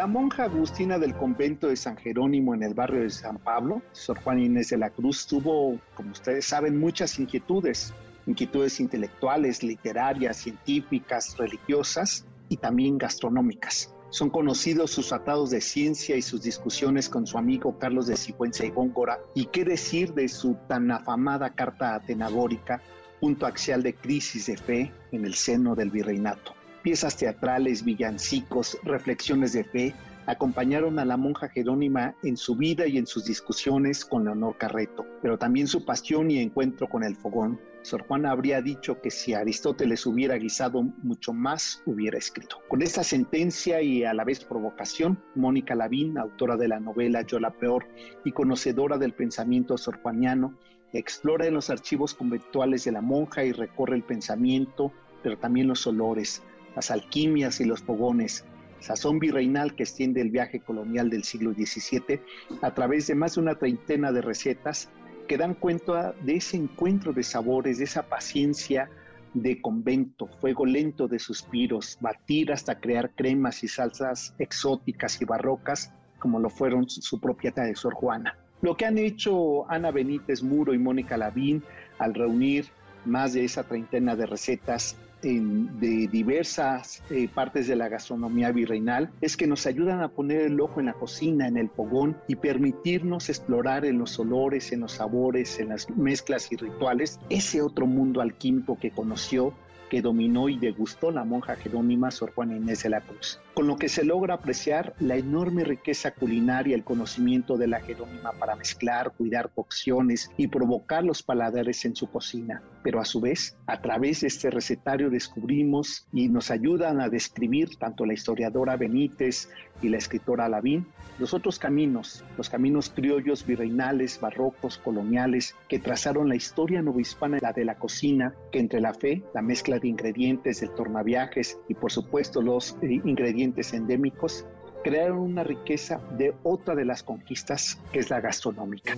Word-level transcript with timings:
La 0.00 0.06
monja 0.06 0.44
agustina 0.44 0.98
del 0.98 1.14
convento 1.14 1.66
de 1.66 1.76
San 1.76 1.94
Jerónimo 1.94 2.54
en 2.54 2.62
el 2.62 2.72
barrio 2.72 3.02
de 3.02 3.10
San 3.10 3.36
Pablo, 3.36 3.82
Sor 3.92 4.18
Juan 4.22 4.38
Inés 4.38 4.70
de 4.70 4.78
la 4.78 4.88
Cruz, 4.88 5.26
tuvo, 5.26 5.78
como 5.94 6.12
ustedes 6.12 6.46
saben, 6.46 6.80
muchas 6.80 7.18
inquietudes, 7.18 7.92
inquietudes 8.24 8.80
intelectuales, 8.80 9.62
literarias, 9.62 10.38
científicas, 10.38 11.36
religiosas 11.36 12.24
y 12.48 12.56
también 12.56 12.96
gastronómicas. 12.96 13.94
Son 14.08 14.30
conocidos 14.30 14.90
sus 14.90 15.08
tratados 15.08 15.50
de 15.50 15.60
ciencia 15.60 16.16
y 16.16 16.22
sus 16.22 16.40
discusiones 16.40 17.10
con 17.10 17.26
su 17.26 17.36
amigo 17.36 17.78
Carlos 17.78 18.06
de 18.06 18.16
Sigüenza 18.16 18.64
y 18.64 18.70
Góngora, 18.70 19.18
y 19.34 19.44
qué 19.52 19.66
decir 19.66 20.14
de 20.14 20.28
su 20.28 20.56
tan 20.66 20.90
afamada 20.90 21.50
carta 21.50 21.94
atenagórica, 21.94 22.80
punto 23.20 23.44
axial 23.44 23.82
de 23.82 23.92
crisis 23.92 24.46
de 24.46 24.56
fe 24.56 24.92
en 25.12 25.26
el 25.26 25.34
seno 25.34 25.74
del 25.74 25.90
virreinato. 25.90 26.54
Piezas 26.82 27.18
teatrales, 27.18 27.84
villancicos, 27.84 28.78
reflexiones 28.84 29.52
de 29.52 29.64
fe 29.64 29.94
acompañaron 30.24 30.98
a 30.98 31.04
la 31.04 31.18
monja 31.18 31.50
Jerónima 31.50 32.14
en 32.22 32.38
su 32.38 32.56
vida 32.56 32.86
y 32.86 32.96
en 32.96 33.06
sus 33.06 33.26
discusiones 33.26 34.04
con 34.04 34.24
Leonor 34.24 34.56
Carreto, 34.56 35.04
pero 35.20 35.36
también 35.36 35.66
su 35.66 35.84
pasión 35.84 36.30
y 36.30 36.38
encuentro 36.38 36.88
con 36.88 37.04
el 37.04 37.16
fogón. 37.16 37.60
Sor 37.82 38.06
Juana 38.06 38.30
habría 38.30 38.62
dicho 38.62 39.00
que 39.02 39.10
si 39.10 39.34
Aristóteles 39.34 40.06
hubiera 40.06 40.36
guisado 40.36 40.82
mucho 40.82 41.34
más, 41.34 41.82
hubiera 41.84 42.16
escrito. 42.16 42.56
Con 42.68 42.80
esta 42.80 43.04
sentencia 43.04 43.82
y 43.82 44.04
a 44.04 44.14
la 44.14 44.24
vez 44.24 44.42
provocación, 44.42 45.22
Mónica 45.34 45.74
Lavín, 45.74 46.16
autora 46.16 46.56
de 46.56 46.68
la 46.68 46.80
novela 46.80 47.22
Yo 47.22 47.40
la 47.40 47.50
Peor 47.50 47.86
y 48.24 48.32
conocedora 48.32 48.96
del 48.96 49.12
pensamiento 49.12 49.76
sorjuaniano, 49.76 50.54
explora 50.94 51.46
en 51.46 51.54
los 51.54 51.68
archivos 51.68 52.14
conventuales 52.14 52.84
de 52.84 52.92
la 52.92 53.02
monja 53.02 53.44
y 53.44 53.52
recorre 53.52 53.96
el 53.96 54.02
pensamiento, 54.02 54.92
pero 55.22 55.38
también 55.38 55.68
los 55.68 55.86
olores, 55.86 56.42
las 56.74 56.90
alquimias 56.90 57.60
y 57.60 57.64
los 57.64 57.82
fogones, 57.82 58.44
sazón 58.80 59.18
virreinal 59.18 59.74
que 59.74 59.82
extiende 59.82 60.20
el 60.20 60.30
viaje 60.30 60.60
colonial 60.60 61.10
del 61.10 61.24
siglo 61.24 61.52
XVII 61.52 62.20
a 62.62 62.74
través 62.74 63.06
de 63.06 63.14
más 63.14 63.34
de 63.34 63.42
una 63.42 63.56
treintena 63.56 64.12
de 64.12 64.22
recetas 64.22 64.88
que 65.28 65.36
dan 65.36 65.54
cuenta 65.54 66.14
de 66.24 66.36
ese 66.36 66.56
encuentro 66.56 67.12
de 67.12 67.22
sabores, 67.22 67.78
de 67.78 67.84
esa 67.84 68.02
paciencia 68.08 68.90
de 69.34 69.60
convento, 69.60 70.26
fuego 70.40 70.66
lento 70.66 71.06
de 71.06 71.20
suspiros, 71.20 71.98
batir 72.00 72.52
hasta 72.52 72.80
crear 72.80 73.10
cremas 73.14 73.62
y 73.62 73.68
salsas 73.68 74.34
exóticas 74.38 75.20
y 75.22 75.24
barrocas, 75.24 75.92
como 76.18 76.40
lo 76.40 76.50
fueron 76.50 76.88
su 76.90 77.20
propia 77.20 77.52
de 77.52 77.76
Sor 77.76 77.94
Juana. 77.94 78.36
Lo 78.60 78.76
que 78.76 78.86
han 78.86 78.98
hecho 78.98 79.70
Ana 79.70 79.90
Benítez 79.90 80.42
Muro 80.42 80.74
y 80.74 80.78
Mónica 80.78 81.16
Lavín 81.16 81.62
al 81.98 82.12
reunir 82.12 82.66
más 83.04 83.32
de 83.32 83.44
esa 83.44 83.62
treintena 83.62 84.16
de 84.16 84.26
recetas 84.26 84.96
de 85.22 86.08
diversas 86.10 87.02
eh, 87.10 87.28
partes 87.28 87.66
de 87.68 87.76
la 87.76 87.88
gastronomía 87.88 88.52
virreinal 88.52 89.10
es 89.20 89.36
que 89.36 89.46
nos 89.46 89.66
ayudan 89.66 90.00
a 90.02 90.08
poner 90.08 90.42
el 90.42 90.60
ojo 90.60 90.80
en 90.80 90.86
la 90.86 90.94
cocina, 90.94 91.46
en 91.46 91.56
el 91.56 91.68
fogón 91.68 92.16
y 92.26 92.36
permitirnos 92.36 93.28
explorar 93.28 93.84
en 93.84 93.98
los 93.98 94.18
olores, 94.18 94.72
en 94.72 94.80
los 94.80 94.92
sabores, 94.92 95.58
en 95.60 95.68
las 95.68 95.90
mezclas 95.90 96.50
y 96.52 96.56
rituales 96.56 97.20
ese 97.28 97.62
otro 97.62 97.86
mundo 97.86 98.20
alquímico 98.20 98.78
que 98.78 98.90
conoció 98.90 99.54
que 99.90 100.00
dominó 100.00 100.48
y 100.48 100.56
degustó 100.56 101.10
la 101.10 101.24
monja 101.24 101.56
jerónima 101.56 102.10
Sor 102.10 102.32
Juana 102.32 102.56
Inés 102.56 102.84
de 102.84 102.90
la 102.90 103.00
Cruz, 103.00 103.40
con 103.54 103.66
lo 103.66 103.76
que 103.76 103.88
se 103.88 104.04
logra 104.04 104.34
apreciar 104.34 104.94
la 105.00 105.16
enorme 105.16 105.64
riqueza 105.64 106.12
culinaria, 106.12 106.74
el 106.74 106.84
conocimiento 106.84 107.56
de 107.56 107.66
la 107.66 107.80
jerónima 107.80 108.32
para 108.32 108.56
mezclar, 108.56 109.12
cuidar 109.12 109.50
cocciones 109.54 110.30
y 110.36 110.48
provocar 110.48 111.04
los 111.04 111.22
paladares 111.22 111.84
en 111.84 111.96
su 111.96 112.10
cocina. 112.10 112.62
Pero 112.82 113.00
a 113.00 113.04
su 113.04 113.20
vez, 113.20 113.56
a 113.66 113.80
través 113.80 114.20
de 114.20 114.28
este 114.28 114.50
recetario 114.50 115.10
descubrimos 115.10 116.06
y 116.12 116.28
nos 116.28 116.50
ayudan 116.50 117.00
a 117.00 117.08
describir 117.08 117.76
tanto 117.76 118.06
la 118.06 118.14
historiadora 118.14 118.76
Benítez 118.76 119.48
y 119.82 119.88
la 119.88 119.98
escritora 119.98 120.48
Lavín 120.48 120.86
los 121.20 121.34
otros 121.34 121.58
caminos, 121.58 122.24
los 122.38 122.48
caminos 122.48 122.88
criollos, 122.88 123.44
virreinales, 123.46 124.18
barrocos, 124.18 124.78
coloniales, 124.78 125.54
que 125.68 125.78
trazaron 125.78 126.30
la 126.30 126.34
historia 126.34 126.80
novohispana, 126.80 127.38
la 127.42 127.52
de 127.52 127.66
la 127.66 127.74
cocina, 127.74 128.34
que 128.50 128.58
entre 128.58 128.80
la 128.80 128.94
fe, 128.94 129.22
la 129.34 129.42
mezcla 129.42 129.78
de 129.78 129.86
ingredientes, 129.86 130.62
el 130.62 130.70
tornaviajes 130.70 131.58
y 131.68 131.74
por 131.74 131.92
supuesto 131.92 132.40
los 132.40 132.72
eh, 132.80 133.02
ingredientes 133.04 133.39
endémicos, 133.42 134.44
crearon 134.82 135.18
una 135.18 135.44
riqueza 135.44 136.00
de 136.16 136.34
otra 136.42 136.74
de 136.74 136.84
las 136.84 137.02
conquistas, 137.02 137.78
que 137.92 137.98
es 137.98 138.10
la 138.10 138.20
gastronómica. 138.20 138.96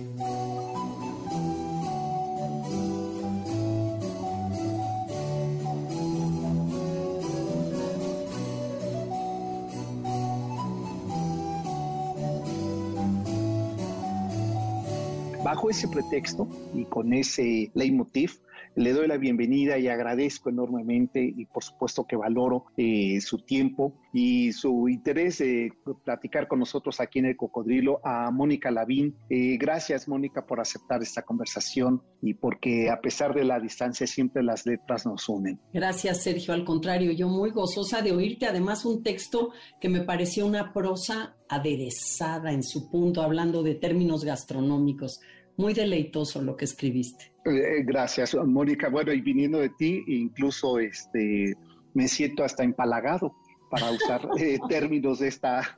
Bajo 15.43 15.69
ese 15.69 15.89
pretexto 15.89 16.47
y 16.73 16.85
con 16.85 17.11
ese 17.13 17.69
leitmotiv, 17.73 18.39
le 18.75 18.93
doy 18.93 19.07
la 19.07 19.17
bienvenida 19.17 19.77
y 19.77 19.87
agradezco 19.87 20.49
enormemente 20.49 21.21
y 21.23 21.45
por 21.45 21.63
supuesto 21.63 22.05
que 22.07 22.15
valoro 22.15 22.65
eh, 22.77 23.19
su 23.21 23.39
tiempo 23.39 23.93
y 24.13 24.51
su 24.53 24.87
interés 24.89 25.39
de 25.39 25.71
platicar 26.03 26.47
con 26.47 26.59
nosotros 26.59 26.99
aquí 26.99 27.19
en 27.19 27.25
el 27.25 27.37
Cocodrilo 27.37 27.99
a 28.03 28.31
Mónica 28.31 28.71
Lavín. 28.71 29.15
Eh, 29.29 29.57
gracias 29.57 30.07
Mónica 30.07 30.45
por 30.45 30.59
aceptar 30.59 31.03
esta 31.03 31.23
conversación 31.23 32.01
y 32.21 32.33
porque 32.33 32.89
a 32.89 33.01
pesar 33.01 33.33
de 33.35 33.43
la 33.43 33.59
distancia 33.59 34.07
siempre 34.07 34.41
las 34.41 34.65
letras 34.65 35.05
nos 35.05 35.27
unen. 35.29 35.59
Gracias 35.73 36.23
Sergio, 36.23 36.53
al 36.53 36.63
contrario, 36.63 37.11
yo 37.11 37.27
muy 37.27 37.51
gozosa 37.51 38.01
de 38.01 38.11
oírte 38.11 38.45
además 38.45 38.85
un 38.85 39.03
texto 39.03 39.51
que 39.79 39.89
me 39.89 40.01
pareció 40.01 40.45
una 40.45 40.73
prosa 40.73 41.35
aderezada 41.55 42.51
en 42.51 42.63
su 42.63 42.89
punto, 42.89 43.21
hablando 43.21 43.63
de 43.63 43.75
términos 43.75 44.23
gastronómicos. 44.23 45.19
Muy 45.57 45.73
deleitoso 45.73 46.41
lo 46.41 46.55
que 46.55 46.65
escribiste. 46.65 47.33
Eh, 47.45 47.83
gracias, 47.83 48.35
Mónica. 48.35 48.89
Bueno, 48.89 49.13
y 49.13 49.21
viniendo 49.21 49.59
de 49.59 49.69
ti, 49.69 50.03
incluso 50.07 50.79
este, 50.79 51.53
me 51.93 52.07
siento 52.07 52.43
hasta 52.43 52.63
empalagado 52.63 53.35
para 53.69 53.91
usar 53.91 54.27
eh, 54.39 54.57
términos 54.69 55.19
de, 55.19 55.27
esta, 55.27 55.77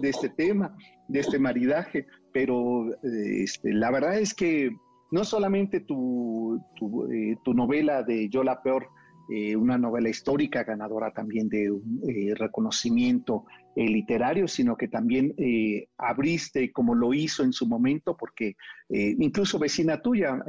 de 0.00 0.10
este 0.10 0.28
tema, 0.28 0.76
de 1.08 1.20
este 1.20 1.38
maridaje. 1.38 2.06
Pero 2.32 2.90
eh, 3.02 3.44
este, 3.44 3.72
la 3.72 3.90
verdad 3.90 4.18
es 4.18 4.34
que 4.34 4.70
no 5.10 5.24
solamente 5.24 5.80
tu, 5.80 6.60
tu, 6.76 7.08
tu 7.44 7.54
novela 7.54 8.02
de 8.02 8.28
Yo 8.28 8.42
la 8.42 8.62
Peor 8.62 8.88
eh, 9.30 9.56
una 9.56 9.78
novela 9.78 10.08
histórica 10.10 10.64
ganadora 10.64 11.10
también 11.12 11.48
de 11.48 11.70
un 11.70 12.02
eh, 12.06 12.34
reconocimiento 12.34 13.46
eh, 13.74 13.88
literario, 13.88 14.46
sino 14.46 14.76
que 14.76 14.88
también 14.88 15.34
abriste, 15.96 16.70
como 16.72 16.94
lo 16.94 17.14
hizo 17.14 17.42
en 17.42 17.52
su 17.52 17.66
momento, 17.66 18.16
porque 18.16 18.56
incluso 18.88 19.58
vecina 19.58 20.00
tuya, 20.00 20.44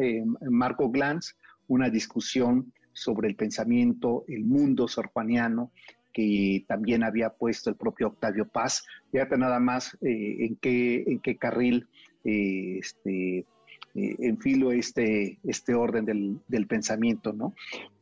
Marco 0.50 0.90
Glantz, 0.92 1.36
una 1.68 1.90
discusión 1.90 2.72
sobre 2.94 3.28
el 3.30 3.36
pensamiento, 3.36 4.26
el 4.28 4.44
mundo 4.44 4.88
sorjuaniano, 4.88 5.72
que 6.14 6.64
también 6.68 7.04
había 7.04 7.30
puesto 7.32 7.70
el 7.70 7.76
propio 7.76 8.08
Octavio 8.08 8.48
Paz. 8.48 8.86
Fíjate 9.12 9.38
nada 9.38 9.60
más 9.60 9.98
en, 10.02 10.56
qué, 10.58 11.04
en 11.08 11.20
qué 11.20 11.38
carril 11.38 11.88
este, 12.24 13.46
eh, 13.96 14.16
enfilo 14.20 14.72
este, 14.72 15.40
este 15.46 15.74
orden 15.74 16.04
del, 16.06 16.40
del 16.48 16.68
pensamiento, 16.68 17.32
¿no? 17.32 17.54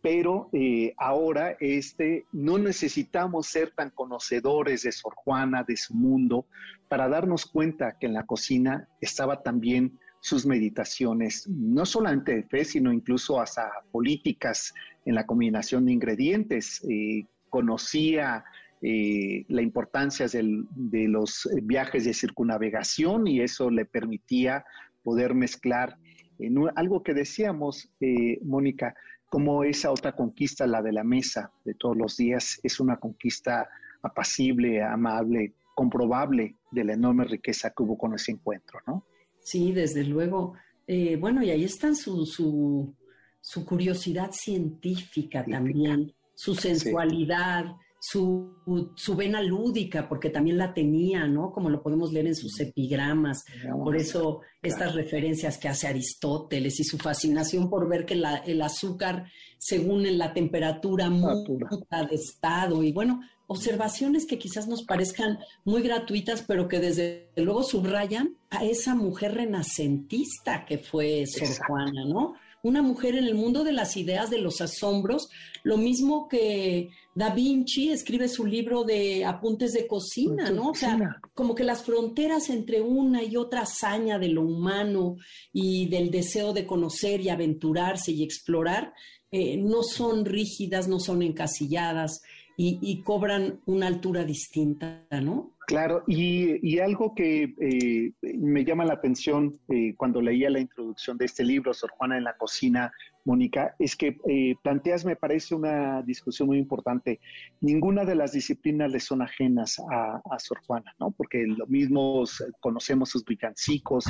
Pero 0.01 0.49
eh, 0.51 0.93
ahora 0.97 1.55
este, 1.59 2.25
no 2.31 2.57
necesitamos 2.57 3.47
ser 3.47 3.71
tan 3.71 3.91
conocedores 3.91 4.83
de 4.83 4.91
Sor 4.91 5.13
Juana, 5.15 5.63
de 5.63 5.77
su 5.77 5.93
mundo, 5.93 6.47
para 6.87 7.07
darnos 7.07 7.45
cuenta 7.45 7.97
que 7.99 8.07
en 8.07 8.13
la 8.13 8.25
cocina 8.25 8.87
estaba 9.01 9.43
también 9.43 9.99
sus 10.19 10.45
meditaciones, 10.45 11.47
no 11.47 11.85
solamente 11.85 12.33
de 12.33 12.43
fe, 12.43 12.65
sino 12.65 12.91
incluso 12.91 13.39
hasta 13.39 13.69
políticas 13.91 14.73
en 15.05 15.15
la 15.15 15.25
combinación 15.25 15.85
de 15.85 15.91
ingredientes. 15.91 16.81
Eh, 16.89 17.25
conocía 17.49 18.45
eh, 18.81 19.45
la 19.47 19.61
importancia 19.61 20.27
de 20.27 21.07
los 21.07 21.47
viajes 21.61 22.05
de 22.05 22.13
circunnavegación 22.13 23.27
y 23.27 23.41
eso 23.41 23.69
le 23.69 23.85
permitía 23.85 24.65
poder 25.03 25.33
mezclar 25.33 25.97
en 26.39 26.57
algo 26.75 27.03
que 27.03 27.13
decíamos, 27.13 27.89
eh, 27.99 28.39
Mónica, 28.43 28.95
como 29.29 29.63
esa 29.63 29.91
otra 29.91 30.15
conquista, 30.15 30.67
la 30.67 30.81
de 30.81 30.91
la 30.91 31.03
mesa 31.03 31.51
de 31.65 31.73
todos 31.73 31.97
los 31.97 32.17
días, 32.17 32.59
es 32.63 32.79
una 32.79 32.97
conquista 32.97 33.69
apacible, 34.01 34.83
amable, 34.83 35.53
comprobable 35.75 36.55
de 36.71 36.83
la 36.83 36.93
enorme 36.93 37.23
riqueza 37.25 37.71
que 37.71 37.83
hubo 37.83 37.97
con 37.97 38.13
ese 38.13 38.31
encuentro, 38.31 38.79
¿no? 38.85 39.05
Sí, 39.39 39.71
desde 39.71 40.03
luego. 40.03 40.53
Eh, 40.85 41.15
bueno, 41.15 41.41
y 41.43 41.49
ahí 41.49 41.63
está 41.63 41.95
su, 41.95 42.25
su, 42.25 42.93
su 43.41 43.65
curiosidad 43.65 44.31
científica 44.31 45.45
también, 45.45 46.13
su 46.35 46.53
sensualidad, 46.55 47.65
su, 48.05 48.51
su, 48.95 49.15
vena 49.15 49.41
lúdica, 49.41 50.09
porque 50.09 50.29
también 50.29 50.57
la 50.57 50.73
tenía, 50.73 51.25
¿no? 51.25 51.53
Como 51.53 51.69
lo 51.69 51.81
podemos 51.81 52.11
leer 52.11 52.27
en 52.27 52.35
sus 52.35 52.59
epigramas. 52.59 53.45
Por 53.81 53.95
eso 53.95 54.41
estas 54.61 54.93
referencias 54.93 55.57
que 55.57 55.69
hace 55.69 55.87
Aristóteles 55.87 56.81
y 56.81 56.83
su 56.83 56.97
fascinación 56.97 57.69
por 57.69 57.87
ver 57.87 58.05
que 58.05 58.15
la, 58.15 58.35
el 58.39 58.61
azúcar, 58.61 59.31
según 59.57 60.17
la 60.17 60.33
temperatura, 60.33 61.09
muta 61.09 62.03
de 62.03 62.15
estado. 62.15 62.83
Y 62.83 62.91
bueno, 62.91 63.21
observaciones 63.47 64.25
que 64.25 64.37
quizás 64.37 64.67
nos 64.67 64.83
parezcan 64.83 65.39
muy 65.63 65.81
gratuitas, 65.81 66.43
pero 66.45 66.67
que 66.67 66.81
desde 66.81 67.29
luego 67.37 67.63
subrayan 67.63 68.35
a 68.49 68.65
esa 68.65 68.95
mujer 68.95 69.35
renacentista 69.35 70.65
que 70.65 70.77
fue 70.77 71.25
Sor 71.25 71.47
Juana, 71.65 72.03
¿no? 72.05 72.33
Una 72.63 72.81
mujer 72.81 73.15
en 73.15 73.25
el 73.25 73.35
mundo 73.35 73.63
de 73.63 73.73
las 73.73 73.97
ideas, 73.97 74.29
de 74.29 74.39
los 74.39 74.61
asombros, 74.61 75.29
lo 75.63 75.77
mismo 75.77 76.27
que 76.27 76.89
Da 77.13 77.29
Vinci 77.29 77.91
escribe 77.91 78.27
su 78.27 78.45
libro 78.45 78.83
de 78.85 79.23
apuntes 79.23 79.73
de 79.73 79.85
cocina, 79.85 80.49
¿no? 80.49 80.69
O 80.69 80.73
sea, 80.73 81.21
como 81.35 81.53
que 81.53 81.63
las 81.63 81.83
fronteras 81.83 82.49
entre 82.49 82.81
una 82.81 83.21
y 83.21 83.35
otra 83.35 83.61
hazaña 83.61 84.17
de 84.17 84.29
lo 84.29 84.41
humano 84.41 85.17
y 85.51 85.87
del 85.89 86.09
deseo 86.09 86.53
de 86.53 86.65
conocer 86.65 87.21
y 87.21 87.29
aventurarse 87.29 88.11
y 88.11 88.23
explorar, 88.23 88.93
eh, 89.29 89.57
no 89.57 89.83
son 89.83 90.25
rígidas, 90.25 90.87
no 90.87 90.99
son 90.99 91.21
encasilladas 91.21 92.21
y, 92.55 93.01
cobran 93.01 93.61
una 93.65 93.87
altura 93.87 94.23
distinta, 94.23 95.05
¿no? 95.09 95.52
Claro, 95.73 96.03
y, 96.05 96.77
algo 96.77 97.15
que 97.15 97.55
eh, 97.59 98.11
me 98.37 98.63
llama 98.63 98.85
la 98.85 98.93
atención 98.93 99.59
eh, 99.69 99.95
cuando 99.97 100.21
leía 100.21 100.51
la 100.51 100.59
introducción 100.59 101.17
de 101.17 101.25
este 101.25 101.43
libro, 101.43 101.73
Sor 101.73 101.89
Juana 101.97 102.15
en 102.15 102.25
la 102.25 102.37
cocina, 102.37 102.91
Mónica, 103.25 103.73
es 103.79 103.95
que 103.95 104.19
eh, 104.29 104.53
planteas, 104.61 105.03
me 105.03 105.15
parece, 105.15 105.55
una 105.55 106.03
discusión 106.03 106.49
muy 106.49 106.59
importante. 106.59 107.19
Ninguna 107.59 108.05
de 108.05 108.13
las 108.13 108.33
disciplinas 108.33 108.91
le 108.91 108.99
son 108.99 109.23
ajenas 109.23 109.81
a, 109.89 110.21
Sor 110.37 110.59
Juana, 110.67 110.93
¿no? 110.99 111.09
Porque 111.09 111.43
lo 111.47 111.65
mismo 111.65 112.23
conocemos 112.59 113.09
sus 113.09 113.25
villancicos, 113.25 114.05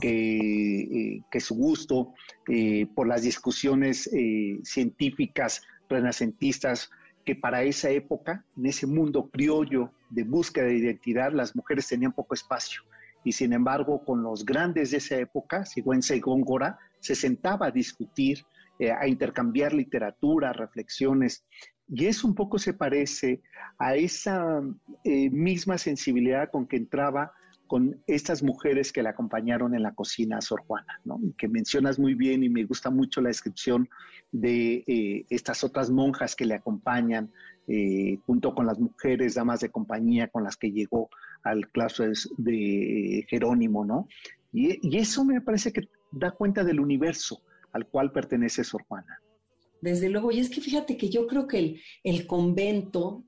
que, 0.00 1.20
que 1.30 1.38
su 1.38 1.54
gusto 1.54 2.12
por 2.96 3.06
las 3.06 3.22
discusiones 3.22 4.10
científicas 4.64 5.62
renacentistas, 5.88 6.90
que 7.24 7.34
para 7.34 7.62
esa 7.62 7.90
época, 7.90 8.44
en 8.56 8.66
ese 8.66 8.86
mundo 8.86 9.30
criollo 9.30 9.90
de 10.10 10.24
búsqueda 10.24 10.66
de 10.66 10.76
identidad, 10.76 11.32
las 11.32 11.56
mujeres 11.56 11.88
tenían 11.88 12.12
poco 12.12 12.34
espacio. 12.34 12.82
Y 13.24 13.32
sin 13.32 13.52
embargo, 13.52 14.04
con 14.04 14.22
los 14.22 14.44
grandes 14.44 14.90
de 14.90 14.98
esa 14.98 15.16
época, 15.16 15.64
Sigüenza 15.64 16.14
y 16.14 16.20
Góngora, 16.20 16.78
se 17.00 17.14
sentaba 17.14 17.66
a 17.66 17.70
discutir, 17.70 18.44
eh, 18.78 18.92
a 18.92 19.08
intercambiar 19.08 19.72
literatura, 19.72 20.52
reflexiones. 20.52 21.44
Y 21.88 22.06
eso 22.06 22.26
un 22.26 22.34
poco 22.34 22.58
se 22.58 22.74
parece 22.74 23.40
a 23.78 23.94
esa 23.94 24.60
eh, 25.04 25.30
misma 25.30 25.78
sensibilidad 25.78 26.50
con 26.50 26.66
que 26.66 26.76
entraba 26.76 27.32
con 27.66 28.02
estas 28.06 28.42
mujeres 28.42 28.92
que 28.92 29.02
la 29.02 29.10
acompañaron 29.10 29.74
en 29.74 29.82
la 29.82 29.94
cocina 29.94 30.38
a 30.38 30.40
Sor 30.40 30.62
Juana, 30.66 31.00
¿no? 31.04 31.20
que 31.38 31.48
mencionas 31.48 31.98
muy 31.98 32.14
bien 32.14 32.42
y 32.44 32.48
me 32.48 32.64
gusta 32.64 32.90
mucho 32.90 33.20
la 33.20 33.28
descripción 33.28 33.88
de 34.32 34.84
eh, 34.86 35.26
estas 35.30 35.64
otras 35.64 35.90
monjas 35.90 36.36
que 36.36 36.44
le 36.44 36.54
acompañan, 36.54 37.32
eh, 37.66 38.18
junto 38.26 38.54
con 38.54 38.66
las 38.66 38.78
mujeres, 38.78 39.34
damas 39.34 39.60
de 39.60 39.70
compañía 39.70 40.28
con 40.28 40.44
las 40.44 40.56
que 40.56 40.70
llegó 40.70 41.08
al 41.42 41.68
claustro 41.70 42.06
de 42.36 43.26
Jerónimo, 43.28 43.84
¿no? 43.84 44.08
Y, 44.52 44.96
eso 44.96 45.24
me 45.24 45.40
parece 45.40 45.72
que 45.72 45.88
da 46.12 46.30
cuenta 46.30 46.62
del 46.62 46.80
universo 46.80 47.42
al 47.72 47.88
cual 47.88 48.12
pertenece 48.12 48.62
Sor 48.62 48.84
Juana. 48.86 49.20
Desde 49.80 50.08
luego, 50.08 50.30
y 50.30 50.38
es 50.38 50.48
que 50.48 50.60
fíjate 50.60 50.96
que 50.96 51.10
yo 51.10 51.26
creo 51.26 51.46
que 51.46 51.58
el, 51.58 51.80
el 52.04 52.26
convento 52.26 53.24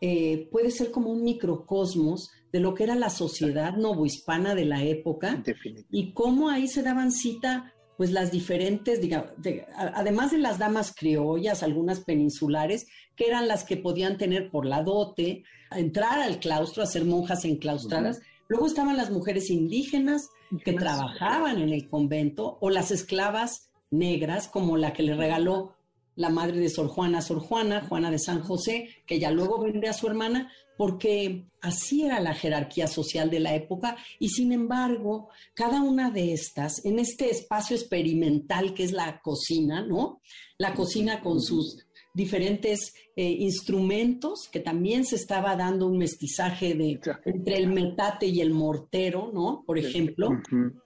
eh, 0.00 0.48
puede 0.50 0.70
ser 0.70 0.90
como 0.90 1.10
un 1.10 1.22
microcosmos 1.22 2.30
de 2.52 2.60
lo 2.60 2.74
que 2.74 2.84
era 2.84 2.94
la 2.94 3.10
sociedad 3.10 3.76
novohispana 3.76 4.54
de 4.54 4.64
la 4.64 4.82
época 4.82 5.42
y 5.90 6.12
cómo 6.12 6.48
ahí 6.48 6.68
se 6.68 6.82
daban 6.82 7.12
cita 7.12 7.74
pues 7.98 8.12
las 8.12 8.32
diferentes, 8.32 9.02
digamos, 9.02 9.32
además 9.76 10.30
de 10.30 10.38
las 10.38 10.58
damas 10.58 10.94
criollas, 10.96 11.62
algunas 11.62 12.00
peninsulares, 12.00 12.86
que 13.14 13.26
eran 13.26 13.46
las 13.46 13.64
que 13.64 13.76
podían 13.76 14.16
tener 14.16 14.50
por 14.50 14.64
la 14.64 14.82
dote, 14.82 15.44
entrar 15.70 16.18
al 16.18 16.40
claustro, 16.40 16.82
a 16.82 16.86
ser 16.86 17.04
monjas 17.04 17.44
enclaustradas. 17.44 18.22
Luego 18.48 18.66
estaban 18.66 18.96
las 18.96 19.10
mujeres 19.10 19.50
indígenas 19.50 20.30
que 20.64 20.72
trabajaban 20.72 21.60
en 21.60 21.74
el 21.74 21.90
convento 21.90 22.56
o 22.62 22.70
las 22.70 22.90
esclavas 22.90 23.68
negras, 23.90 24.48
como 24.48 24.78
la 24.78 24.94
que 24.94 25.02
le 25.02 25.14
regaló 25.14 25.74
la 26.16 26.28
madre 26.28 26.58
de 26.58 26.68
Sor 26.68 26.88
Juana, 26.88 27.22
Sor 27.22 27.40
Juana, 27.40 27.86
Juana 27.88 28.10
de 28.10 28.18
San 28.18 28.40
José, 28.40 28.88
que 29.06 29.18
ya 29.18 29.30
luego 29.30 29.60
vende 29.60 29.88
a 29.88 29.92
su 29.92 30.06
hermana, 30.06 30.50
porque 30.76 31.44
así 31.60 32.04
era 32.04 32.20
la 32.20 32.34
jerarquía 32.34 32.86
social 32.86 33.30
de 33.30 33.40
la 33.40 33.54
época. 33.54 33.96
Y 34.18 34.30
sin 34.30 34.52
embargo, 34.52 35.28
cada 35.54 35.82
una 35.82 36.10
de 36.10 36.32
estas, 36.32 36.84
en 36.84 36.98
este 36.98 37.30
espacio 37.30 37.76
experimental 37.76 38.72
que 38.72 38.84
es 38.84 38.92
la 38.92 39.20
cocina, 39.20 39.84
¿no? 39.84 40.20
La 40.58 40.74
cocina 40.74 41.20
con 41.20 41.40
sus 41.40 41.86
diferentes 42.14 42.94
eh, 43.14 43.30
instrumentos, 43.30 44.48
que 44.50 44.60
también 44.60 45.04
se 45.04 45.16
estaba 45.16 45.54
dando 45.54 45.86
un 45.86 45.98
mestizaje 45.98 46.74
de, 46.74 46.98
entre 47.24 47.58
el 47.58 47.68
metate 47.68 48.26
y 48.26 48.40
el 48.40 48.52
mortero, 48.52 49.30
¿no? 49.32 49.62
Por 49.66 49.78
ejemplo, 49.78 50.30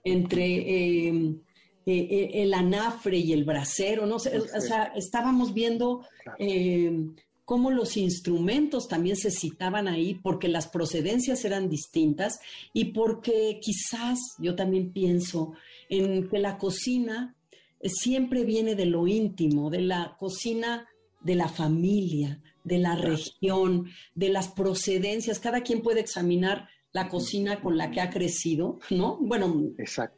entre... 0.03 1.07
Eh, 1.07 1.35
eh, 1.85 2.31
el 2.33 2.53
anafre 2.53 3.17
y 3.17 3.33
el 3.33 3.43
brasero, 3.43 4.05
¿no? 4.05 4.15
O 4.15 4.19
sea, 4.19 4.91
estábamos 4.95 5.53
viendo 5.53 6.05
eh, 6.39 6.91
cómo 7.45 7.69
los 7.69 7.95
instrumentos 7.95 8.87
también 8.87 9.15
se 9.15 9.31
citaban 9.31 9.87
ahí 9.87 10.15
porque 10.15 10.47
las 10.47 10.67
procedencias 10.67 11.45
eran 11.45 11.69
distintas 11.69 12.39
y 12.73 12.85
porque 12.85 13.59
quizás 13.61 14.19
yo 14.39 14.55
también 14.55 14.91
pienso 14.91 15.53
en 15.89 16.27
que 16.27 16.39
la 16.39 16.57
cocina 16.57 17.35
siempre 17.83 18.43
viene 18.45 18.75
de 18.75 18.87
lo 18.87 19.07
íntimo, 19.07 19.69
de 19.69 19.81
la 19.81 20.15
cocina 20.17 20.87
de 21.21 21.35
la 21.35 21.49
familia, 21.49 22.39
de 22.63 22.77
la 22.77 22.95
región, 22.95 23.89
de 24.13 24.29
las 24.29 24.47
procedencias. 24.47 25.39
Cada 25.39 25.61
quien 25.61 25.81
puede 25.81 25.99
examinar 25.99 26.69
la 26.95 27.09
cocina 27.09 27.59
con 27.59 27.75
la 27.75 27.91
que 27.91 27.99
ha 27.99 28.09
crecido, 28.09 28.79
¿no? 28.89 29.17
Bueno, 29.19 29.73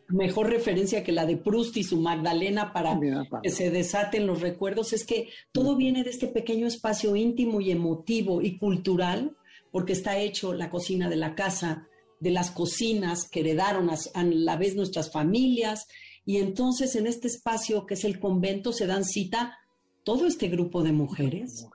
mejor 0.09 0.51
referencia 0.51 1.03
que 1.03 1.11
la 1.11 1.25
de 1.25 1.35
Proust 1.35 1.75
y 1.75 1.83
su 1.83 1.99
Magdalena 1.99 2.71
para 2.71 2.99
que 3.41 3.49
se 3.49 3.71
desaten 3.71 4.27
los 4.27 4.41
recuerdos 4.41 4.93
es 4.93 5.03
que 5.03 5.29
todo 5.51 5.75
viene 5.75 6.03
de 6.03 6.11
este 6.11 6.27
pequeño 6.27 6.67
espacio 6.67 7.15
íntimo 7.15 7.61
y 7.61 7.71
emotivo 7.71 8.43
y 8.43 8.59
cultural, 8.59 9.35
porque 9.71 9.93
está 9.93 10.19
hecho 10.19 10.53
la 10.53 10.69
cocina 10.69 11.09
de 11.09 11.15
la 11.15 11.33
casa, 11.33 11.87
de 12.19 12.29
las 12.29 12.51
cocinas 12.51 13.27
que 13.27 13.39
heredaron 13.39 13.89
a, 13.89 14.23
la 14.23 14.55
vez 14.55 14.75
nuestras 14.75 15.11
familias, 15.11 15.87
y 16.27 16.37
entonces 16.37 16.95
en 16.95 17.07
este 17.07 17.27
espacio 17.27 17.87
que 17.87 17.95
es 17.95 18.03
el 18.03 18.19
convento 18.19 18.71
se 18.71 18.85
dan 18.85 19.03
cita 19.03 19.57
todo 20.03 20.27
este 20.27 20.47
grupo 20.47 20.83
de 20.83 20.91
mujeres, 20.91 21.65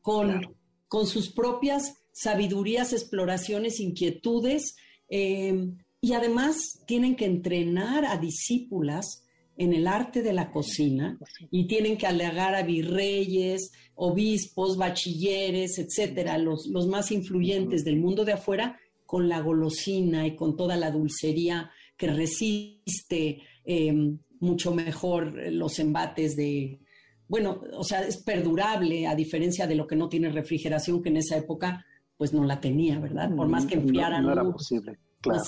con, 0.00 0.56
con 0.88 1.06
sus 1.06 1.30
propias 1.30 2.05
sabidurías, 2.16 2.94
exploraciones, 2.94 3.78
inquietudes, 3.78 4.74
eh, 5.10 5.68
y 6.00 6.12
además 6.14 6.80
tienen 6.86 7.14
que 7.14 7.26
entrenar 7.26 8.06
a 8.06 8.16
discípulas 8.16 9.24
en 9.58 9.74
el 9.74 9.86
arte 9.86 10.22
de 10.22 10.32
la 10.32 10.50
cocina 10.50 11.18
y 11.50 11.66
tienen 11.66 11.98
que 11.98 12.06
alegar 12.06 12.54
a 12.54 12.62
virreyes, 12.62 13.70
obispos, 13.94 14.78
bachilleres, 14.78 15.78
etcétera, 15.78 16.38
los, 16.38 16.66
los 16.68 16.86
más 16.86 17.12
influyentes 17.12 17.84
del 17.84 17.98
mundo 17.98 18.24
de 18.24 18.32
afuera, 18.32 18.80
con 19.04 19.28
la 19.28 19.40
golosina 19.40 20.26
y 20.26 20.34
con 20.34 20.56
toda 20.56 20.76
la 20.76 20.90
dulcería 20.90 21.70
que 21.96 22.08
resiste 22.08 23.42
eh, 23.64 23.94
mucho 24.40 24.74
mejor 24.74 25.34
los 25.52 25.78
embates 25.78 26.34
de, 26.34 26.80
bueno, 27.28 27.62
o 27.74 27.84
sea, 27.84 28.02
es 28.02 28.22
perdurable 28.22 29.06
a 29.06 29.14
diferencia 29.14 29.66
de 29.66 29.74
lo 29.74 29.86
que 29.86 29.96
no 29.96 30.08
tiene 30.08 30.30
refrigeración, 30.30 31.02
que 31.02 31.10
en 31.10 31.18
esa 31.18 31.36
época 31.36 31.84
pues 32.16 32.32
no 32.32 32.44
la 32.44 32.60
tenía, 32.60 32.98
¿verdad? 32.98 33.34
Por 33.34 33.48
más 33.48 33.66
que 33.66 33.74
enfriaran. 33.74 34.22
No, 34.22 34.28
no 34.28 34.40
era 34.40 34.52
posible, 34.52 34.98
claro. 35.20 35.42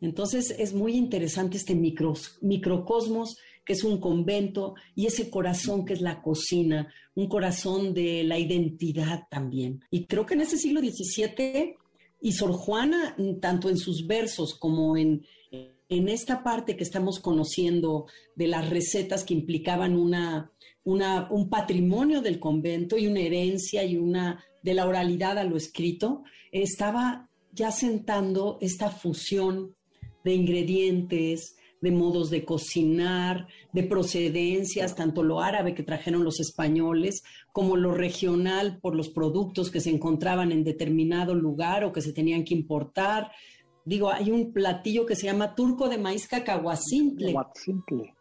Entonces 0.00 0.54
es 0.58 0.74
muy 0.74 0.94
interesante 0.94 1.56
este 1.56 1.74
microcosmos 1.74 3.36
que 3.64 3.74
es 3.74 3.84
un 3.84 4.00
convento 4.00 4.74
y 4.94 5.06
ese 5.06 5.28
corazón 5.28 5.84
que 5.84 5.92
es 5.92 6.00
la 6.00 6.22
cocina, 6.22 6.92
un 7.14 7.28
corazón 7.28 7.92
de 7.92 8.24
la 8.24 8.38
identidad 8.38 9.24
también. 9.28 9.84
Y 9.90 10.06
creo 10.06 10.24
que 10.24 10.34
en 10.34 10.40
ese 10.40 10.56
siglo 10.56 10.80
XVII 10.80 11.76
y 12.22 12.32
Sor 12.32 12.52
Juana, 12.52 13.14
tanto 13.40 13.68
en 13.68 13.76
sus 13.76 14.06
versos 14.06 14.54
como 14.54 14.96
en, 14.96 15.26
en 15.50 16.08
esta 16.08 16.42
parte 16.42 16.76
que 16.76 16.84
estamos 16.84 17.20
conociendo 17.20 18.06
de 18.34 18.46
las 18.46 18.70
recetas 18.70 19.24
que 19.24 19.34
implicaban 19.34 19.96
una, 19.96 20.50
una, 20.84 21.28
un 21.30 21.50
patrimonio 21.50 22.22
del 22.22 22.40
convento 22.40 22.96
y 22.96 23.06
una 23.06 23.20
herencia 23.20 23.84
y 23.84 23.98
una 23.98 24.42
de 24.68 24.74
la 24.74 24.86
oralidad 24.86 25.38
a 25.38 25.44
lo 25.44 25.56
escrito, 25.56 26.24
estaba 26.52 27.30
ya 27.52 27.70
sentando 27.70 28.58
esta 28.60 28.90
fusión 28.90 29.74
de 30.24 30.34
ingredientes, 30.34 31.56
de 31.80 31.90
modos 31.90 32.28
de 32.28 32.44
cocinar, 32.44 33.46
de 33.72 33.84
procedencias, 33.84 34.94
tanto 34.94 35.22
lo 35.22 35.40
árabe 35.40 35.74
que 35.74 35.82
trajeron 35.82 36.22
los 36.22 36.38
españoles, 36.38 37.22
como 37.50 37.78
lo 37.78 37.94
regional 37.94 38.78
por 38.82 38.94
los 38.94 39.08
productos 39.08 39.70
que 39.70 39.80
se 39.80 39.88
encontraban 39.88 40.52
en 40.52 40.64
determinado 40.64 41.34
lugar 41.34 41.84
o 41.84 41.92
que 41.92 42.02
se 42.02 42.12
tenían 42.12 42.44
que 42.44 42.52
importar. 42.52 43.30
Digo, 43.88 44.12
hay 44.12 44.30
un 44.30 44.52
platillo 44.52 45.06
que 45.06 45.16
se 45.16 45.24
llama 45.24 45.54
turco 45.54 45.88
de 45.88 45.96
maíz 45.96 46.28
cacahuacintle. 46.28 47.32
Cacahuacintle. 47.32 48.14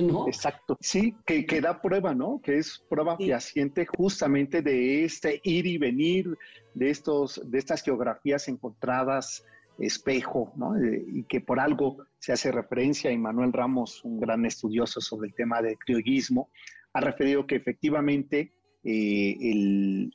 ¿No? 0.00 0.26
Exacto. 0.26 0.76
Sí, 0.82 1.14
que, 1.24 1.46
que, 1.46 1.62
da 1.62 1.80
prueba, 1.80 2.14
¿no? 2.14 2.42
Que 2.42 2.58
es 2.58 2.84
prueba 2.90 3.16
fehaciente 3.16 3.86
justamente 3.86 4.60
de 4.60 5.04
este 5.04 5.40
ir 5.44 5.64
y 5.66 5.78
venir, 5.78 6.36
de, 6.74 6.90
estos, 6.90 7.40
de 7.42 7.56
estas 7.56 7.82
geografías 7.82 8.48
encontradas 8.48 9.46
espejo, 9.78 10.52
¿no? 10.56 10.76
Eh, 10.76 11.02
y 11.10 11.22
que 11.22 11.40
por 11.40 11.58
algo 11.58 12.04
se 12.18 12.34
hace 12.34 12.52
referencia, 12.52 13.10
y 13.10 13.16
Manuel 13.16 13.54
Ramos, 13.54 14.04
un 14.04 14.20
gran 14.20 14.44
estudioso 14.44 15.00
sobre 15.00 15.28
el 15.28 15.34
tema 15.34 15.62
del 15.62 15.78
criollismo, 15.78 16.50
ha 16.92 17.00
referido 17.00 17.46
que 17.46 17.56
efectivamente 17.56 18.52
eh, 18.90 20.10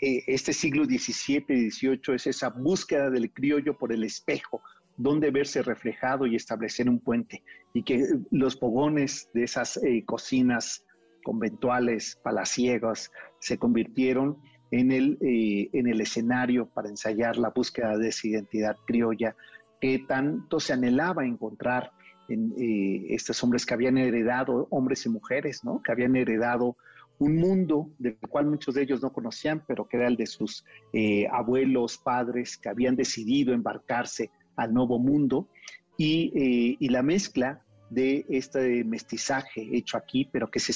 eh, 0.00 0.22
este 0.26 0.52
siglo 0.52 0.84
XVII 0.84 1.44
y 1.48 1.70
XVIII 1.70 2.14
es 2.14 2.26
esa 2.26 2.50
búsqueda 2.50 3.10
del 3.10 3.32
criollo 3.32 3.76
por 3.76 3.92
el 3.92 4.04
espejo, 4.04 4.62
donde 4.96 5.30
verse 5.30 5.62
reflejado 5.62 6.26
y 6.26 6.36
establecer 6.36 6.88
un 6.88 7.00
puente, 7.00 7.42
y 7.72 7.82
que 7.82 8.04
los 8.30 8.56
pogones 8.56 9.28
de 9.32 9.44
esas 9.44 9.78
cocinas 10.06 10.84
conventuales, 11.22 12.18
palaciegos, 12.22 13.10
se 13.38 13.58
convirtieron 13.58 14.38
en 14.70 14.92
el, 14.92 15.18
eh, 15.20 15.68
en 15.72 15.86
el 15.86 16.00
escenario 16.00 16.66
para 16.66 16.88
ensayar 16.88 17.36
la 17.36 17.50
búsqueda 17.50 17.96
de 17.96 18.08
esa 18.08 18.28
identidad 18.28 18.76
criolla 18.86 19.34
que 19.80 20.00
tanto 20.00 20.60
se 20.60 20.72
anhelaba 20.72 21.24
encontrar 21.24 21.92
en 22.28 22.52
eh, 22.58 23.06
estos 23.14 23.42
hombres 23.42 23.64
que 23.64 23.74
habían 23.74 23.96
heredado, 23.96 24.66
hombres 24.70 25.06
y 25.06 25.08
mujeres, 25.08 25.64
¿no? 25.64 25.82
que 25.82 25.92
habían 25.92 26.16
heredado 26.16 26.76
un 27.18 27.36
mundo 27.36 27.90
del 27.98 28.18
cual 28.18 28.46
muchos 28.46 28.74
de 28.74 28.82
ellos 28.82 29.02
no 29.02 29.12
conocían, 29.12 29.64
pero 29.66 29.88
que 29.88 29.96
era 29.96 30.08
el 30.08 30.16
de 30.16 30.26
sus 30.26 30.64
eh, 30.92 31.26
abuelos, 31.32 31.98
padres, 31.98 32.56
que 32.56 32.68
habían 32.68 32.96
decidido 32.96 33.52
embarcarse 33.52 34.30
al 34.56 34.72
nuevo 34.72 34.98
mundo, 34.98 35.48
y, 35.96 36.76
y 36.78 36.88
la 36.90 37.02
mezcla 37.02 37.64
de 37.90 38.26
este 38.28 38.84
mestizaje 38.84 39.68
hecho 39.72 39.96
aquí, 39.96 40.28
pero 40.32 40.50
que 40.50 40.60
se, 40.60 40.74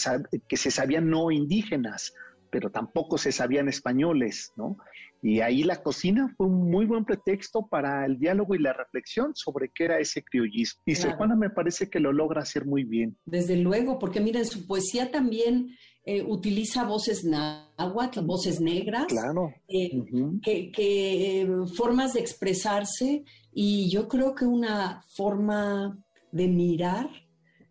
que 0.49 0.56
se 0.56 0.70
sabían 0.70 1.08
no 1.08 1.30
indígenas, 1.30 2.14
pero 2.50 2.70
tampoco 2.70 3.18
se 3.18 3.32
sabían 3.32 3.68
españoles, 3.68 4.52
¿no? 4.56 4.76
Y 5.22 5.40
ahí 5.40 5.62
la 5.62 5.82
cocina 5.82 6.34
fue 6.37 6.49
un 6.49 6.68
muy 6.68 6.84
buen 6.84 7.04
pretexto 7.04 7.66
para 7.68 8.04
el 8.04 8.18
diálogo 8.18 8.54
y 8.54 8.58
la 8.58 8.72
reflexión 8.72 9.32
sobre 9.34 9.70
qué 9.72 9.84
era 9.84 10.00
ese 10.00 10.22
criollismo. 10.25 10.82
Y 10.84 10.96
claro. 10.96 11.16
Juana 11.16 11.37
me 11.37 11.49
parece 11.49 11.88
que 11.88 12.00
lo 12.00 12.12
logra 12.12 12.42
hacer 12.42 12.66
muy 12.66 12.82
bien. 12.82 13.16
Desde 13.25 13.56
luego, 13.56 13.99
porque 14.00 14.20
miren, 14.20 14.44
su 14.44 14.66
poesía 14.66 15.12
también 15.12 15.76
eh, 16.04 16.23
utiliza 16.23 16.85
voces 16.85 17.25
náhuatl, 17.25 18.21
voces 18.21 18.61
negras, 18.61 19.06
claro. 19.06 19.52
eh, 19.68 20.02
que, 20.42 20.71
que 20.71 21.42
eh, 21.42 21.49
formas 21.76 22.14
de 22.14 22.21
expresarse 22.21 23.25
y 23.52 23.90
yo 23.90 24.09
creo 24.09 24.35
que 24.35 24.44
una 24.44 25.02
forma 25.14 25.99
de 26.32 26.49
mirar 26.49 27.09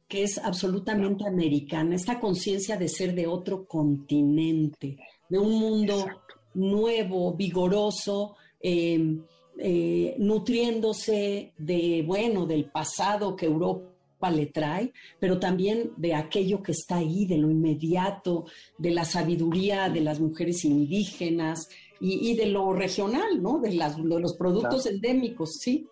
que 0.07 0.23
es 0.23 0.38
absolutamente 0.38 1.25
americana, 1.25 1.95
esta 1.95 2.19
conciencia 2.19 2.75
de 2.75 2.89
ser 2.89 3.15
de 3.15 3.27
otro 3.27 3.65
continente, 3.65 4.97
de 5.29 5.39
un 5.39 5.57
mundo 5.57 6.00
Exacto. 6.00 6.35
nuevo, 6.55 7.33
vigoroso, 7.33 8.35
eh, 8.59 9.17
eh, 9.57 10.15
nutriéndose 10.17 11.53
de, 11.57 12.03
bueno, 12.05 12.45
del 12.45 12.69
pasado 12.69 13.35
que 13.35 13.45
Europa 13.45 13.90
le 14.29 14.47
trae, 14.47 14.91
pero 15.19 15.39
también 15.39 15.91
de 15.97 16.13
aquello 16.13 16.61
que 16.61 16.73
está 16.73 16.97
ahí, 16.97 17.25
de 17.25 17.37
lo 17.37 17.49
inmediato, 17.49 18.45
de 18.77 18.91
la 18.91 19.05
sabiduría 19.05 19.89
de 19.89 20.01
las 20.01 20.19
mujeres 20.19 20.63
indígenas 20.65 21.69
y, 21.99 22.29
y 22.29 22.35
de 22.35 22.47
lo 22.47 22.73
regional, 22.73 23.41
¿no? 23.41 23.59
De, 23.59 23.73
las, 23.73 23.97
de 23.97 24.19
los 24.19 24.35
productos 24.35 24.83
claro. 24.83 24.95
endémicos, 24.95 25.57
sí 25.59 25.87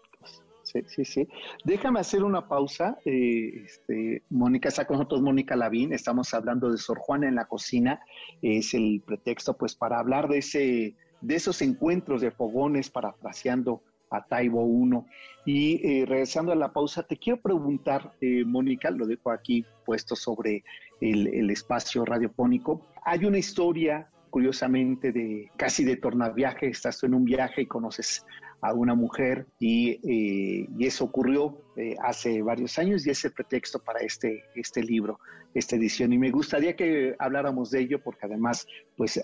sí, 0.69 0.83
sí, 0.88 1.05
sí. 1.05 1.27
Déjame 1.63 2.00
hacer 2.00 2.24
una 2.24 2.48
pausa. 2.48 3.00
Eh, 3.05 3.63
este, 3.65 4.24
Mónica 4.29 4.69
está 4.69 4.86
con 4.86 4.98
nosotros, 4.98 5.21
Mónica 5.21 5.55
Lavín. 5.55 5.93
Estamos 5.93 6.33
hablando 6.33 6.71
de 6.71 6.77
Sor 6.77 7.00
Juana 7.00 7.27
en 7.27 7.36
la 7.36 7.45
cocina. 7.45 8.01
Es 8.41 8.74
el 8.74 9.01
pretexto, 9.05 9.57
pues, 9.57 9.75
para 9.75 10.00
hablar 10.00 10.27
de 10.27 10.39
ese, 10.39 10.95
de 11.21 11.36
esos 11.36 11.62
encuentros 11.62 12.21
de 12.21 12.31
fogones, 12.31 12.89
parafraseando 12.89 13.81
a 14.10 14.25
Taibo 14.25 14.63
1. 14.63 15.06
Y 15.46 15.82
eh, 15.86 16.06
regresando 16.06 16.51
a 16.51 16.56
la 16.56 16.72
pausa, 16.72 17.04
te 17.04 17.18
quiero 17.18 17.42
preguntar, 17.42 18.13
eh, 18.22 18.44
Mónica, 18.46 18.92
lo 18.92 19.06
dejo 19.06 19.32
aquí 19.32 19.66
puesto 19.86 20.16
sobre 20.16 20.63
el, 21.01 21.28
el 21.28 21.50
espacio 21.50 22.06
radiofónico. 22.06 22.86
Hay 23.04 23.25
una 23.25 23.38
historia 23.38 24.10
curiosamente 24.30 25.12
de 25.12 25.50
casi 25.58 25.84
de 25.84 25.98
tornaviaje, 25.98 26.68
estás 26.68 27.04
en 27.04 27.16
un 27.16 27.25
viaje 27.25 27.63
y 27.63 27.66
conoces 27.66 28.24
a 28.62 28.74
una 28.74 28.94
mujer 28.94 29.48
y, 29.58 29.92
eh, 30.04 30.68
y 30.78 30.86
eso 30.86 31.06
ocurrió 31.06 31.63
hace 32.04 32.42
varios 32.42 32.78
años 32.78 33.08
y 33.08 33.10
es 33.10 33.24
el 33.24 33.32
pretexto 33.32 33.80
para 33.80 34.01
este, 34.01 34.44
este 34.54 34.84
libro, 34.84 35.20
esta 35.54 35.78
edición. 35.78 36.13
Y 36.13 36.20
me 36.20 36.30
gustaría 36.30 36.75
que 36.75 37.16
habláramos 37.18 37.72
de 37.72 37.80
ello 37.80 38.04
porque 38.04 38.25
además, 38.25 38.68
pues 38.98 39.20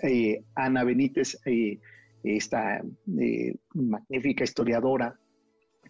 Ana 0.56 0.86
Benítez, 0.86 1.38
esta 2.26 2.82
eh, 3.20 3.56
magnífica 3.74 4.44
historiadora 4.44 5.18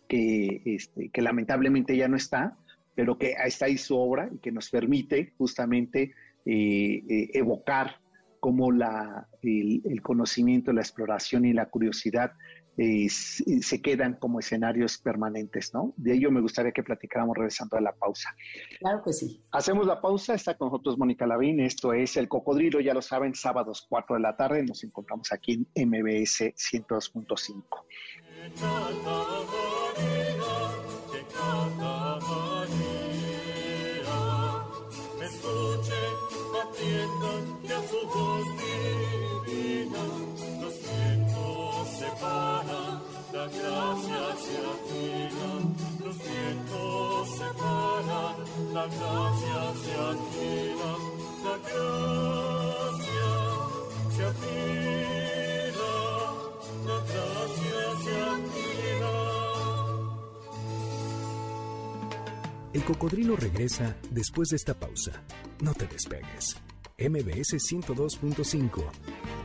que, 0.07 0.61
este, 0.65 1.09
que 1.09 1.21
lamentablemente 1.21 1.95
ya 1.95 2.07
no 2.07 2.17
está, 2.17 2.57
pero 2.95 3.17
que 3.17 3.35
está 3.45 3.65
ahí 3.65 3.77
su 3.77 3.97
obra 3.97 4.29
y 4.33 4.37
que 4.39 4.51
nos 4.51 4.69
permite 4.69 5.33
justamente 5.37 6.13
evocar 6.47 7.99
cómo 8.45 8.71
la, 8.71 9.27
el, 9.41 10.01
conocimiento, 10.03 10.71
la 10.71 10.81
exploración 10.81 11.45
y 11.45 11.53
la 11.53 11.65
curiosidad 11.65 12.33
eh, 12.77 13.09
se 13.09 13.81
quedan 13.81 14.15
como 14.15 14.39
escenarios 14.39 14.97
permanentes, 14.97 15.73
¿no? 15.73 15.93
De 15.97 16.13
ello 16.13 16.31
me 16.31 16.41
gustaría 16.41 16.71
que 16.71 16.83
platicáramos 16.83 17.35
regresando 17.37 17.77
a 17.77 17.81
la 17.81 17.93
pausa. 17.93 18.35
Claro 18.79 19.01
que 19.03 19.13
sí. 19.13 19.43
Hacemos 19.51 19.87
la 19.87 20.01
pausa, 20.01 20.33
está 20.33 20.55
con 20.57 20.67
nosotros 20.67 20.97
Mónica 20.97 21.25
Lavín, 21.25 21.59
esto 21.59 21.93
es 21.93 22.17
El 22.17 22.27
Cocodrilo, 22.27 22.79
ya 22.79 22.93
lo 22.93 23.01
saben, 23.01 23.33
sábados 23.35 23.85
4 23.89 24.15
de 24.15 24.21
la 24.21 24.35
tarde, 24.35 24.63
nos 24.63 24.83
encontramos 24.83 25.31
aquí 25.31 25.65
en 25.73 25.89
MBS 25.89 26.53
102.5. 26.55 27.63
que 37.67 37.73
a 37.73 37.81
su 37.87 38.07
voz 38.07 38.45
divina 38.57 39.04
separan, 42.15 43.01
la 43.33 43.47
gracia 43.47 44.35
se 44.37 44.57
afina, 44.73 45.49
los 46.03 46.17
vientos 46.17 47.29
separan, 47.37 48.35
la 48.73 48.85
gracia 48.85 49.73
se 49.83 49.93
afina, 50.11 50.91
la 51.43 51.57
gracia 51.67 53.31
se 54.15 54.23
afina, 54.25 55.91
la 56.85 56.99
gracia 57.11 57.81
se 58.03 58.15
afina. 58.21 59.13
El 62.73 62.83
cocodrilo 62.83 63.35
regresa 63.35 63.95
después 64.11 64.49
de 64.49 64.57
esta 64.57 64.73
pausa. 64.73 65.23
No 65.61 65.73
te 65.73 65.87
despegues. 65.87 66.57
MBS 66.97 67.55
102.5. 67.55 69.44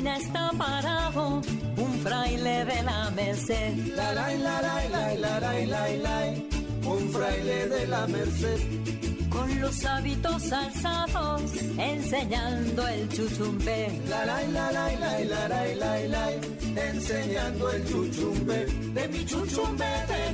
esquina 0.00 0.16
está 0.16 0.50
parado 0.56 1.42
un 1.76 1.92
fraile 2.02 2.64
de 2.64 2.82
la 2.82 3.10
Merced. 3.10 3.76
La 3.94 4.12
la 4.14 4.28
la 4.34 4.62
la 4.62 4.88
la 4.88 5.14
la 5.14 5.40
la 5.40 5.66
la 5.66 5.88
la 5.88 6.34
un 6.88 7.10
fraile 7.10 7.68
de 7.68 7.86
la 7.86 8.06
Merced. 8.06 8.60
Con 9.28 9.60
los 9.60 9.84
hábitos 9.84 10.52
alzados, 10.52 11.42
enseñando 11.78 12.88
el 12.88 13.08
chuchumbe. 13.10 14.00
La 14.08 14.24
la 14.24 14.42
la 14.42 14.72
la 14.72 14.92
la 14.92 15.20
la 15.24 15.48
la 15.48 15.74
la 15.74 16.08
la 16.08 16.30
enseñando 16.88 17.70
el 17.70 17.84
chuchumbe. 17.84 18.66
De 18.94 19.08
mi 19.08 19.24
chuchumbe, 19.26 19.86
de 20.08 20.32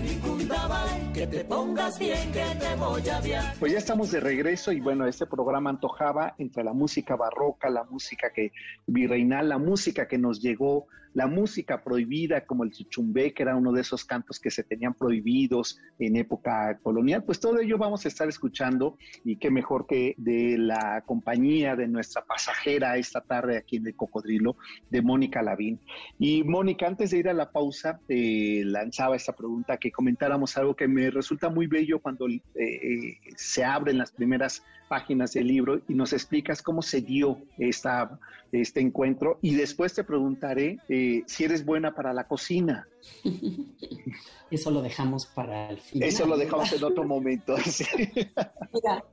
que 1.14 1.26
te 1.26 1.44
pongas 1.44 1.98
bien, 1.98 2.32
que 2.32 2.44
te 2.58 2.74
voy 2.76 3.08
a. 3.08 3.54
Pues 3.58 3.72
ya 3.72 3.78
estamos 3.78 4.10
de 4.10 4.20
regreso 4.20 4.72
y 4.72 4.80
bueno, 4.80 5.06
este 5.06 5.26
programa 5.26 5.70
antojaba 5.70 6.34
entre 6.38 6.62
la 6.62 6.72
música 6.72 7.16
barroca, 7.16 7.70
la 7.70 7.84
música 7.84 8.30
que 8.34 8.52
virreinal, 8.86 9.48
la 9.48 9.58
música 9.58 10.06
que 10.06 10.18
nos 10.18 10.40
llegó 10.40 10.86
la 11.16 11.26
música 11.26 11.82
prohibida 11.82 12.44
como 12.44 12.62
el 12.62 12.72
chuchumbé, 12.72 13.32
que 13.32 13.42
era 13.42 13.56
uno 13.56 13.72
de 13.72 13.80
esos 13.80 14.04
cantos 14.04 14.38
que 14.38 14.50
se 14.50 14.62
tenían 14.62 14.92
prohibidos 14.92 15.80
en 15.98 16.14
época 16.14 16.78
colonial, 16.82 17.24
pues 17.24 17.40
todo 17.40 17.58
ello 17.58 17.78
vamos 17.78 18.04
a 18.04 18.08
estar 18.08 18.28
escuchando 18.28 18.98
y 19.24 19.36
qué 19.36 19.50
mejor 19.50 19.86
que 19.86 20.14
de 20.18 20.58
la 20.58 21.02
compañía 21.06 21.74
de 21.74 21.88
nuestra 21.88 22.22
pasajera 22.22 22.98
esta 22.98 23.22
tarde 23.22 23.56
aquí 23.56 23.76
en 23.76 23.86
el 23.86 23.96
Cocodrilo, 23.96 24.56
de 24.90 25.00
Mónica 25.00 25.40
Lavín. 25.40 25.80
Y 26.18 26.44
Mónica, 26.44 26.86
antes 26.86 27.12
de 27.12 27.16
ir 27.16 27.30
a 27.30 27.32
la 27.32 27.50
pausa, 27.50 27.98
eh, 28.10 28.60
lanzaba 28.66 29.16
esta 29.16 29.34
pregunta, 29.34 29.78
que 29.78 29.90
comentáramos 29.90 30.58
algo 30.58 30.76
que 30.76 30.86
me 30.86 31.10
resulta 31.10 31.48
muy 31.48 31.66
bello 31.66 31.98
cuando 31.98 32.28
eh, 32.28 32.42
eh, 32.54 33.18
se 33.36 33.64
abren 33.64 33.96
las 33.96 34.10
primeras 34.10 34.62
páginas 34.88 35.32
del 35.32 35.46
libro 35.46 35.80
y 35.88 35.94
nos 35.94 36.12
explicas 36.12 36.62
cómo 36.62 36.82
se 36.82 37.00
dio 37.00 37.38
esta, 37.58 38.18
este 38.52 38.80
encuentro 38.80 39.38
y 39.42 39.54
después 39.54 39.94
te 39.94 40.04
preguntaré 40.04 40.78
eh, 40.88 41.05
si 41.26 41.44
eres 41.44 41.64
buena 41.64 41.94
para 41.94 42.12
la 42.12 42.26
cocina. 42.26 42.88
Eso 44.50 44.70
lo 44.70 44.80
dejamos 44.80 45.26
para 45.26 45.70
el 45.70 45.80
final. 45.80 46.08
Eso 46.08 46.26
lo 46.26 46.36
dejamos 46.36 46.72
en 46.72 46.84
otro 46.84 47.04
momento. 47.04 47.56
Mira, 48.72 49.04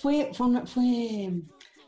fue, 0.00 0.30
fue, 0.32 0.66
fue 0.66 1.32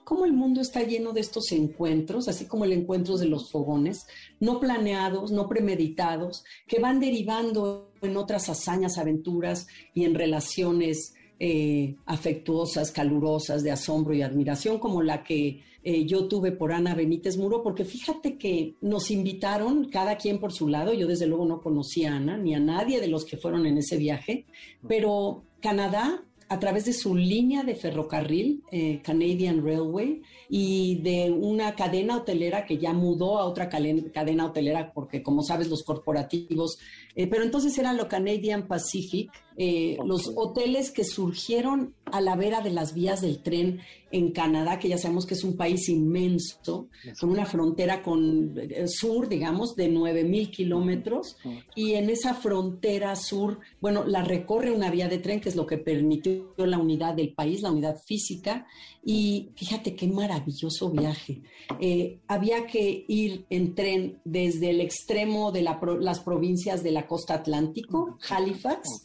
cómo 0.09 0.25
el 0.25 0.33
mundo 0.33 0.63
está 0.63 0.85
lleno 0.85 1.13
de 1.13 1.21
estos 1.21 1.53
encuentros, 1.53 2.29
así 2.29 2.47
como 2.47 2.65
el 2.65 2.73
encuentro 2.73 3.19
de 3.19 3.27
los 3.27 3.51
fogones, 3.51 4.07
no 4.41 4.59
planeados, 4.59 5.33
no 5.33 5.49
premeditados, 5.49 6.45
que 6.67 6.81
van 6.81 6.99
derivando 6.99 7.93
en 8.01 8.17
otras 8.17 8.49
hazañas, 8.49 8.97
aventuras 8.97 9.67
y 9.93 10.05
en 10.05 10.15
relaciones 10.15 11.15
eh, 11.41 11.97
afectuosas, 12.07 12.91
calurosas, 12.91 13.63
de 13.63 13.71
asombro 13.71 14.15
y 14.15 14.23
admiración, 14.23 14.79
como 14.79 15.03
la 15.03 15.23
que 15.23 15.63
eh, 15.85 16.05
yo 16.05 16.27
tuve 16.27 16.53
por 16.53 16.73
Ana 16.73 16.95
Benítez 16.95 17.37
Muro, 17.37 17.63
porque 17.63 17.85
fíjate 17.85 18.37
que 18.37 18.75
nos 18.81 19.11
invitaron 19.11 19.89
cada 19.89 20.17
quien 20.17 20.39
por 20.39 20.53
su 20.53 20.69
lado, 20.69 20.93
yo 20.93 21.07
desde 21.07 21.27
luego 21.27 21.47
no 21.47 21.61
conocía 21.61 22.13
a 22.13 22.17
Ana 22.17 22.37
ni 22.37 22.55
a 22.55 22.61
nadie 22.61 23.01
de 23.01 23.09
los 23.09 23.25
que 23.25 23.37
fueron 23.37 23.67
en 23.67 23.79
ese 23.79 23.97
viaje, 23.97 24.47
pero 24.87 25.45
Canadá 25.61 26.23
a 26.49 26.59
través 26.59 26.87
de 26.87 26.95
su 26.95 27.15
línea 27.15 27.63
de 27.63 27.75
ferrocarril, 27.75 28.63
eh, 28.73 29.01
Canadian 29.03 29.63
Railway, 29.63 30.23
y 30.49 30.97
de 31.03 31.31
una 31.31 31.75
cadena 31.75 32.17
hotelera 32.17 32.65
que 32.65 32.79
ya 32.79 32.95
mudó 32.95 33.39
a 33.39 33.45
otra 33.45 33.69
cadena 33.69 34.47
hotelera, 34.47 34.93
porque 34.93 35.23
como 35.23 35.43
sabes, 35.43 35.69
los 35.69 35.83
corporativos, 35.83 36.79
pero 37.27 37.43
entonces 37.43 37.77
era 37.79 37.93
lo 37.93 38.07
Canadian 38.09 38.69
Pacific, 38.69 39.31
eh, 39.61 39.99
los 40.05 40.31
hoteles 40.37 40.93
que 40.93 41.03
surgieron 41.03 41.93
a 42.05 42.21
la 42.21 42.37
vera 42.37 42.61
de 42.61 42.71
las 42.71 42.95
vías 42.95 43.21
del 43.21 43.43
tren 43.43 43.81
en 44.13 44.31
Canadá, 44.31 44.79
que 44.79 44.89
ya 44.89 44.99
sabemos 44.99 45.27
que 45.27 45.35
es 45.35 45.43
un 45.43 45.57
país 45.57 45.89
inmenso, 45.89 46.89
con 47.21 47.31
una 47.31 47.45
frontera 47.45 48.03
con 48.03 48.57
el 48.57 48.73
eh, 48.73 48.87
sur, 48.87 49.29
digamos, 49.29 49.75
de 49.75 49.89
9 49.89 50.23
mil 50.23 50.53
kilómetros, 50.53 51.37
y 51.75 51.95
en 51.95 52.09
esa 52.09 52.35
frontera 52.35 53.17
sur, 53.17 53.59
bueno, 53.81 54.05
la 54.05 54.23
recorre 54.23 54.71
una 54.71 54.91
vía 54.91 55.09
de 55.09 55.19
tren, 55.19 55.41
que 55.41 55.49
es 55.49 55.57
lo 55.57 55.67
que 55.67 55.77
permitió 55.77 56.55
la 56.57 56.79
unidad 56.79 57.15
del 57.15 57.35
país, 57.35 57.61
la 57.61 57.73
unidad 57.73 57.97
física, 58.07 58.65
y 59.05 59.51
fíjate 59.57 59.97
qué 59.97 60.07
maravilloso 60.07 60.91
viaje. 60.91 61.43
Eh, 61.81 62.21
había 62.29 62.67
que 62.67 63.05
ir 63.09 63.45
en 63.51 63.75
tren 63.75 64.21
desde 64.25 64.71
el 64.71 64.81
extremo 64.81 65.51
de 65.51 65.63
las 65.63 66.21
provincias 66.21 66.83
de 66.83 66.93
la 66.93 67.08
costa 67.09 67.35
atlántico, 67.35 68.19
Halifax, 68.29 69.03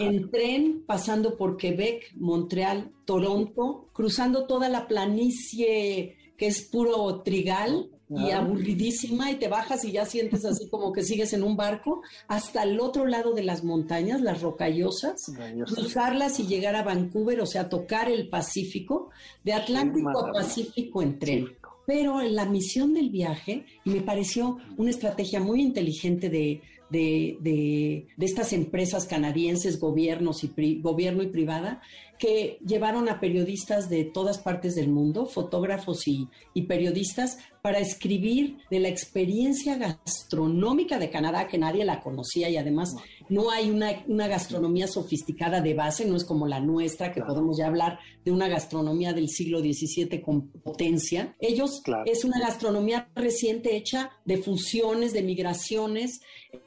en 0.00 0.30
tren 0.30 0.82
pasando 0.86 1.36
por 1.36 1.56
Quebec, 1.56 2.12
Montreal, 2.16 2.90
Toronto, 3.04 3.88
cruzando 3.92 4.46
toda 4.46 4.68
la 4.68 4.88
planicie 4.88 6.16
que 6.36 6.46
es 6.48 6.62
puro 6.62 7.22
trigal 7.22 7.90
y 8.16 8.30
aburridísima 8.30 9.30
y 9.30 9.36
te 9.36 9.48
bajas 9.48 9.84
y 9.84 9.92
ya 9.92 10.04
sientes 10.04 10.44
así 10.44 10.68
como 10.68 10.92
que 10.92 11.02
sigues 11.02 11.32
en 11.32 11.42
un 11.42 11.56
barco 11.56 12.02
hasta 12.28 12.62
el 12.62 12.80
otro 12.80 13.06
lado 13.06 13.32
de 13.32 13.42
las 13.42 13.64
montañas, 13.64 14.20
las 14.20 14.42
rocallosas, 14.42 15.32
cruzarlas 15.66 16.38
y 16.40 16.46
llegar 16.46 16.76
a 16.76 16.82
Vancouver, 16.82 17.40
o 17.40 17.46
sea, 17.46 17.68
tocar 17.68 18.10
el 18.10 18.28
Pacífico, 18.28 19.10
de 19.44 19.54
Atlántico 19.54 20.26
a 20.26 20.32
Pacífico 20.32 21.02
en 21.02 21.18
tren. 21.18 21.46
Pero 21.86 22.20
la 22.22 22.44
misión 22.44 22.94
del 22.94 23.10
viaje, 23.10 23.64
me 23.84 24.02
pareció 24.02 24.58
una 24.76 24.90
estrategia 24.90 25.40
muy 25.40 25.62
inteligente 25.62 26.28
de, 26.28 26.60
de, 26.92 28.06
estas 28.18 28.52
empresas 28.52 29.06
canadienses, 29.06 29.80
gobiernos 29.80 30.44
y 30.44 30.80
gobierno 30.80 31.22
y 31.22 31.28
privada, 31.28 31.82
que 32.22 32.60
llevaron 32.64 33.08
a 33.08 33.18
periodistas 33.18 33.90
de 33.90 34.04
todas 34.04 34.38
partes 34.38 34.76
del 34.76 34.88
mundo, 34.88 35.26
fotógrafos 35.26 36.06
y, 36.06 36.28
periodistas, 36.68 37.38
para 37.62 37.80
escribir 37.80 38.58
de 38.70 38.78
la 38.78 38.86
experiencia 38.86 39.76
gastronómica 39.76 41.00
de 41.00 41.10
Canadá, 41.10 41.48
que 41.48 41.58
nadie 41.58 41.84
la 41.84 42.00
conocía 42.00 42.48
y 42.48 42.56
además 42.56 42.94
no. 43.28 43.50
hay 43.50 43.72
una, 43.72 44.28
gastronomía 44.28 44.86
sofisticada 44.86 45.60
de 45.60 45.74
base, 45.74 46.04
no 46.04 46.14
es 46.14 46.24
como 46.24 46.46
la 46.46 46.60
nuestra, 46.60 47.10
que 47.10 47.22
podemos 47.22 47.58
ya 47.58 47.66
hablar 47.66 47.98
de 48.24 48.30
una 48.30 48.46
gastronomía 48.46 49.12
del 49.12 49.28
siglo 49.28 49.58
XVII 49.58 50.22
con 50.22 50.46
potencia. 50.48 51.34
Ellos 51.40 51.82
es 52.06 52.24
una 52.24 52.38
gastronomía 52.38 53.10
reciente 53.16 53.74
hecha 53.76 54.12
de 54.24 54.36
fusiones, 54.36 55.12
de 55.12 55.22
migraciones 55.22 56.20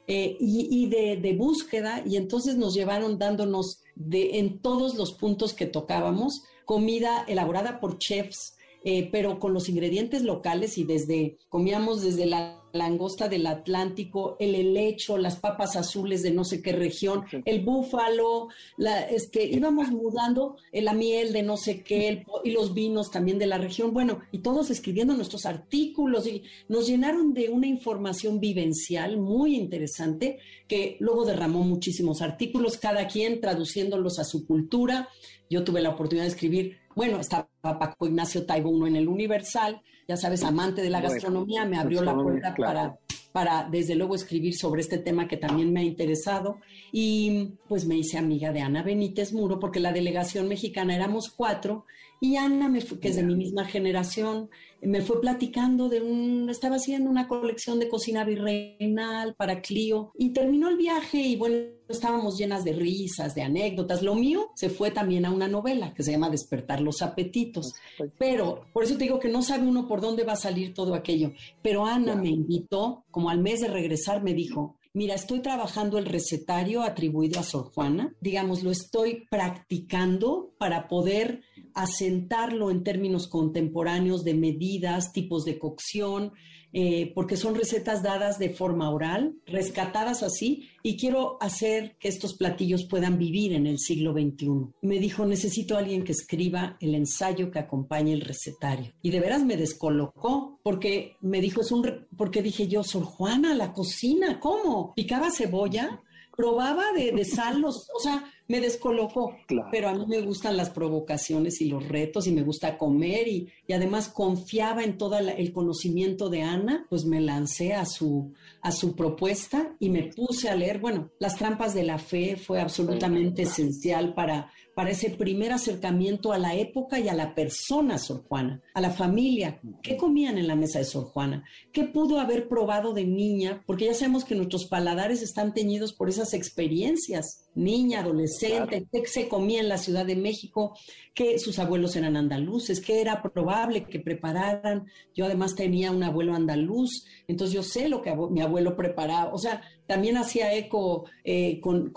eh, 0.06 0.36
y, 0.38 0.86
de, 0.90 1.16
de 1.16 1.32
búsqueda, 1.34 2.02
y 2.04 2.18
entonces 2.18 2.56
nos 2.56 2.74
llevaron 2.74 3.18
dándonos 3.18 3.80
de, 3.96 4.38
en 4.38 4.60
todos 4.60 4.94
los 4.94 5.12
puntos 5.12 5.52
que 5.52 5.66
tocábamos, 5.66 6.44
comida 6.64 7.24
elaborada 7.26 7.80
por 7.80 7.98
chefs, 7.98 8.56
eh, 8.84 9.08
pero 9.10 9.40
con 9.40 9.52
los 9.52 9.68
ingredientes 9.68 10.22
locales 10.22 10.78
y 10.78 10.84
desde, 10.84 11.38
comíamos 11.48 12.02
desde 12.02 12.26
la 12.26 12.62
langosta 12.72 13.28
del 13.28 13.46
Atlántico, 13.46 14.36
el 14.38 14.54
helecho, 14.54 15.16
las 15.16 15.36
papas 15.36 15.76
azules 15.76 16.22
de 16.22 16.30
no 16.30 16.44
sé 16.44 16.62
qué 16.62 16.72
región, 16.72 17.24
el 17.44 17.64
búfalo, 17.64 18.48
la, 18.76 19.02
este, 19.02 19.44
íbamos 19.44 19.90
mudando 19.90 20.56
la 20.72 20.92
miel 20.92 21.32
de 21.32 21.42
no 21.42 21.56
sé 21.56 21.82
qué 21.82 22.24
y 22.44 22.50
los 22.50 22.74
vinos 22.74 23.10
también 23.10 23.38
de 23.38 23.46
la 23.46 23.58
región. 23.58 23.92
Bueno, 23.92 24.20
y 24.32 24.38
todos 24.38 24.70
escribiendo 24.70 25.14
nuestros 25.14 25.46
artículos 25.46 26.26
y 26.26 26.42
nos 26.68 26.86
llenaron 26.86 27.32
de 27.34 27.48
una 27.48 27.66
información 27.66 28.40
vivencial 28.40 29.18
muy 29.18 29.56
interesante 29.56 30.38
que 30.68 30.96
luego 31.00 31.24
derramó 31.24 31.62
muchísimos 31.62 32.22
artículos, 32.22 32.78
cada 32.78 33.06
quien 33.06 33.40
traduciéndolos 33.40 34.18
a 34.18 34.24
su 34.24 34.46
cultura. 34.46 35.08
Yo 35.48 35.64
tuve 35.64 35.80
la 35.80 35.90
oportunidad 35.90 36.24
de 36.24 36.30
escribir, 36.30 36.78
bueno, 36.94 37.20
estaba 37.20 37.48
Paco 37.62 38.06
Ignacio 38.06 38.46
Taibo 38.46 38.70
uno 38.70 38.86
en 38.86 38.96
el 38.96 39.08
Universal, 39.08 39.82
ya 40.08 40.16
sabes, 40.16 40.44
amante 40.44 40.82
de 40.82 40.90
la 40.90 41.00
gastronomía, 41.00 41.64
me 41.64 41.78
abrió 41.78 42.02
la 42.02 42.14
puerta 42.14 42.54
para, 42.54 42.98
para, 43.32 43.68
desde 43.68 43.96
luego, 43.96 44.14
escribir 44.14 44.54
sobre 44.54 44.80
este 44.80 44.98
tema 44.98 45.26
que 45.26 45.36
también 45.36 45.72
me 45.72 45.80
ha 45.80 45.84
interesado. 45.84 46.58
Y 46.92 47.54
pues 47.68 47.86
me 47.86 47.96
hice 47.96 48.16
amiga 48.16 48.52
de 48.52 48.60
Ana 48.60 48.82
Benítez 48.82 49.32
Muro, 49.32 49.58
porque 49.58 49.80
la 49.80 49.92
delegación 49.92 50.48
mexicana 50.48 50.94
éramos 50.94 51.30
cuatro, 51.30 51.86
y 52.20 52.36
Ana, 52.36 52.68
me 52.68 52.80
que 52.80 53.08
es 53.08 53.16
de 53.16 53.22
mi 53.22 53.34
misma 53.34 53.64
generación, 53.64 54.48
me 54.80 55.02
fue 55.02 55.20
platicando 55.20 55.88
de 55.88 56.00
un, 56.00 56.48
estaba 56.48 56.76
haciendo 56.76 57.10
una 57.10 57.28
colección 57.28 57.78
de 57.78 57.88
cocina 57.88 58.24
virreinal 58.24 59.34
para 59.34 59.60
Clio 59.60 60.12
y 60.18 60.30
terminó 60.30 60.68
el 60.68 60.76
viaje 60.76 61.18
y 61.18 61.36
bueno, 61.36 61.56
estábamos 61.88 62.38
llenas 62.38 62.64
de 62.64 62.72
risas, 62.72 63.34
de 63.34 63.42
anécdotas. 63.42 64.02
Lo 64.02 64.14
mío 64.14 64.50
se 64.54 64.70
fue 64.70 64.90
también 64.90 65.24
a 65.24 65.30
una 65.30 65.48
novela 65.48 65.92
que 65.92 66.02
se 66.02 66.12
llama 66.12 66.30
Despertar 66.30 66.80
los 66.80 67.02
apetitos. 67.02 67.74
Pero 68.18 68.66
por 68.72 68.84
eso 68.84 68.96
te 68.96 69.04
digo 69.04 69.18
que 69.18 69.28
no 69.28 69.42
sabe 69.42 69.66
uno 69.66 69.86
por 69.86 70.00
dónde 70.00 70.24
va 70.24 70.34
a 70.34 70.36
salir 70.36 70.74
todo 70.74 70.94
aquello. 70.94 71.32
Pero 71.62 71.84
Ana 71.84 72.14
me 72.14 72.28
invitó, 72.28 73.04
como 73.10 73.30
al 73.30 73.40
mes 73.40 73.60
de 73.60 73.68
regresar, 73.68 74.22
me 74.22 74.34
dijo, 74.34 74.76
Mira, 74.96 75.14
estoy 75.14 75.40
trabajando 75.40 75.98
el 75.98 76.06
recetario 76.06 76.82
atribuido 76.82 77.38
a 77.38 77.42
Sor 77.42 77.70
Juana, 77.74 78.14
digamos, 78.22 78.62
lo 78.62 78.70
estoy 78.70 79.26
practicando 79.28 80.54
para 80.56 80.88
poder 80.88 81.42
asentarlo 81.76 82.70
en 82.70 82.82
términos 82.82 83.28
contemporáneos 83.28 84.24
de 84.24 84.34
medidas, 84.34 85.12
tipos 85.12 85.44
de 85.44 85.58
cocción, 85.58 86.32
eh, 86.72 87.12
porque 87.14 87.36
son 87.36 87.54
recetas 87.54 88.02
dadas 88.02 88.38
de 88.38 88.50
forma 88.50 88.90
oral, 88.90 89.36
rescatadas 89.46 90.22
así, 90.22 90.68
y 90.82 90.96
quiero 90.96 91.36
hacer 91.40 91.96
que 92.00 92.08
estos 92.08 92.34
platillos 92.34 92.86
puedan 92.88 93.18
vivir 93.18 93.52
en 93.52 93.66
el 93.66 93.78
siglo 93.78 94.12
XXI. 94.12 94.72
Me 94.80 94.98
dijo, 94.98 95.26
necesito 95.26 95.76
alguien 95.76 96.02
que 96.02 96.12
escriba 96.12 96.78
el 96.80 96.94
ensayo 96.94 97.50
que 97.50 97.58
acompañe 97.58 98.12
el 98.12 98.22
recetario. 98.22 98.92
Y 99.02 99.10
de 99.10 99.20
veras 99.20 99.44
me 99.44 99.58
descolocó, 99.58 100.58
porque 100.62 101.16
me 101.20 101.42
dijo, 101.42 101.60
es 101.60 101.70
un, 101.72 102.06
porque 102.16 102.42
dije 102.42 102.68
yo, 102.68 102.82
Sor 102.84 103.04
Juana, 103.04 103.54
la 103.54 103.74
cocina, 103.74 104.40
¿cómo? 104.40 104.94
Picaba 104.94 105.30
cebolla, 105.30 106.02
probaba 106.36 106.92
de, 106.92 107.12
de 107.12 107.24
sal, 107.24 107.62
o 107.64 107.72
sea, 107.72 108.24
me 108.48 108.60
descolocó. 108.60 109.36
Pero 109.70 109.88
a 109.88 109.94
mí 109.94 110.04
me 110.06 110.20
gustan 110.20 110.56
las 110.56 110.70
provocaciones 110.70 111.60
y 111.60 111.66
los 111.66 111.86
retos 111.86 112.26
y 112.26 112.32
me 112.32 112.42
gusta 112.42 112.78
comer 112.78 113.28
y, 113.28 113.48
además 113.72 114.08
confiaba 114.08 114.84
en 114.84 114.96
todo 114.96 115.18
el 115.18 115.52
conocimiento 115.52 116.28
de 116.30 116.42
Ana, 116.42 116.86
pues 116.88 117.04
me 117.04 117.20
lancé 117.20 117.74
a 117.74 117.84
su, 117.84 118.32
a 118.62 118.72
su 118.72 118.94
propuesta 118.94 119.74
y 119.78 119.90
me 119.90 120.04
puse 120.04 120.48
a 120.48 120.54
leer. 120.54 120.78
Bueno, 120.78 121.10
Las 121.18 121.36
trampas 121.36 121.74
de 121.74 121.82
la 121.82 121.98
fe 121.98 122.36
fue 122.36 122.60
absolutamente 122.60 123.42
esencial 123.42 124.14
para, 124.14 124.50
para 124.74 124.90
ese 124.90 125.10
primer 125.10 125.52
acercamiento 125.52 126.32
a 126.32 126.38
la 126.38 126.54
época 126.54 126.98
y 127.00 127.08
a 127.08 127.14
la 127.14 127.34
persona 127.34 127.98
Sor 127.98 128.24
Juana, 128.28 128.62
a 128.74 128.80
la 128.80 128.90
familia. 128.90 129.60
¿Qué 129.82 129.96
comían 129.96 130.38
en 130.38 130.46
la 130.46 130.56
mesa 130.56 130.78
de 130.78 130.84
Sor 130.84 131.04
Juana? 131.04 131.44
¿Qué 131.72 131.84
pudo 131.84 132.20
haber 132.20 132.48
probado 132.48 132.92
de 132.92 133.04
niña? 133.04 133.62
Porque 133.66 133.86
ya 133.86 133.94
sabemos 133.94 134.24
que 134.24 134.34
nuestros 134.34 134.66
paladares 134.66 135.22
están 135.22 135.54
teñidos 135.54 135.92
por 135.92 136.08
esas 136.08 136.34
experiencias 136.34 137.45
niña, 137.56 138.00
adolescente, 138.00 138.86
qué 138.92 139.06
se 139.06 139.28
comía 139.28 139.60
en 139.60 139.68
la 139.68 139.78
Ciudad 139.78 140.06
de 140.06 140.14
México, 140.14 140.76
que 141.14 141.38
sus 141.38 141.58
abuelos 141.58 141.96
eran 141.96 142.16
andaluces, 142.16 142.80
que 142.80 143.00
era 143.00 143.22
probable 143.22 143.84
que 143.84 143.98
prepararan. 143.98 144.86
Yo 145.14 145.24
además 145.24 145.54
tenía 145.54 145.90
un 145.90 146.02
abuelo 146.02 146.34
andaluz, 146.34 147.06
entonces 147.26 147.54
yo 147.54 147.62
sé 147.62 147.88
lo 147.88 148.02
que 148.02 148.14
mi 148.30 148.42
abuelo 148.42 148.76
preparaba. 148.76 149.32
O 149.32 149.38
sea, 149.38 149.62
también 149.86 150.16
hacía 150.18 150.54
eco 150.54 151.06
eh, 151.24 151.58
con, 151.60 151.92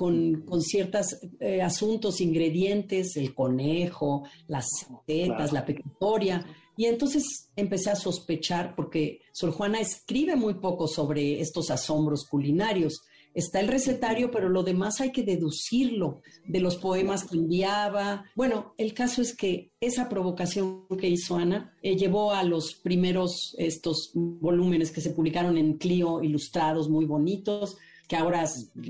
ciertos 0.62 1.20
eh, 1.40 1.62
asuntos, 1.62 2.22
ingredientes, 2.22 3.18
el 3.18 3.36
conejo, 3.36 4.24
las 4.48 4.68
setas, 5.06 5.52
la 5.52 5.66
pecutoria. 5.66 6.46
Y 6.78 6.86
entonces 6.86 7.50
empecé 7.58 7.90
a 7.90 7.96
sospechar, 7.96 8.74
porque 8.74 9.20
Sor 9.34 9.52
Juana 9.52 9.82
escribe 9.82 10.38
muy 10.38 10.54
poco 10.54 10.88
sobre 10.88 11.42
estos 11.42 11.70
asombros 11.72 12.26
culinarios 12.26 13.02
está 13.40 13.60
el 13.60 13.68
recetario, 13.68 14.32
pero 14.32 14.50
lo 14.50 14.64
demás 14.64 15.02
hay 15.02 15.12
que 15.12 15.24
deducirlo 15.24 16.22
de 16.46 16.60
los 16.60 16.78
poemas 16.78 17.24
que 17.26 17.38
enviaba. 17.38 18.26
Bueno, 18.36 18.74
el 18.78 18.94
caso 18.94 19.22
es 19.22 19.36
que 19.36 19.72
esa 19.80 20.10
provocación 20.10 20.86
que 21.00 21.10
hizo 21.10 21.36
Ana 21.36 21.74
eh, 21.82 21.96
llevó 21.96 22.34
a 22.34 22.44
los 22.44 22.76
primeros 22.76 23.56
estos 23.58 24.12
volúmenes 24.14 24.92
que 24.92 25.02
se 25.02 25.12
publicaron 25.12 25.58
en 25.58 25.78
Clio, 25.78 26.22
ilustrados, 26.22 26.90
muy 26.90 27.06
bonitos, 27.06 27.78
que 28.08 28.16
ahora 28.16 28.44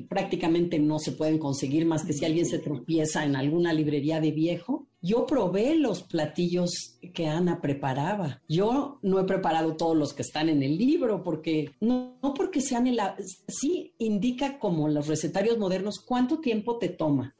prácticamente 0.07 0.79
no 0.79 0.99
se 0.99 1.11
pueden 1.11 1.39
conseguir 1.39 1.85
más 1.85 2.05
que 2.05 2.13
si 2.13 2.25
alguien 2.25 2.45
se 2.45 2.59
tropieza 2.59 3.25
en 3.25 3.35
alguna 3.35 3.73
librería 3.73 4.19
de 4.21 4.31
viejo. 4.31 4.88
Yo 5.01 5.25
probé 5.25 5.75
los 5.75 6.03
platillos 6.03 6.97
que 7.13 7.27
Ana 7.27 7.61
preparaba. 7.61 8.41
Yo 8.49 8.99
no 9.01 9.19
he 9.19 9.23
preparado 9.23 9.77
todos 9.77 9.95
los 9.95 10.13
que 10.13 10.23
están 10.23 10.49
en 10.49 10.61
el 10.61 10.77
libro 10.77 11.23
porque 11.23 11.71
no, 11.79 12.17
porque 12.35 12.59
sean 12.59 12.85
el, 12.87 12.99
sí 13.47 13.93
indica 13.97 14.59
como 14.59 14.89
los 14.89 15.07
recetarios 15.07 15.57
modernos 15.57 15.99
cuánto 16.05 16.39
tiempo 16.39 16.77
te 16.77 16.89
toma, 16.89 17.33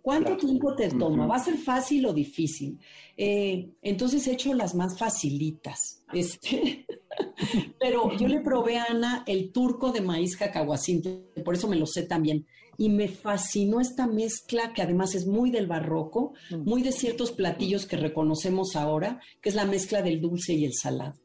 ¿Cuánto 0.00 0.36
tiempo 0.36 0.74
te 0.74 0.88
toma? 0.88 1.26
¿Va 1.26 1.36
a 1.36 1.44
ser 1.44 1.58
fácil 1.58 2.06
o 2.06 2.14
difícil? 2.14 2.78
Eh, 3.16 3.70
entonces 3.82 4.26
he 4.26 4.32
hecho 4.32 4.54
las 4.54 4.74
más 4.74 4.98
facilitas. 4.98 6.02
Este, 6.12 6.86
pero 7.78 8.16
yo 8.16 8.26
le 8.26 8.40
probé 8.40 8.78
a 8.78 8.86
Ana 8.86 9.22
el 9.26 9.52
turco 9.52 9.92
de 9.92 10.00
maíz 10.00 10.36
cacahuacín, 10.36 11.02
por 11.44 11.54
eso 11.54 11.68
me 11.68 11.76
lo 11.76 11.86
sé 11.86 12.04
también 12.04 12.46
y 12.78 12.88
me 12.88 13.08
fascinó 13.08 13.80
esta 13.80 14.06
mezcla 14.06 14.72
que 14.72 14.82
además 14.82 15.14
es 15.14 15.26
muy 15.26 15.50
del 15.50 15.66
barroco, 15.66 16.34
mm. 16.50 16.68
muy 16.68 16.82
de 16.82 16.92
ciertos 16.92 17.32
platillos 17.32 17.86
que 17.86 17.96
reconocemos 17.96 18.76
ahora, 18.76 19.20
que 19.40 19.50
es 19.50 19.54
la 19.54 19.66
mezcla 19.66 20.02
del 20.02 20.20
dulce 20.20 20.54
y 20.54 20.64
el 20.64 20.72
salado. 20.74 21.22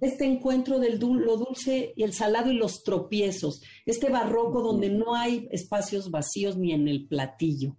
Este 0.00 0.24
encuentro 0.24 0.78
del 0.78 0.98
lo 0.98 1.36
dulce 1.36 1.92
y 1.96 2.02
el 2.02 2.12
salado 2.12 2.50
y 2.50 2.56
los 2.56 2.82
tropiezos, 2.82 3.62
este 3.86 4.10
barroco 4.10 4.62
donde 4.62 4.90
no 4.90 5.14
hay 5.14 5.48
espacios 5.52 6.10
vacíos 6.10 6.56
ni 6.56 6.72
en 6.72 6.88
el 6.88 7.06
platillo, 7.06 7.76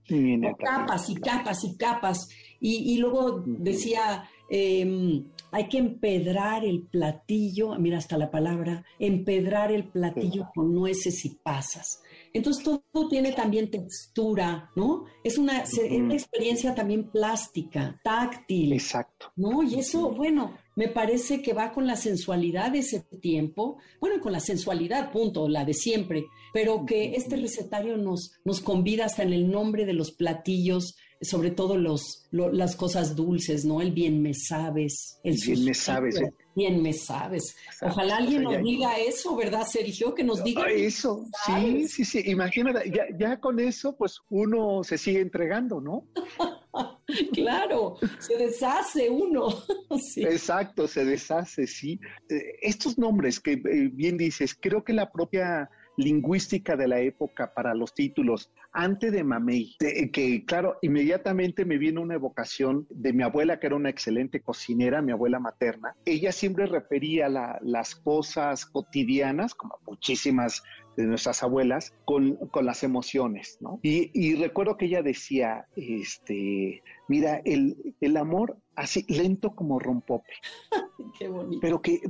capas 0.58 1.10
y 1.10 1.16
capas 1.16 1.64
y 1.64 1.76
capas. 1.78 2.30
Y, 2.60 2.98
luego 2.98 3.44
decía, 3.46 4.24
em, 4.50 5.26
hay 5.52 5.68
que 5.68 5.80
empedrar 5.80 6.64
el 6.64 6.84
platillo, 6.84 7.78
mira 7.78 7.98
hasta 7.98 8.18
la 8.18 8.32
palabra, 8.32 8.86
empedrar 9.00 9.72
el 9.72 9.90
platillo 9.90 10.48
con 10.56 10.74
nueces 10.74 11.26
y 11.26 11.36
pasas. 11.44 12.02
Entonces 12.34 12.64
todo 12.64 13.08
tiene 13.10 13.32
también 13.32 13.70
textura, 13.70 14.72
¿no? 14.76 15.06
Es 15.24 15.38
una, 15.38 15.60
experiencia 15.60 16.74
también 16.74 17.12
plástica, 17.12 18.00
táctil. 18.04 18.74
Exacto. 18.74 19.32
¿No? 19.36 19.62
Y 19.62 19.76
eso, 19.76 20.10
bueno, 20.10 20.58
me 20.76 20.88
parece 20.88 21.44
que 21.44 21.54
va 21.54 21.72
con 21.72 21.86
la 21.86 21.96
sensualidad 21.96 22.72
de 22.72 22.80
ese 22.80 23.02
tiempo, 23.22 23.78
bueno, 24.02 24.20
con 24.20 24.32
la 24.32 24.40
sensualidad, 24.40 25.12
punto, 25.12 25.48
la 25.48 25.64
de 25.64 25.76
siempre, 25.76 26.26
pero 26.52 26.86
que 26.86 27.14
este 27.14 27.36
recetario 27.36 27.98
nos, 27.98 28.32
nos 28.44 28.62
convida 28.62 29.06
hasta 29.06 29.22
en 29.22 29.34
el 29.34 29.52
nombre 29.52 29.86
de 29.86 29.94
los 29.94 30.12
platillos, 30.12 30.96
sobre 31.22 31.52
todo 31.52 31.78
los, 31.78 32.28
las 32.32 32.76
cosas 32.76 33.16
dulces, 33.16 33.66
¿no? 33.66 33.82
El 33.82 33.92
bien 33.92 34.22
me 34.22 34.34
sabes. 34.34 35.20
El 35.24 35.36
bien 35.46 35.66
me 35.66 35.74
sabes. 35.74 36.20
¿eh? 36.20 36.34
Bien 36.56 36.82
me 36.82 36.94
sabes. 36.94 37.56
Ojalá 37.82 38.18
alguien 38.18 38.44
nos 38.44 38.62
diga 38.62 38.98
eso, 39.00 39.36
¿verdad, 39.36 39.64
Sergio? 39.66 40.14
Que 40.14 40.24
nos 40.24 40.44
diga. 40.44 40.66
Eso, 40.70 41.26
sí, 41.46 41.88
sí, 41.88 42.06
sí. 42.06 42.24
Imagínate, 42.26 42.92
ya, 42.92 43.06
ya 43.18 43.40
con 43.40 43.60
eso, 43.60 43.96
pues 43.96 44.20
uno 44.30 44.84
se 44.84 44.98
sigue 44.98 45.22
entregando, 45.22 45.82
¿no? 45.82 46.08
claro, 47.34 47.98
se 48.20 48.38
deshace 48.38 49.10
uno. 49.10 49.48
Exacto, 50.18 50.88
se 50.88 51.06
deshace, 51.06 51.68
sí. 51.68 52.00
Eh, 52.30 52.58
estos 52.62 52.98
nombres 52.98 53.40
que 53.40 53.54
eh, 53.54 53.90
bien 53.92 54.18
dices, 54.18 54.56
creo 54.60 54.84
que 54.84 54.94
la 54.94 55.12
propia 55.12 55.70
lingüística 55.98 56.76
de 56.76 56.88
la 56.88 57.00
época 57.00 57.54
para 57.54 57.74
los 57.74 57.94
títulos, 57.94 58.52
antes 58.72 59.12
de 59.12 59.24
Mamey, 59.24 59.76
que 60.12 60.44
claro, 60.46 60.78
inmediatamente 60.82 61.66
me 61.66 61.78
viene 61.78 62.00
una 62.00 62.16
evocación 62.16 62.88
de 62.90 63.14
mi 63.14 63.24
abuela, 63.24 63.60
que 63.60 63.68
era 63.68 63.76
una 63.76 63.90
excelente 63.90 64.42
cocinera, 64.42 65.02
mi 65.02 65.12
abuela 65.12 65.40
materna. 65.40 65.96
Ella 66.06 66.32
siempre 66.32 66.66
refería 66.66 67.30
las 67.30 67.96
cosas 67.96 68.66
cotidianas, 68.66 69.54
como 69.54 69.78
muchísimas 69.86 70.64
de 70.96 71.06
nuestras 71.06 71.44
abuelas, 71.44 71.94
con, 72.06 72.38
las 72.62 72.84
emociones, 72.84 73.58
¿no? 73.62 73.80
Y, 73.82 74.12
y, 74.14 74.36
recuerdo 74.36 74.78
que 74.78 74.86
ella 74.86 75.02
decía, 75.02 75.68
este, 75.76 76.84
mira, 77.08 77.42
el, 77.46 77.96
el 78.00 78.18
amor 78.18 78.58
así 78.76 79.06
lento 79.08 79.56
como 79.56 79.80
rompope. 79.80 80.34
Qué 81.20 81.28
bonito. 81.28 81.60
Pero 81.62 81.82
que, 81.82 82.02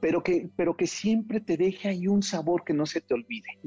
pero 0.00 0.22
que, 0.22 0.48
pero 0.56 0.76
que 0.76 0.86
siempre 0.86 1.40
te 1.40 1.56
deje 1.56 1.88
ahí 1.88 2.06
un 2.06 2.22
sabor 2.22 2.64
que 2.64 2.74
no 2.74 2.86
se 2.86 3.00
te 3.00 3.14
olvide. 3.14 3.58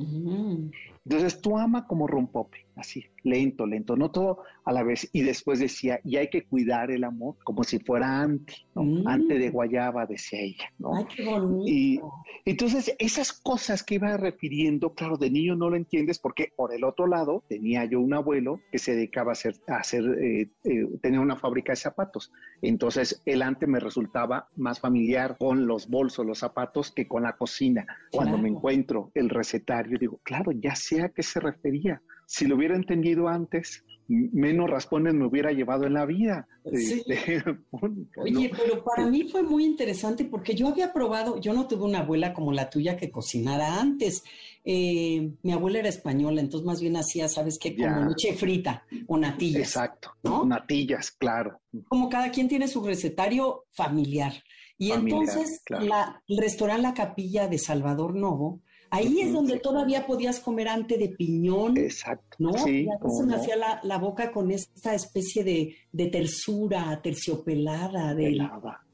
Entonces 1.03 1.41
tú 1.41 1.57
ama 1.57 1.87
como 1.87 2.05
rompope, 2.05 2.65
así, 2.75 3.05
lento, 3.23 3.65
lento, 3.65 3.95
no 3.95 4.11
todo 4.11 4.43
a 4.63 4.71
la 4.71 4.83
vez. 4.83 5.09
Y 5.13 5.21
después 5.21 5.59
decía, 5.59 5.99
y 6.03 6.17
hay 6.17 6.29
que 6.29 6.43
cuidar 6.43 6.91
el 6.91 7.03
amor 7.03 7.37
como 7.43 7.63
si 7.63 7.79
fuera 7.79 8.21
ante, 8.21 8.53
¿no? 8.75 8.83
Mm. 8.83 9.07
Ante 9.07 9.39
de 9.39 9.49
guayaba, 9.49 10.05
decía 10.05 10.39
ella, 10.41 10.71
¿no? 10.77 10.95
Ay, 10.95 11.05
qué 11.15 11.25
bonito. 11.25 11.63
Y 11.65 11.99
entonces 12.45 12.95
esas 12.99 13.33
cosas 13.33 13.83
que 13.83 13.95
iba 13.95 14.15
refiriendo, 14.15 14.93
claro, 14.93 15.17
de 15.17 15.31
niño 15.31 15.55
no 15.55 15.69
lo 15.69 15.75
entiendes 15.75 16.19
porque 16.19 16.53
por 16.55 16.73
el 16.73 16.83
otro 16.83 17.07
lado 17.07 17.43
tenía 17.47 17.85
yo 17.85 17.99
un 17.99 18.13
abuelo 18.13 18.61
que 18.71 18.77
se 18.77 18.95
dedicaba 18.95 19.31
a 19.31 19.33
hacer, 19.33 19.55
a 19.67 19.77
hacer 19.77 20.03
eh, 20.21 20.49
eh, 20.63 20.87
tenía 21.01 21.19
una 21.19 21.35
fábrica 21.35 21.71
de 21.71 21.77
zapatos. 21.77 22.31
Entonces 22.61 23.21
el 23.25 23.41
ante 23.41 23.65
me 23.65 23.79
resultaba 23.79 24.49
más 24.55 24.79
familiar 24.79 25.35
con 25.39 25.65
los 25.65 25.89
bolsos, 25.89 26.25
los 26.25 26.39
zapatos, 26.39 26.91
que 26.91 27.07
con 27.07 27.23
la 27.23 27.35
cocina. 27.37 27.87
Cuando 28.11 28.37
me 28.37 28.49
encuentro 28.49 29.11
el 29.15 29.29
recetario, 29.29 29.97
digo, 29.97 30.19
claro, 30.23 30.51
ya 30.51 30.75
sé 30.75 30.90
a 30.99 31.09
qué 31.09 31.23
se 31.23 31.39
refería. 31.39 32.01
Si 32.25 32.47
lo 32.47 32.55
hubiera 32.55 32.75
entendido 32.75 33.27
antes, 33.27 33.83
menos 34.07 34.69
raspones 34.69 35.13
me 35.13 35.25
hubiera 35.25 35.51
llevado 35.51 35.85
en 35.85 35.93
la 35.93 36.05
vida. 36.05 36.47
Sí. 36.73 37.03
Este, 37.11 37.43
Oye, 38.17 38.51
pero 38.55 38.83
para 38.83 39.07
mí 39.07 39.23
fue 39.23 39.41
muy 39.41 39.65
interesante 39.65 40.25
porque 40.25 40.53
yo 40.53 40.67
había 40.67 40.93
probado, 40.93 41.39
yo 41.39 41.53
no 41.53 41.67
tuve 41.67 41.85
una 41.85 41.99
abuela 41.99 42.33
como 42.33 42.51
la 42.51 42.69
tuya 42.69 42.97
que 42.97 43.09
cocinara 43.09 43.79
antes. 43.79 44.23
Eh, 44.63 45.31
mi 45.41 45.51
abuela 45.51 45.79
era 45.79 45.89
española, 45.89 46.41
entonces 46.41 46.65
más 46.65 46.81
bien 46.81 46.97
hacía, 46.97 47.27
¿sabes 47.27 47.57
qué? 47.57 47.75
Como 47.75 48.01
noche 48.01 48.33
frita 48.33 48.85
o 49.07 49.17
natillas. 49.17 49.61
Exacto, 49.61 50.11
¿no? 50.23 50.45
natillas, 50.45 51.11
claro. 51.11 51.61
Como 51.87 52.09
cada 52.09 52.31
quien 52.31 52.47
tiene 52.47 52.67
su 52.67 52.83
recetario 52.83 53.65
familiar. 53.71 54.33
Y 54.77 54.91
entonces 54.91 55.61
la, 55.69 56.23
el 56.27 56.37
restaurante 56.37 56.81
La 56.81 56.93
Capilla 56.93 57.47
de 57.47 57.59
Salvador 57.59 58.15
Novo 58.15 58.61
Ahí 58.93 59.21
es 59.21 59.31
donde 59.31 59.57
todavía 59.57 60.05
podías 60.05 60.41
comer 60.41 60.67
ante 60.67 60.97
de 60.97 61.09
piñón. 61.09 61.77
Exacto. 61.77 62.35
¿no? 62.39 62.53
Sí, 62.53 62.85
y 62.85 63.09
se 63.09 63.25
me 63.25 63.35
hacía 63.35 63.55
la, 63.81 63.97
boca 63.97 64.33
con 64.33 64.51
esta 64.51 64.93
especie 64.93 65.45
de, 65.45 65.75
de 65.93 66.07
tersura 66.07 66.99
terciopelada, 67.01 68.13
de, 68.13 68.37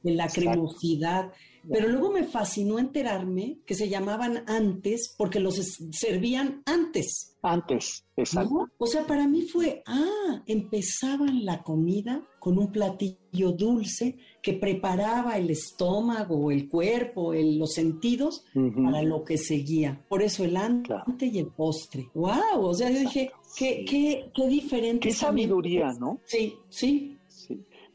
de 0.04 0.12
la 0.12 0.28
cremosidad. 0.28 1.32
Pero 1.70 1.88
luego 1.90 2.12
me 2.12 2.24
fascinó 2.24 2.80
enterarme 2.80 3.60
que 3.66 3.76
se 3.76 3.90
llamaban 3.90 4.44
antes 4.48 5.14
porque 5.18 5.40
los 5.40 5.56
servían 5.92 6.62
antes. 6.66 7.36
Antes, 7.42 8.04
exacto. 8.18 8.68
O 8.78 8.88
sea, 8.88 9.06
para 9.06 9.28
mí 9.28 9.44
fue, 9.44 9.84
ah, 9.86 10.44
empezaban 10.48 11.46
la 11.46 11.64
comida 11.64 12.28
con 12.40 12.58
un 12.58 12.72
platillo 12.72 13.52
dulce 13.52 14.18
que 14.42 14.54
preparaba 14.54 15.38
el 15.38 15.50
estómago, 15.50 16.52
el 16.52 16.68
cuerpo, 16.68 17.34
los 17.34 17.74
sentidos 17.74 18.44
para 18.54 19.02
lo 19.04 19.24
que 19.24 19.38
seguía. 19.38 20.04
Por 20.10 20.22
eso 20.22 20.44
el 20.44 20.58
antes 20.58 20.98
y 21.20 21.40
el 21.40 21.48
postre. 21.48 22.10
¡Wow! 22.14 22.62
O 22.62 22.74
sea, 22.74 22.90
yo 22.90 23.00
dije, 23.00 23.32
qué, 23.58 23.86
qué, 23.88 24.32
qué 24.34 24.48
diferente. 24.48 25.10
Qué 25.10 25.14
sabiduría, 25.14 25.94
¿no? 26.00 26.20
Sí, 26.26 26.56
sí. 26.70 27.17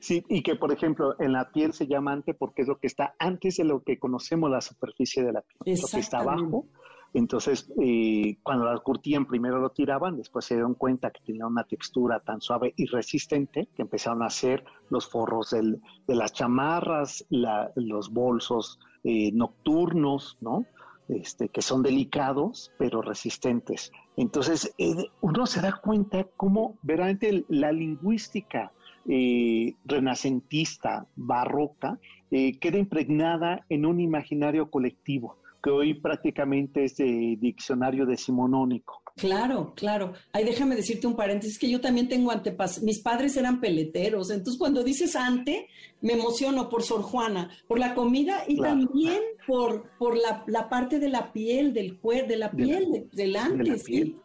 Sí, 0.02 0.24
y 0.28 0.42
que 0.42 0.56
por 0.56 0.72
ejemplo 0.72 1.14
en 1.20 1.32
la 1.32 1.52
piel 1.52 1.72
se 1.72 1.86
llama 1.86 2.10
ante 2.12 2.34
porque 2.34 2.62
es 2.62 2.68
lo 2.68 2.76
que 2.80 2.88
está 2.88 3.14
antes 3.20 3.58
de 3.58 3.62
lo 3.62 3.84
que 3.84 4.00
conocemos 4.00 4.50
la 4.50 4.60
superficie 4.60 5.22
de 5.22 5.32
la 5.32 5.42
piel, 5.42 5.78
lo 5.80 5.86
que 5.86 6.00
está 6.00 6.18
abajo. 6.18 6.66
Entonces, 7.14 7.70
eh, 7.80 8.36
cuando 8.42 8.64
la 8.64 8.76
curtían, 8.80 9.26
primero 9.26 9.60
lo 9.60 9.70
tiraban, 9.70 10.16
después 10.16 10.44
se 10.44 10.54
dieron 10.54 10.74
cuenta 10.74 11.12
que 11.12 11.20
tenía 11.20 11.46
una 11.46 11.62
textura 11.62 12.18
tan 12.18 12.40
suave 12.40 12.74
y 12.76 12.86
resistente 12.86 13.68
que 13.76 13.82
empezaron 13.82 14.24
a 14.24 14.26
hacer 14.26 14.64
los 14.90 15.08
forros 15.08 15.50
de 15.50 16.14
las 16.16 16.32
chamarras, 16.32 17.24
los 17.30 18.12
bolsos 18.12 18.80
eh, 19.04 19.30
nocturnos, 19.30 20.36
¿no? 20.40 20.66
Este, 21.08 21.48
que 21.48 21.62
son 21.62 21.84
delicados 21.84 22.72
pero 22.76 23.02
resistentes. 23.02 23.92
Entonces, 24.16 24.74
eh, 24.78 25.10
uno 25.20 25.46
se 25.46 25.60
da 25.60 25.80
cuenta 25.80 26.26
cómo 26.36 26.76
verdaderamente 26.82 27.44
la 27.48 27.70
lingüística 27.70 28.72
eh, 29.08 29.74
renacentista, 29.84 31.06
barroca, 31.16 31.98
eh, 32.30 32.58
queda 32.58 32.78
impregnada 32.78 33.64
en 33.68 33.86
un 33.86 34.00
imaginario 34.00 34.70
colectivo 34.70 35.36
que 35.62 35.70
hoy 35.70 35.94
prácticamente 35.94 36.84
es 36.84 36.96
de 36.96 37.36
diccionario 37.40 38.04
decimonónico. 38.04 39.02
Claro, 39.16 39.74
claro. 39.76 40.14
Ay, 40.32 40.44
déjame 40.44 40.76
decirte 40.76 41.06
un 41.06 41.16
paréntesis, 41.16 41.58
que 41.58 41.70
yo 41.70 41.80
también 41.80 42.08
tengo 42.08 42.30
antepas. 42.30 42.82
Mis 42.82 43.00
padres 43.00 43.36
eran 43.36 43.60
peleteros, 43.60 44.30
entonces 44.30 44.58
cuando 44.58 44.82
dices 44.82 45.16
ante, 45.16 45.68
me 46.00 46.14
emociono 46.14 46.68
por 46.68 46.82
Sor 46.82 47.02
Juana, 47.02 47.50
por 47.68 47.78
la 47.78 47.94
comida 47.94 48.44
y 48.48 48.58
también 48.58 49.20
por, 49.46 49.90
por 49.98 50.16
la, 50.16 50.68
parte 50.68 50.98
de 50.98 51.08
la 51.08 51.32
piel, 51.32 51.72
del 51.72 51.98
cuerpo, 51.98 52.28
de 52.28 52.36
la 52.36 52.50
piel, 52.50 53.08
del 53.12 53.36
antes. 53.36 53.84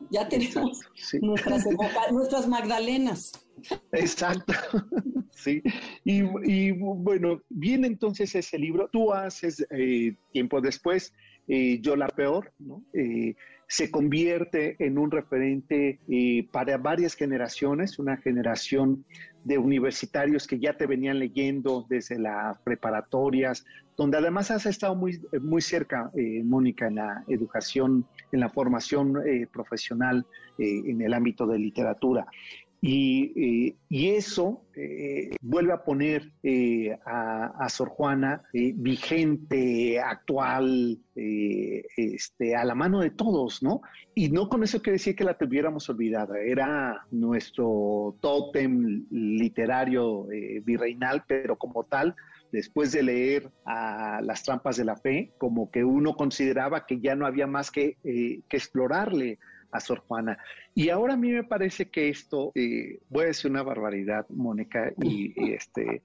Ya 0.09 0.27
tenemos 0.27 0.79
nuestras, 1.21 1.65
nuestras 2.11 2.47
Magdalenas. 2.47 3.31
Exacto, 3.91 4.53
sí. 5.31 5.61
Y, 6.03 6.71
bueno, 6.71 7.41
viene 7.49 7.87
entonces 7.87 8.33
ese 8.35 8.57
libro, 8.57 8.89
tú 8.91 9.13
haces 9.13 9.65
eh, 9.71 10.15
tiempo 10.31 10.61
después, 10.61 11.13
eh, 11.47 11.79
Yo 11.81 11.95
la 11.95 12.07
Peor, 12.07 12.53
¿no? 12.59 12.83
Eh, 12.93 13.35
se 13.67 13.91
convierte 13.91 14.75
en 14.79 14.97
un 14.97 15.11
referente 15.11 15.99
para 16.51 16.77
varias 16.77 17.15
generaciones, 17.15 17.99
una 17.99 18.17
generación 18.17 19.05
de 19.43 19.57
universitarios 19.57 20.47
que 20.47 20.59
ya 20.59 20.77
te 20.77 20.87
venían 20.87 21.19
leyendo 21.19 21.85
desde 21.89 22.17
las 22.17 22.57
preparatorias, 22.59 23.65
donde 23.95 24.17
además 24.17 24.51
has 24.51 24.65
estado 24.65 24.95
muy, 24.95 25.19
muy 25.41 25.61
cerca, 25.61 26.11
Mónica, 26.43 26.87
en 26.87 26.95
la 26.95 27.23
educación, 27.27 28.05
en 28.31 28.39
la 28.39 28.49
formación 28.49 29.15
profesional 29.51 30.25
en 30.57 31.01
el 31.01 31.13
ámbito 31.13 31.45
de 31.45 31.59
literatura. 31.59 32.25
Y, 32.81 33.75
eso 33.89 34.63
eh, 34.75 35.31
vuelve 35.41 35.73
a 35.73 35.83
poner 35.83 36.31
eh, 36.43 36.97
a, 37.05 37.67
Sor 37.69 37.89
Juana 37.89 38.43
eh, 38.53 38.73
vigente, 38.75 39.99
actual, 39.99 40.99
este, 41.15 42.55
a 42.55 42.63
la 42.63 42.75
mano 42.75 42.99
de 42.99 43.09
todos, 43.09 43.63
¿no? 43.63 43.81
Y 44.13 44.29
no 44.29 44.49
con 44.49 44.63
eso 44.63 44.81
quiere 44.81 44.97
decir 44.97 45.15
que 45.15 45.23
la 45.23 45.37
tuviéramos 45.37 45.89
olvidada, 45.89 46.39
era 46.39 47.05
nuestro 47.09 48.15
tótem 48.21 49.05
literario 49.09 50.27
virreinal, 50.63 51.23
pero 51.27 51.57
como 51.57 51.85
tal, 51.85 52.15
después 52.51 52.91
de 52.91 53.03
leer 53.03 53.51
a 53.65 54.21
las 54.21 54.43
trampas 54.43 54.77
de 54.77 54.85
la 54.85 54.95
fe, 54.95 55.33
como 55.39 55.71
que 55.71 55.83
uno 55.83 56.15
consideraba 56.15 56.85
que 56.85 56.99
ya 56.99 57.15
no 57.15 57.25
había 57.25 57.47
más 57.47 57.71
que 57.71 57.97
explorarle 58.49 59.39
a 59.71 59.79
Sor 59.79 59.99
Juana. 60.07 60.37
Y 60.73 60.89
ahora 60.89 61.13
a 61.13 61.17
mí 61.17 61.31
me 61.31 61.43
parece 61.43 61.89
que 61.89 62.09
esto, 62.09 62.51
eh, 62.55 62.99
voy 63.09 63.23
a 63.23 63.27
decir 63.27 63.49
una 63.51 63.63
barbaridad, 63.63 64.25
Mónica, 64.29 64.91
y, 65.01 65.51
este, 65.51 66.01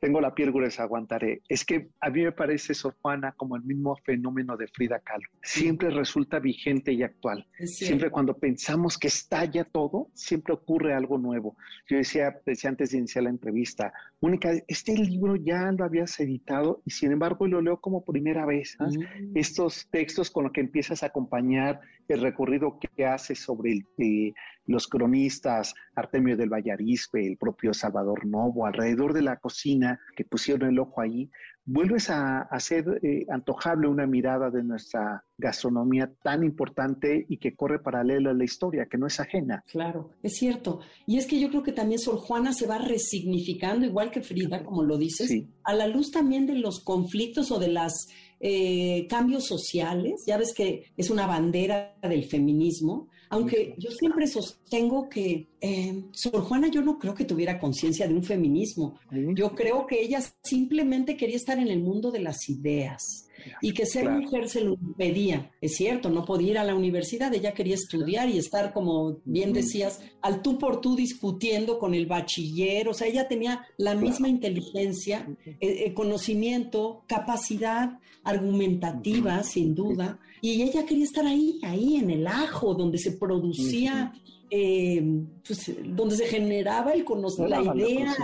tengo 0.00 0.20
la 0.20 0.34
piel 0.34 0.52
gruesa, 0.52 0.82
aguantaré. 0.82 1.40
Es 1.48 1.64
que 1.64 1.88
a 2.00 2.10
mí 2.10 2.22
me 2.22 2.32
parece 2.32 2.74
Sor 2.74 2.94
Juana 3.00 3.32
como 3.32 3.56
el 3.56 3.62
mismo 3.62 3.96
fenómeno 4.04 4.56
de 4.56 4.68
Frida 4.68 5.00
Kahlo. 5.00 5.28
Siempre 5.42 5.90
resulta 5.90 6.38
vigente 6.38 6.92
y 6.92 7.02
actual. 7.02 7.46
Siempre 7.64 8.10
cuando 8.10 8.36
pensamos 8.36 8.98
que 8.98 9.08
estalla 9.08 9.64
todo, 9.64 10.10
siempre 10.14 10.54
ocurre 10.54 10.94
algo 10.94 11.18
nuevo. 11.18 11.56
Yo 11.88 11.96
decía, 11.96 12.40
decía 12.44 12.70
antes 12.70 12.90
de 12.90 12.98
iniciar 12.98 13.24
la 13.24 13.30
entrevista, 13.30 13.92
Mónica, 14.20 14.52
este 14.68 14.96
libro 14.96 15.36
ya 15.36 15.72
lo 15.72 15.84
habías 15.84 16.18
editado 16.20 16.82
y 16.84 16.90
sin 16.90 17.12
embargo 17.12 17.46
lo 17.46 17.60
leo 17.62 17.80
como 17.80 18.04
primera 18.04 18.44
vez. 18.44 18.76
Mm. 18.78 19.36
Estos 19.36 19.88
textos 19.90 20.30
con 20.30 20.44
los 20.44 20.52
que 20.52 20.60
empiezas 20.60 21.02
a 21.02 21.06
acompañar 21.06 21.80
el 22.08 22.20
recorrido 22.20 22.78
que 22.78 23.06
hace 23.06 23.34
sobre 23.34 23.72
el, 23.72 23.86
eh, 23.98 24.32
los 24.66 24.88
cronistas 24.88 25.74
Artemio 25.94 26.36
del 26.36 26.50
Vallarispe, 26.50 27.26
el 27.26 27.36
propio 27.36 27.72
Salvador 27.72 28.26
Novo, 28.26 28.66
alrededor 28.66 29.12
de 29.12 29.22
la 29.22 29.36
cocina 29.36 30.00
que 30.16 30.24
pusieron 30.24 30.70
el 30.70 30.78
ojo 30.78 31.00
ahí, 31.00 31.30
vuelves 31.64 32.10
a 32.10 32.42
hacer 32.42 33.00
eh, 33.02 33.26
antojable 33.28 33.88
una 33.88 34.06
mirada 34.06 34.50
de 34.50 34.62
nuestra 34.62 35.24
gastronomía 35.36 36.12
tan 36.22 36.44
importante 36.44 37.26
y 37.28 37.38
que 37.38 37.56
corre 37.56 37.80
paralelo 37.80 38.30
a 38.30 38.34
la 38.34 38.44
historia, 38.44 38.86
que 38.86 38.98
no 38.98 39.06
es 39.06 39.18
ajena. 39.18 39.64
Claro, 39.66 40.10
es 40.22 40.36
cierto. 40.36 40.80
Y 41.06 41.18
es 41.18 41.26
que 41.26 41.40
yo 41.40 41.48
creo 41.48 41.62
que 41.62 41.72
también 41.72 41.98
Sor 41.98 42.18
Juana 42.18 42.52
se 42.52 42.66
va 42.66 42.78
resignificando, 42.78 43.84
igual 43.84 44.10
que 44.10 44.22
Frida, 44.22 44.64
como 44.64 44.84
lo 44.84 44.96
dices, 44.96 45.30
a 45.64 45.74
la 45.74 45.88
luz 45.88 46.12
también 46.12 46.46
de 46.46 46.54
los 46.54 46.82
conflictos 46.84 47.50
o 47.50 47.58
de 47.58 47.68
los 47.68 48.08
eh, 48.40 49.06
cambios 49.08 49.46
sociales. 49.46 50.24
Ya 50.26 50.36
ves 50.36 50.52
que 50.54 50.92
es 50.96 51.10
una 51.10 51.26
bandera 51.26 51.96
del 52.02 52.24
feminismo 52.24 53.08
aunque 53.28 53.74
yo 53.78 53.90
siempre 53.90 54.26
sostengo 54.26 55.08
que 55.08 55.48
eh, 55.60 56.04
Sor 56.12 56.42
Juana 56.42 56.68
yo 56.68 56.82
no 56.82 56.98
creo 56.98 57.14
que 57.14 57.24
tuviera 57.24 57.58
conciencia 57.58 58.06
de 58.06 58.14
un 58.14 58.22
feminismo. 58.22 58.98
Yo 59.34 59.54
creo 59.54 59.86
que 59.86 60.00
ella 60.00 60.20
simplemente 60.42 61.16
quería 61.16 61.36
estar 61.36 61.58
en 61.58 61.68
el 61.68 61.80
mundo 61.80 62.10
de 62.10 62.20
las 62.20 62.48
ideas 62.48 63.26
y 63.60 63.72
que 63.72 63.86
ser 63.86 64.08
mujer 64.08 64.48
se 64.48 64.60
lo 64.60 64.74
impedía. 64.74 65.50
Es 65.60 65.76
cierto, 65.76 66.10
no 66.10 66.24
podía 66.24 66.50
ir 66.52 66.58
a 66.58 66.64
la 66.64 66.74
universidad, 66.74 67.32
ella 67.34 67.52
quería 67.52 67.74
estudiar 67.74 68.28
y 68.28 68.38
estar, 68.38 68.72
como 68.72 69.18
bien 69.24 69.52
decías, 69.52 70.00
al 70.22 70.42
tú 70.42 70.58
por 70.58 70.80
tú 70.80 70.96
discutiendo 70.96 71.78
con 71.78 71.94
el 71.94 72.06
bachiller, 72.06 72.88
o 72.88 72.94
sea, 72.94 73.08
ella 73.08 73.28
tenía 73.28 73.66
la 73.76 73.94
misma 73.94 74.28
inteligencia, 74.28 75.26
eh, 75.46 75.56
eh, 75.60 75.94
conocimiento, 75.94 77.04
capacidad 77.06 77.98
argumentativa, 78.24 79.42
sin 79.44 79.74
duda, 79.74 80.18
y 80.40 80.62
ella 80.62 80.84
quería 80.84 81.04
estar 81.04 81.26
ahí, 81.26 81.58
ahí 81.62 81.96
en 81.96 82.10
el 82.10 82.26
ajo, 82.26 82.74
donde 82.74 82.98
se 82.98 83.12
producía 83.12 84.12
eh, 84.50 85.02
pues, 85.44 85.72
donde 85.84 86.16
se 86.16 86.26
generaba 86.26 86.92
el 86.92 87.04
conocimiento, 87.04 87.74
la 87.74 87.76
idea, 87.76 88.14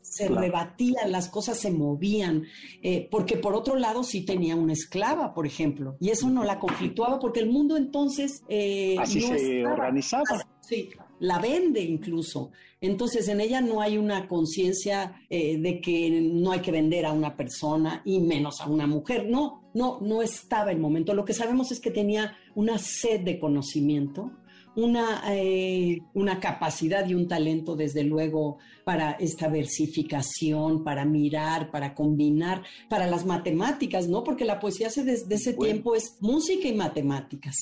se 0.00 0.26
rebatía, 0.26 1.06
las 1.06 1.28
cosas 1.28 1.58
se 1.58 1.70
movían, 1.70 2.44
eh, 2.82 3.06
porque 3.10 3.36
por 3.36 3.54
otro 3.54 3.76
lado 3.76 4.02
sí 4.02 4.24
tenía 4.24 4.56
una 4.56 4.72
esclava, 4.72 5.34
por 5.34 5.46
ejemplo, 5.46 5.96
y 6.00 6.10
eso 6.10 6.30
no 6.30 6.42
la 6.42 6.58
conflictuaba 6.58 7.20
porque 7.20 7.40
el 7.40 7.50
mundo 7.50 7.76
entonces... 7.76 8.42
Eh, 8.48 8.96
Así 8.98 9.20
se 9.20 9.64
organizaba. 9.64 10.24
sí, 10.60 10.90
la 11.20 11.38
vende 11.38 11.80
incluso. 11.80 12.50
Entonces 12.80 13.28
en 13.28 13.40
ella 13.40 13.60
no 13.60 13.80
hay 13.80 13.98
una 13.98 14.28
conciencia 14.28 15.20
de 15.28 15.80
que 15.82 16.10
no 16.10 16.52
hay 16.52 16.60
que 16.60 16.70
vender 16.70 17.06
a 17.06 17.12
una 17.12 17.36
persona 17.36 18.02
y 18.04 18.20
menos 18.20 18.60
a 18.60 18.68
una 18.68 18.86
mujer. 18.86 19.28
No, 19.28 19.70
no, 19.74 19.98
no 20.00 20.22
estaba 20.22 20.70
el 20.70 20.78
momento. 20.78 21.12
Lo 21.12 21.24
que 21.24 21.32
sabemos 21.32 21.72
es 21.72 21.80
que 21.80 21.90
tenía 21.90 22.36
una 22.54 22.78
sed 22.78 23.22
de 23.22 23.40
conocimiento 23.40 24.30
una, 24.78 25.22
eh, 25.34 26.02
una 26.14 26.38
capacidad 26.38 27.06
y 27.06 27.14
un 27.14 27.26
talento, 27.26 27.74
desde 27.74 28.04
luego, 28.04 28.58
para 28.84 29.12
esta 29.12 29.48
versificación, 29.48 30.84
para 30.84 31.04
mirar, 31.04 31.70
para 31.70 31.94
combinar, 31.94 32.62
para 32.88 33.06
las 33.06 33.26
matemáticas, 33.26 34.08
¿no? 34.08 34.22
Porque 34.22 34.44
la 34.44 34.60
poesía 34.60 34.86
hace 34.86 35.02
desde 35.02 35.34
ese 35.34 35.54
tiempo 35.54 35.94
es 35.96 36.18
música 36.20 36.68
y 36.68 36.74
matemáticas. 36.74 37.56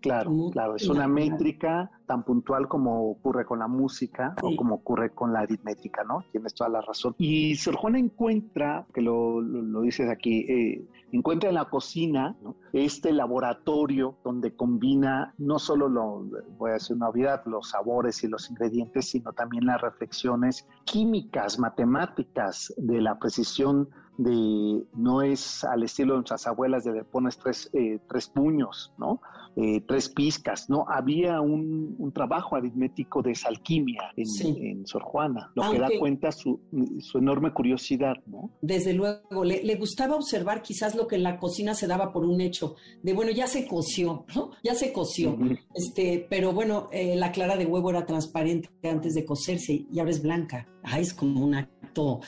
Claro, 0.00 0.50
claro, 0.52 0.76
es 0.76 0.86
una 0.86 1.08
métrica 1.08 1.90
tan 2.06 2.24
puntual 2.24 2.68
como 2.68 3.10
ocurre 3.10 3.44
con 3.44 3.58
la 3.58 3.68
música 3.68 4.34
o 4.42 4.54
como 4.56 4.76
ocurre 4.76 5.10
con 5.10 5.32
la 5.32 5.40
aritmética, 5.40 6.04
¿no? 6.04 6.24
Tienes 6.32 6.54
toda 6.54 6.70
la 6.70 6.80
razón. 6.80 7.14
Y 7.18 7.54
Sor 7.56 7.76
Juana 7.76 7.98
encuentra, 7.98 8.86
que 8.92 9.00
lo, 9.00 9.40
lo, 9.40 9.80
dices 9.82 10.08
aquí, 10.10 10.40
eh, 10.40 10.88
encuentra 11.12 11.48
en 11.48 11.54
la 11.54 11.66
cocina 11.66 12.36
este 12.72 13.12
laboratorio 13.12 14.16
donde 14.24 14.54
combina 14.54 15.34
no 15.38 15.58
solo, 15.58 15.88
lo, 15.88 16.24
voy 16.58 16.70
a 16.70 16.74
decir 16.74 16.96
una 16.96 17.08
obviedad, 17.08 17.42
los 17.46 17.70
sabores 17.70 18.22
y 18.24 18.28
los 18.28 18.50
ingredientes, 18.50 19.08
sino 19.10 19.32
también 19.32 19.66
las 19.66 19.80
reflexiones 19.80 20.66
químicas, 20.84 21.58
matemáticas, 21.58 22.72
de 22.76 23.00
la 23.00 23.18
precisión 23.18 23.88
de 24.16 24.84
no 24.94 25.22
es 25.22 25.64
al 25.64 25.82
estilo 25.82 26.14
de 26.14 26.18
nuestras 26.18 26.46
abuelas 26.46 26.84
de 26.84 26.92
le 26.92 27.04
pones 27.04 27.36
tres, 27.38 27.70
eh, 27.72 27.98
tres 28.08 28.28
puños, 28.28 28.92
¿no? 28.98 29.20
Eh, 29.56 29.82
tres 29.86 30.08
pizcas, 30.08 30.68
¿no? 30.68 30.84
Había 30.88 31.40
un, 31.40 32.12
trabajo 32.12 32.54
aritmético 32.54 33.22
de 33.22 33.32
esa 33.32 33.48
alquimia 33.48 34.02
en, 34.16 34.86
Sor 34.86 35.02
Juana, 35.02 35.50
lo 35.54 35.70
que 35.70 35.78
da 35.78 35.88
cuenta 35.98 36.30
su, 36.30 36.60
su, 37.00 37.18
enorme 37.18 37.52
curiosidad, 37.52 38.14
¿no? 38.26 38.50
Desde 38.62 38.92
luego, 38.92 39.42
le, 39.44 39.74
gustaba 39.76 40.14
observar 40.14 40.62
quizás 40.62 40.94
lo 40.94 41.08
que 41.08 41.16
en 41.16 41.24
la 41.24 41.38
cocina 41.38 41.74
se 41.74 41.86
daba 41.88 42.12
por 42.12 42.24
un 42.24 42.40
hecho, 42.40 42.76
de 43.02 43.12
bueno, 43.14 43.32
ya 43.32 43.46
se 43.48 43.66
coció, 43.66 44.24
¿no? 44.34 44.52
Ya 44.62 44.74
se 44.74 44.92
coció, 44.92 45.36
este, 45.74 46.26
pero 46.28 46.52
bueno, 46.52 46.88
eh, 46.92 47.16
la 47.16 47.32
clara 47.32 47.56
de 47.56 47.66
huevo 47.66 47.90
era 47.90 48.06
transparente 48.06 48.68
antes 48.84 49.14
de 49.14 49.24
cocerse 49.24 49.86
y 49.90 49.98
ahora 49.98 50.10
es 50.10 50.22
blanca. 50.22 50.68
Ay, 50.82 51.02
es 51.02 51.14
como 51.14 51.44
un 51.44 51.54
acto 51.54 52.20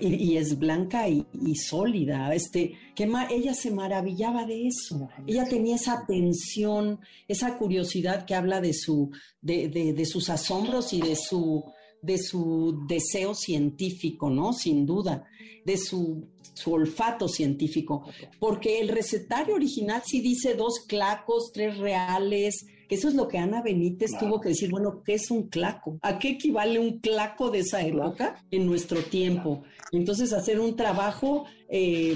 y, 0.00 0.36
es 0.36 0.58
blanca 0.58 1.08
y, 1.08 1.25
sólida. 1.54 2.34
Este, 2.34 2.74
que 2.94 3.10
ella 3.30 3.54
se 3.54 3.70
maravillaba 3.70 4.44
de 4.44 4.66
eso. 4.66 5.08
Ella 5.26 5.44
tenía 5.48 5.76
esa 5.76 5.94
atención, 5.94 7.00
esa 7.28 7.58
curiosidad 7.58 8.24
que 8.24 8.34
habla 8.34 8.60
de 8.60 8.72
su, 8.72 9.10
de, 9.40 9.68
de, 9.68 10.06
sus 10.06 10.30
asombros 10.30 10.92
y 10.92 11.00
de 11.00 11.16
su, 11.16 11.64
de 12.02 12.18
su 12.18 12.84
deseo 12.88 13.34
científico, 13.34 14.30
¿no? 14.30 14.52
Sin 14.52 14.86
duda, 14.86 15.26
de 15.64 15.76
su, 15.76 16.28
su, 16.54 16.72
olfato 16.72 17.28
científico, 17.28 18.08
porque 18.38 18.80
el 18.80 18.88
recetario 18.88 19.54
original 19.54 20.02
sí 20.04 20.20
dice 20.20 20.54
dos 20.54 20.80
clacos, 20.86 21.50
tres 21.52 21.76
reales, 21.78 22.66
que 22.88 22.94
eso 22.94 23.08
es 23.08 23.14
lo 23.14 23.28
que 23.28 23.38
Ana 23.38 23.62
Benítez 23.62 24.12
tuvo 24.18 24.40
que 24.40 24.50
decir, 24.50 24.70
bueno, 24.70 25.02
¿qué 25.04 25.14
es 25.14 25.30
un 25.30 25.48
claco? 25.48 25.98
¿A 26.02 26.18
qué 26.18 26.30
equivale 26.30 26.78
un 26.78 26.98
claco 26.98 27.50
de 27.50 27.60
esa 27.60 27.82
época 27.82 28.42
en 28.50 28.66
nuestro 28.66 29.02
tiempo? 29.02 29.62
Entonces, 29.92 30.32
hacer 30.32 30.60
un 30.60 30.76
trabajo 30.76 31.44
eh, 31.68 32.14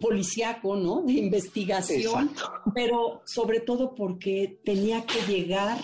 policíaco, 0.00 0.76
¿no? 0.76 1.02
De 1.02 1.12
investigación, 1.12 2.30
pero 2.74 3.22
sobre 3.26 3.60
todo 3.60 3.94
porque 3.94 4.58
tenía 4.64 5.04
que 5.04 5.20
llegar 5.30 5.78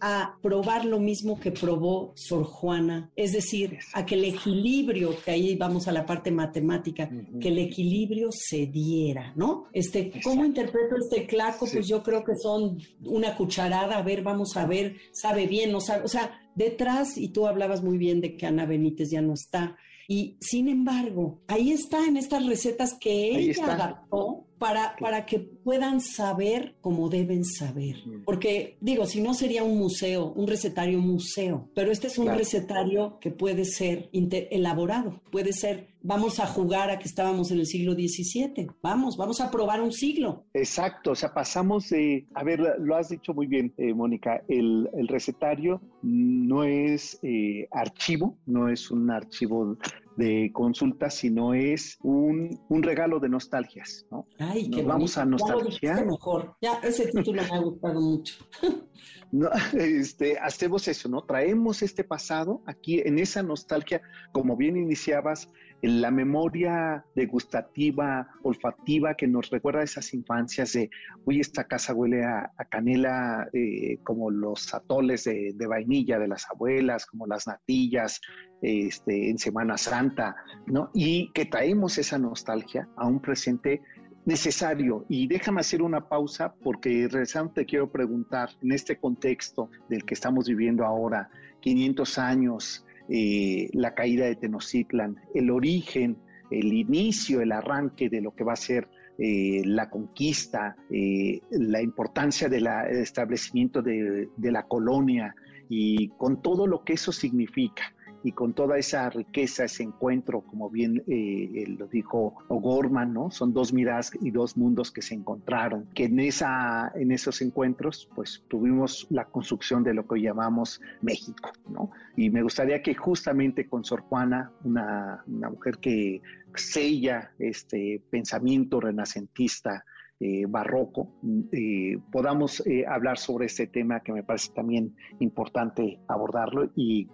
a 0.00 0.36
probar 0.42 0.84
lo 0.84 0.98
mismo 0.98 1.38
que 1.38 1.50
probó 1.50 2.12
Sor 2.14 2.44
Juana, 2.44 3.10
es 3.16 3.32
decir, 3.32 3.78
a 3.94 4.04
que 4.04 4.14
el 4.14 4.24
equilibrio, 4.24 5.14
que 5.24 5.30
ahí 5.30 5.56
vamos 5.56 5.88
a 5.88 5.92
la 5.92 6.06
parte 6.06 6.30
matemática, 6.30 7.10
que 7.40 7.48
el 7.48 7.58
equilibrio 7.58 8.30
se 8.32 8.66
diera, 8.66 9.32
¿no? 9.36 9.64
Este, 9.72 10.12
¿cómo 10.22 10.44
interpreto 10.44 10.96
este 10.96 11.26
claco? 11.26 11.66
Pues 11.70 11.86
yo 11.86 12.02
creo 12.02 12.24
que 12.24 12.36
son 12.36 12.78
una 13.04 13.36
cucharada, 13.36 13.98
a 13.98 14.02
ver, 14.02 14.22
vamos 14.22 14.56
a 14.56 14.66
ver, 14.66 14.96
sabe 15.12 15.46
bien, 15.46 15.72
no 15.72 15.80
sabe, 15.80 16.04
o 16.04 16.08
sea, 16.08 16.40
detrás, 16.54 17.16
y 17.16 17.28
tú 17.28 17.46
hablabas 17.46 17.82
muy 17.82 17.98
bien 17.98 18.20
de 18.20 18.36
que 18.36 18.46
Ana 18.46 18.66
Benítez 18.66 19.10
ya 19.10 19.22
no 19.22 19.34
está, 19.34 19.76
y 20.10 20.38
sin 20.40 20.68
embargo, 20.68 21.42
ahí 21.48 21.70
está 21.70 22.06
en 22.06 22.16
estas 22.16 22.46
recetas 22.46 22.94
que 22.94 23.36
ella 23.36 23.74
adaptó 23.74 24.47
para, 24.58 24.96
para 25.00 25.24
que 25.24 25.38
puedan 25.38 26.00
saber 26.00 26.74
como 26.80 27.08
deben 27.08 27.44
saber. 27.44 27.96
Porque 28.24 28.76
digo, 28.80 29.06
si 29.06 29.20
no 29.20 29.34
sería 29.34 29.64
un 29.64 29.78
museo, 29.78 30.32
un 30.32 30.46
recetario 30.46 30.98
museo, 30.98 31.68
pero 31.74 31.90
este 31.90 32.08
es 32.08 32.18
un 32.18 32.28
recetario 32.28 33.18
que 33.20 33.30
puede 33.30 33.64
ser 33.64 34.08
elaborado, 34.12 35.20
puede 35.30 35.52
ser, 35.52 35.88
vamos 36.02 36.40
a 36.40 36.46
jugar 36.46 36.90
a 36.90 36.98
que 36.98 37.08
estábamos 37.08 37.50
en 37.50 37.60
el 37.60 37.66
siglo 37.66 37.92
XVII, 37.92 38.68
vamos, 38.82 39.16
vamos 39.16 39.40
a 39.40 39.50
probar 39.50 39.80
un 39.80 39.92
siglo. 39.92 40.44
Exacto, 40.54 41.12
o 41.12 41.14
sea, 41.14 41.32
pasamos 41.32 41.88
de, 41.90 42.26
a 42.34 42.44
ver, 42.44 42.60
lo 42.78 42.96
has 42.96 43.08
dicho 43.08 43.34
muy 43.34 43.46
bien, 43.46 43.72
eh, 43.76 43.94
Mónica, 43.94 44.42
el, 44.48 44.88
el, 44.94 45.08
recetario 45.08 45.80
no 46.02 46.64
es 46.64 47.18
eh, 47.22 47.68
archivo, 47.70 48.36
no 48.46 48.68
es 48.68 48.90
un 48.90 49.10
archivo 49.10 49.76
de 50.18 50.50
consulta, 50.52 51.10
sino 51.10 51.54
es 51.54 51.96
un, 52.02 52.60
un 52.68 52.82
regalo 52.82 53.20
de 53.20 53.28
nostalgias, 53.28 54.04
¿no? 54.10 54.26
Ay, 54.40 54.68
qué 54.68 54.82
vamos 54.82 55.16
a 55.16 55.24
nostalgia. 55.24 56.04
mejor. 56.04 56.56
Ya, 56.60 56.80
ese 56.82 57.06
título 57.06 57.40
me 57.42 57.48
ha 57.56 57.60
gustado 57.60 58.00
mucho. 58.00 58.34
No, 59.30 59.50
este, 59.74 60.38
hacemos 60.38 60.88
eso, 60.88 61.06
¿no? 61.06 61.22
Traemos 61.22 61.82
este 61.82 62.02
pasado 62.02 62.62
aquí 62.64 63.00
en 63.00 63.18
esa 63.18 63.42
nostalgia, 63.42 64.00
como 64.32 64.56
bien 64.56 64.78
iniciabas, 64.78 65.50
la 65.82 66.10
memoria 66.10 67.04
degustativa, 67.14 68.28
olfativa 68.42 69.14
que 69.14 69.28
nos 69.28 69.50
recuerda 69.50 69.80
a 69.80 69.84
esas 69.84 70.12
infancias 70.12 70.72
de, 70.72 70.90
uy, 71.24 71.40
esta 71.40 71.64
casa 71.64 71.94
huele 71.94 72.24
a, 72.24 72.50
canela 72.68 73.48
eh, 73.52 73.98
como 74.02 74.30
los 74.30 74.74
atoles 74.74 75.24
de, 75.24 75.52
de, 75.54 75.66
vainilla 75.66 76.18
de 76.18 76.28
las 76.28 76.50
abuelas, 76.50 77.06
como 77.06 77.26
las 77.26 77.46
natillas 77.46 78.20
este, 78.60 79.30
en 79.30 79.38
Semana 79.38 79.78
Santa, 79.78 80.36
¿no? 80.66 80.90
Y 80.94 81.30
que 81.32 81.44
traemos 81.44 81.96
esa 81.98 82.18
nostalgia 82.18 82.88
a 82.96 83.06
un 83.06 83.20
presente 83.20 83.82
necesario. 84.24 85.06
Y 85.08 85.26
déjame 85.26 85.60
hacer 85.60 85.80
una 85.80 86.08
pausa 86.08 86.54
porque 86.62 87.08
regresando 87.10 87.52
te 87.52 87.64
quiero 87.64 87.90
preguntar, 87.90 88.50
en 88.62 88.72
este 88.72 88.98
contexto 88.98 89.70
del 89.88 90.04
que 90.04 90.14
estamos 90.14 90.48
viviendo 90.48 90.84
ahora, 90.84 91.30
500 91.60 92.18
años, 92.18 92.84
eh, 93.08 93.70
la 93.72 93.94
caída 93.94 94.26
de 94.26 94.36
Tenochtitlan, 94.36 95.16
el 95.34 95.50
origen, 95.50 96.18
el 96.50 96.72
inicio, 96.72 97.40
el 97.40 97.52
arranque 97.52 98.08
de 98.08 98.20
lo 98.20 98.34
que 98.34 98.44
va 98.44 98.52
a 98.54 98.56
ser 98.56 98.88
eh, 99.18 99.62
la 99.64 99.90
conquista, 99.90 100.76
eh, 100.90 101.40
la 101.50 101.82
importancia 101.82 102.48
del 102.48 102.66
establecimiento 102.90 103.82
de, 103.82 104.28
de 104.36 104.52
la 104.52 104.64
colonia 104.64 105.34
y 105.68 106.08
con 106.10 106.40
todo 106.40 106.66
lo 106.66 106.84
que 106.84 106.94
eso 106.94 107.12
significa 107.12 107.92
y 108.22 108.32
con 108.32 108.52
toda 108.52 108.78
esa 108.78 109.08
riqueza, 109.10 109.64
ese 109.64 109.82
encuentro, 109.82 110.40
como 110.40 110.70
bien 110.70 111.02
eh, 111.06 111.64
lo 111.78 111.86
dijo 111.86 112.34
O'Gorman, 112.48 113.12
¿no? 113.12 113.30
Son 113.30 113.52
dos 113.52 113.72
miradas 113.72 114.10
y 114.20 114.30
dos 114.30 114.56
mundos 114.56 114.90
que 114.90 115.02
se 115.02 115.14
encontraron, 115.14 115.88
que 115.94 116.04
en, 116.04 116.20
esa, 116.20 116.92
en 116.94 117.12
esos 117.12 117.40
encuentros, 117.42 118.08
pues 118.14 118.44
tuvimos 118.48 119.06
la 119.10 119.26
construcción 119.26 119.84
de 119.84 119.94
lo 119.94 120.06
que 120.06 120.20
llamamos 120.20 120.80
México, 121.00 121.52
¿no? 121.68 121.90
Y 122.16 122.30
me 122.30 122.42
gustaría 122.42 122.82
que 122.82 122.94
justamente 122.94 123.68
con 123.68 123.84
Sor 123.84 124.00
Juana, 124.02 124.50
una, 124.64 125.22
una 125.26 125.50
mujer 125.50 125.78
que 125.78 126.20
sella 126.54 127.32
este 127.38 128.02
pensamiento 128.10 128.80
renacentista, 128.80 129.84
eh, 130.20 130.46
barroco, 130.48 131.12
eh, 131.52 131.96
podamos 132.10 132.66
eh, 132.66 132.84
hablar 132.84 133.18
sobre 133.18 133.46
este 133.46 133.68
tema 133.68 134.00
que 134.00 134.12
me 134.12 134.24
parece 134.24 134.52
también 134.52 134.96
importante 135.20 136.00
abordarlo 136.08 136.72
y, 136.74 137.06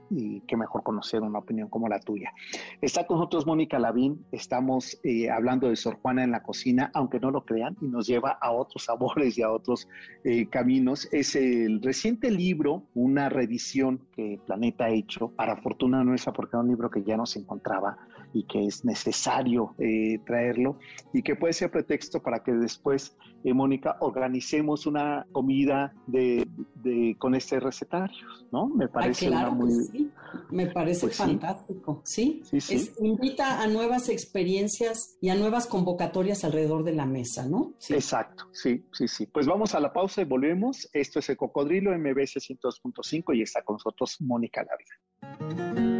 que 0.47 0.57
mejor 0.57 0.83
conocer 0.83 1.21
una 1.21 1.41
opinión 1.41 1.69
como 1.69 1.87
la 1.87 2.01
tuya. 2.01 2.33
Está 2.81 3.07
con 3.07 3.19
nosotros 3.19 3.47
Mónica 3.47 3.79
Lavín, 3.79 4.25
estamos 4.33 5.01
hablando 5.31 5.69
de 5.69 5.77
Sor 5.77 5.99
Juana 6.01 6.25
en 6.25 6.31
la 6.31 6.43
cocina, 6.43 6.91
aunque 6.95 7.21
no 7.21 7.31
lo 7.31 7.45
crean, 7.45 7.77
y 7.81 7.89
nos 7.89 8.07
lleva 8.07 8.39
a 8.41 8.53
otros 8.53 8.85
sabores 8.85 9.37
y 9.37 9.43
a 9.43 9.51
otros 9.51 9.89
caminos. 10.51 11.09
Es 11.13 11.37
el 11.37 11.83
reciente 11.83 12.31
libro, 12.31 12.85
una 12.95 13.29
reedición 13.29 14.01
que 14.15 14.39
Planeta 14.47 14.85
ha 14.87 14.91
hecho, 14.91 15.29
para 15.29 15.57
fortuna 15.57 16.05
nuestra, 16.05 16.33
porque 16.33 16.57
era 16.57 16.63
un 16.63 16.69
libro 16.69 16.91
que 16.91 17.03
ya 17.03 17.17
no 17.17 17.27
se 17.27 17.41
encontraba 17.41 17.99
y 18.35 18.45
que 18.45 18.67
es 18.67 18.85
necesario 18.85 19.75
eh, 19.79 20.19
traerlo 20.27 20.79
y 21.13 21.23
que 21.23 21.37
puede 21.37 21.53
ser 21.53 21.71
pretexto 21.71 22.21
para 22.21 22.43
que 22.43 22.53
después, 22.53 23.17
eh, 23.45 23.55
Mónica, 23.55 23.97
organicemos 24.01 24.87
una 24.87 25.25
comida 25.33 25.95
de, 26.07 26.47
con 27.19 27.35
este 27.35 27.61
recetario, 27.61 28.27
¿no? 28.51 28.67
Me 28.67 28.89
parece 28.89 29.31
muy... 29.31 29.73
sí. 29.73 30.11
Me 30.51 30.67
parece 30.67 31.07
pues 31.07 31.17
fantástico, 31.17 32.03
¿sí? 32.05 32.43
sí, 32.59 32.91
invita 33.01 33.63
a 33.63 33.69
nuevas 33.69 34.09
experiencias 34.09 35.17
y 35.21 35.29
a 35.29 35.37
nuevas 35.37 35.67
convocatorias 35.67 36.45
alrededor 36.45 36.83
de 36.83 36.93
la 36.93 37.07
mesa, 37.07 37.47
¿no? 37.47 37.75
Exacto, 37.89 38.49
sí, 38.53 38.85
sí, 38.93 39.07
sí. 39.07 39.27
Pues 39.27 39.47
vamos 39.47 39.77
a 39.77 39.81
la 39.81 39.93
pausa 39.93 40.23
y 40.23 40.25
volvemos. 40.25 40.89
Esto 40.93 41.21
es 41.21 41.29
el 41.29 41.37
Cocodrilo 41.37 41.97
MBS 41.97 42.37
102.5 42.37 43.37
y 43.37 43.43
está 43.43 43.63
con 43.63 43.75
nosotros 43.75 44.17
Mónica 44.21 44.65
Lavia. 44.65 45.95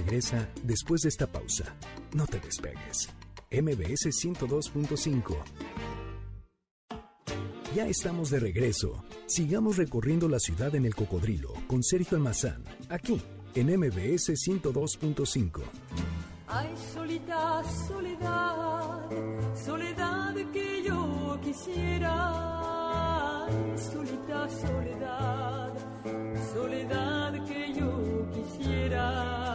Regresa 0.00 0.48
después 0.62 1.02
de 1.02 1.10
esta 1.10 1.26
pausa. 1.26 1.76
No 2.14 2.26
te 2.26 2.40
despegues. 2.40 3.10
MBS 3.50 4.06
102.5. 4.24 5.36
Ya 7.74 7.86
estamos 7.86 8.30
de 8.30 8.40
regreso. 8.40 9.04
Sigamos 9.26 9.76
recorriendo 9.76 10.26
la 10.28 10.40
ciudad 10.40 10.74
en 10.74 10.86
el 10.86 10.94
cocodrilo 10.94 11.52
con 11.68 11.82
Sergio 11.82 12.16
Almazán, 12.16 12.64
aquí 12.88 13.20
en 13.54 13.66
MBS 13.78 14.30
102.5. 14.30 15.60
Ay, 16.48 16.74
solita 16.92 17.62
soledad, 17.86 19.08
soledad 19.54 20.34
que 20.52 20.82
yo 20.82 21.38
quisiera. 21.42 22.16
Solita 23.76 24.48
soledad, 24.48 25.72
soledad 26.52 27.44
que 27.46 27.72
yo 27.72 28.26
quisiera. 28.32 29.49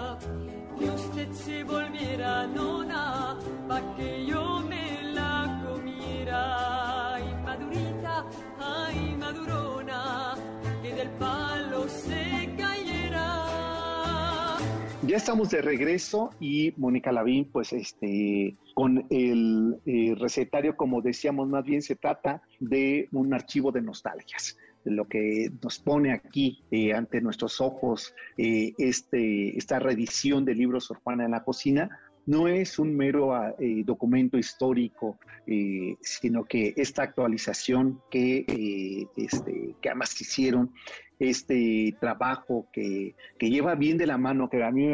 Que 0.80 0.86
usted 0.86 1.32
se 1.32 1.64
volviera 1.64 2.48
nona, 2.48 3.38
pa' 3.68 3.96
que 3.96 4.26
yo 4.26 4.62
me 4.68 5.02
la 5.14 5.64
comiera. 5.66 7.16
Ay, 7.16 7.24
madurita, 7.46 8.26
ay, 8.60 9.16
madurona, 9.18 10.36
que 10.84 10.94
del 10.94 11.10
palo 11.12 11.88
se 11.88 12.50
cayera. 12.58 14.58
Ya 15.04 15.18
estamos 15.18 15.50
de 15.50 15.62
regreso 15.62 16.32
y 16.40 16.74
Mónica 16.78 17.12
Lavín, 17.12 17.46
pues 17.46 17.72
este, 17.72 18.56
con 18.74 19.06
el 19.10 19.78
eh, 19.86 20.16
recetario, 20.18 20.76
como 20.76 21.02
decíamos, 21.02 21.48
más 21.48 21.64
bien 21.64 21.82
se 21.82 21.96
trata 21.96 22.42
de 22.60 23.08
un 23.14 23.34
archivo 23.34 23.72
de 23.72 23.82
nostalgias 23.82 24.58
lo 24.86 25.08
que 25.08 25.52
nos 25.62 25.80
pone 25.80 26.14
aquí 26.14 26.64
eh, 26.72 26.94
ante 26.94 27.22
nuestros 27.22 27.60
ojos 27.60 28.14
eh, 28.38 28.74
este, 28.78 29.58
esta 29.58 29.80
reedición 29.80 30.46
del 30.46 30.58
libro 30.58 30.80
Sor 30.80 31.00
Juana 31.04 31.26
en 31.26 31.32
la 31.32 31.44
cocina, 31.44 31.90
no 32.26 32.48
es 32.48 32.80
un 32.80 32.96
mero 32.96 33.34
eh, 33.60 33.84
documento 33.86 34.38
histórico, 34.38 35.20
eh, 35.46 35.96
sino 36.02 36.44
que 36.44 36.74
esta 36.76 37.04
actualización 37.04 38.02
que, 38.10 38.46
eh, 38.48 39.08
este, 39.16 39.76
que 39.82 39.90
además 39.90 40.20
hicieron, 40.20 40.74
este 41.20 41.96
trabajo 42.00 42.68
que, 42.72 43.16
que, 43.38 43.50
lleva 43.50 43.76
bien 43.76 43.98
de 43.98 44.08
la 44.08 44.18
mano, 44.18 44.50
que 44.50 44.64
a 44.64 44.72
mí, 44.72 44.88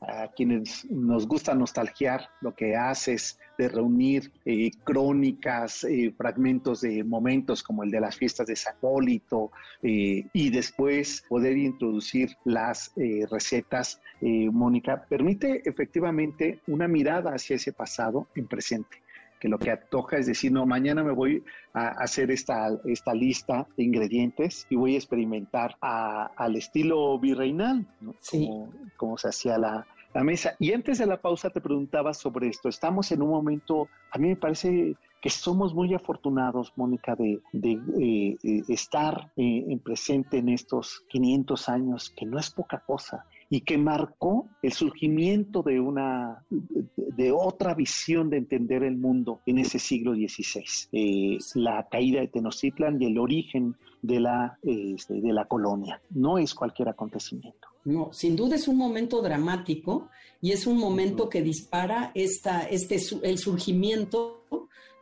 a 0.00 0.28
quienes 0.34 0.84
nos 0.90 1.26
gusta 1.26 1.54
nostalgiar, 1.54 2.28
lo 2.40 2.54
que 2.54 2.76
hace 2.76 3.14
es 3.14 3.38
de 3.58 3.68
reunir 3.68 4.30
eh, 4.44 4.70
crónicas, 4.84 5.84
eh, 5.84 6.14
fragmentos 6.16 6.80
de 6.80 7.02
momentos 7.02 7.62
como 7.62 7.82
el 7.82 7.90
de 7.90 8.00
las 8.00 8.16
fiestas 8.16 8.46
de 8.46 8.56
San 8.56 8.76
Hipólito 8.78 9.50
eh, 9.82 10.24
y 10.32 10.50
después 10.50 11.24
poder 11.28 11.56
introducir 11.56 12.36
las 12.44 12.92
recetas, 13.30 14.00
Mónica, 14.20 15.04
permite 15.08 15.62
efectivamente 15.68 16.60
una 16.66 16.88
mirada 16.88 17.32
hacia 17.32 17.56
ese 17.56 17.72
pasado 17.72 18.28
en 18.34 18.46
presente 18.46 19.02
que 19.38 19.48
lo 19.48 19.58
que 19.58 19.76
toca 19.90 20.18
es 20.18 20.26
decir, 20.26 20.52
no, 20.52 20.66
mañana 20.66 21.02
me 21.02 21.12
voy 21.12 21.42
a 21.72 21.88
hacer 21.88 22.30
esta, 22.30 22.68
esta 22.84 23.14
lista 23.14 23.66
de 23.76 23.84
ingredientes 23.84 24.66
y 24.68 24.76
voy 24.76 24.94
a 24.94 24.98
experimentar 24.98 25.76
a, 25.80 26.30
al 26.36 26.56
estilo 26.56 27.18
virreinal, 27.18 27.86
¿no? 28.00 28.14
Sí. 28.20 28.46
como, 28.46 28.72
como 28.96 29.18
se 29.18 29.28
hacía 29.28 29.58
la, 29.58 29.86
la 30.14 30.24
mesa. 30.24 30.54
Y 30.58 30.72
antes 30.72 30.98
de 30.98 31.06
la 31.06 31.20
pausa 31.20 31.50
te 31.50 31.60
preguntaba 31.60 32.14
sobre 32.14 32.48
esto. 32.48 32.68
Estamos 32.68 33.10
en 33.12 33.22
un 33.22 33.30
momento, 33.30 33.88
a 34.10 34.18
mí 34.18 34.28
me 34.28 34.36
parece 34.36 34.96
que 35.20 35.30
somos 35.30 35.74
muy 35.74 35.94
afortunados, 35.94 36.72
Mónica, 36.76 37.14
de, 37.16 37.40
de 37.52 37.72
eh, 38.00 38.36
eh, 38.42 38.62
estar 38.68 39.32
eh, 39.36 39.64
en 39.68 39.78
presente 39.80 40.38
en 40.38 40.48
estos 40.48 41.04
500 41.08 41.68
años, 41.68 42.10
que 42.16 42.24
no 42.24 42.38
es 42.38 42.50
poca 42.50 42.78
cosa 42.86 43.24
y 43.50 43.62
que 43.62 43.78
marcó 43.78 44.48
el 44.62 44.72
surgimiento 44.72 45.62
de 45.62 45.80
una 45.80 46.44
de 46.50 47.32
otra 47.32 47.74
visión 47.74 48.30
de 48.30 48.36
entender 48.36 48.82
el 48.82 48.96
mundo 48.96 49.40
en 49.46 49.58
ese 49.58 49.78
siglo 49.78 50.14
XVI, 50.14 50.64
eh, 50.92 51.38
la 51.54 51.88
caída 51.90 52.20
de 52.20 52.28
Tenochtitlan 52.28 53.00
y 53.02 53.06
el 53.06 53.18
origen 53.18 53.74
de 54.02 54.20
la, 54.20 54.58
eh, 54.62 54.94
de 55.08 55.32
la 55.32 55.46
colonia. 55.46 56.00
No 56.10 56.38
es 56.38 56.54
cualquier 56.54 56.90
acontecimiento. 56.90 57.68
No, 57.84 58.12
sin 58.12 58.36
duda 58.36 58.56
es 58.56 58.68
un 58.68 58.76
momento 58.76 59.22
dramático 59.22 60.08
y 60.40 60.52
es 60.52 60.66
un 60.66 60.78
momento 60.78 61.28
que 61.28 61.42
dispara 61.42 62.12
esta, 62.14 62.62
este, 62.68 63.00
el 63.22 63.38
surgimiento 63.38 64.44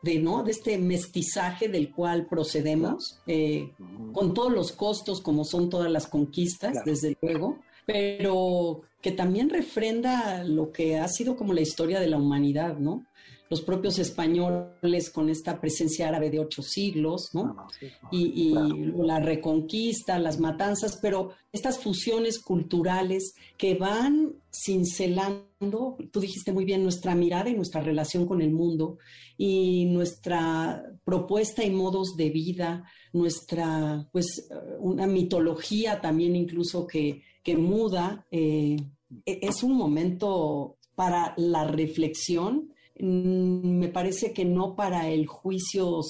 de, 0.02 0.20
¿no? 0.20 0.42
de 0.42 0.52
este 0.52 0.78
mestizaje 0.78 1.68
del 1.68 1.90
cual 1.90 2.26
procedemos, 2.26 3.18
eh, 3.26 3.72
con 4.12 4.32
todos 4.32 4.52
los 4.52 4.72
costos 4.72 5.20
como 5.20 5.44
son 5.44 5.68
todas 5.68 5.90
las 5.90 6.06
conquistas, 6.06 6.72
claro. 6.72 6.90
desde 6.90 7.16
luego, 7.20 7.58
pero 7.86 8.82
que 9.00 9.12
también 9.12 9.48
refrenda 9.48 10.42
lo 10.42 10.72
que 10.72 10.98
ha 10.98 11.06
sido 11.08 11.36
como 11.36 11.54
la 11.54 11.60
historia 11.60 12.00
de 12.00 12.08
la 12.08 12.18
humanidad, 12.18 12.76
¿no? 12.76 13.06
Los 13.48 13.62
propios 13.62 14.00
españoles 14.00 15.10
con 15.10 15.30
esta 15.30 15.60
presencia 15.60 16.08
árabe 16.08 16.30
de 16.30 16.40
ocho 16.40 16.62
siglos, 16.62 17.28
¿no? 17.32 17.54
Ah, 17.56 17.68
sí, 17.78 17.86
no, 18.02 18.08
y, 18.10 18.48
y 18.48 18.52
claro. 18.52 19.04
la 19.04 19.20
reconquista, 19.20 20.18
las 20.18 20.40
matanzas, 20.40 20.98
pero 21.00 21.30
estas 21.52 21.78
fusiones 21.78 22.40
culturales 22.40 23.34
que 23.56 23.76
van 23.76 24.32
cincelando, 24.50 25.96
tú 26.10 26.18
dijiste 26.18 26.52
muy 26.52 26.64
bien, 26.64 26.82
nuestra 26.82 27.14
mirada 27.14 27.48
y 27.48 27.54
nuestra 27.54 27.82
relación 27.82 28.26
con 28.26 28.42
el 28.42 28.50
mundo 28.50 28.98
y 29.38 29.84
nuestra 29.84 30.82
propuesta 31.04 31.62
y 31.62 31.70
modos 31.70 32.16
de 32.16 32.30
vida, 32.30 32.90
nuestra, 33.12 34.08
pues, 34.10 34.48
una 34.80 35.06
mitología 35.06 36.00
también 36.00 36.34
incluso 36.34 36.84
que, 36.84 37.22
que 37.46 37.56
muda, 37.56 38.26
eh, 38.32 38.76
es 39.24 39.62
un 39.62 39.76
momento 39.76 40.78
para 40.96 41.32
la 41.36 41.62
reflexión, 41.62 42.72
mm, 42.98 43.78
me 43.78 43.86
parece 43.86 44.32
que 44.32 44.44
no 44.44 44.74
para 44.74 45.08
el 45.08 45.28
juicio 45.28 46.00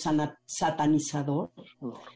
satanizador. 0.47 1.51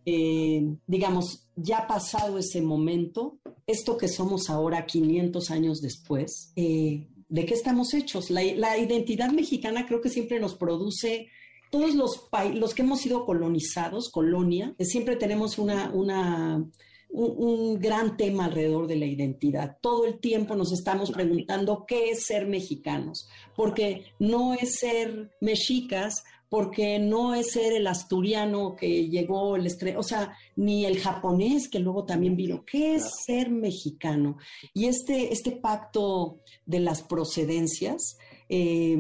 Eh, 0.06 0.74
digamos, 0.86 1.50
ya 1.54 1.86
pasado 1.86 2.38
ese 2.38 2.62
momento, 2.62 3.36
esto 3.66 3.98
que 3.98 4.08
somos 4.08 4.48
ahora 4.48 4.86
500 4.86 5.50
años 5.50 5.82
después, 5.82 6.54
eh, 6.56 7.06
¿de 7.28 7.44
qué 7.44 7.52
estamos 7.52 7.92
hechos? 7.92 8.30
La, 8.30 8.42
la, 8.42 8.78
identidad 8.78 9.30
mexicana 9.32 9.84
creo 9.86 10.00
que 10.00 10.08
siempre 10.08 10.40
nos 10.40 10.54
produce... 10.54 11.28
Todos 11.70 11.94
los, 11.94 12.28
los 12.54 12.74
que 12.74 12.82
hemos 12.82 13.00
sido 13.00 13.24
colonizados, 13.24 14.10
colonia, 14.10 14.74
siempre 14.80 15.14
tenemos 15.14 15.56
una, 15.56 15.92
una 15.94 16.68
un, 17.12 17.34
un, 17.36 17.80
gran 17.80 18.16
tema 18.16 18.46
alrededor 18.46 18.86
de 18.86 18.96
la 18.96 19.06
identidad. 19.06 19.78
Todo 19.80 20.06
el 20.06 20.18
tiempo 20.18 20.56
nos 20.56 20.72
estamos 20.72 21.10
preguntando 21.10 21.84
qué 21.86 22.10
es 22.10 22.24
ser 22.26 22.46
mexicanos, 22.46 23.28
porque 23.56 24.04
no 24.18 24.54
es 24.54 24.76
ser 24.78 25.30
mexicas, 25.40 26.24
porque 26.50 26.98
no 26.98 27.34
es 27.34 27.52
ser 27.52 27.72
el 27.72 27.86
asturiano 27.86 28.74
que 28.74 29.08
llegó 29.08 29.54
el 29.54 29.66
estreno, 29.66 30.00
o 30.00 30.02
sea, 30.02 30.36
ni 30.56 30.84
el 30.84 30.98
japonés 30.98 31.68
que 31.68 31.78
luego 31.78 32.04
también 32.04 32.36
vino. 32.36 32.64
¿Qué 32.64 32.96
es 32.96 33.08
ser 33.24 33.50
mexicano? 33.50 34.36
Y 34.74 34.86
este, 34.86 35.32
este 35.32 35.52
pacto 35.52 36.40
de 36.66 36.80
las 36.80 37.02
procedencias 37.02 38.18
eh, 38.48 38.98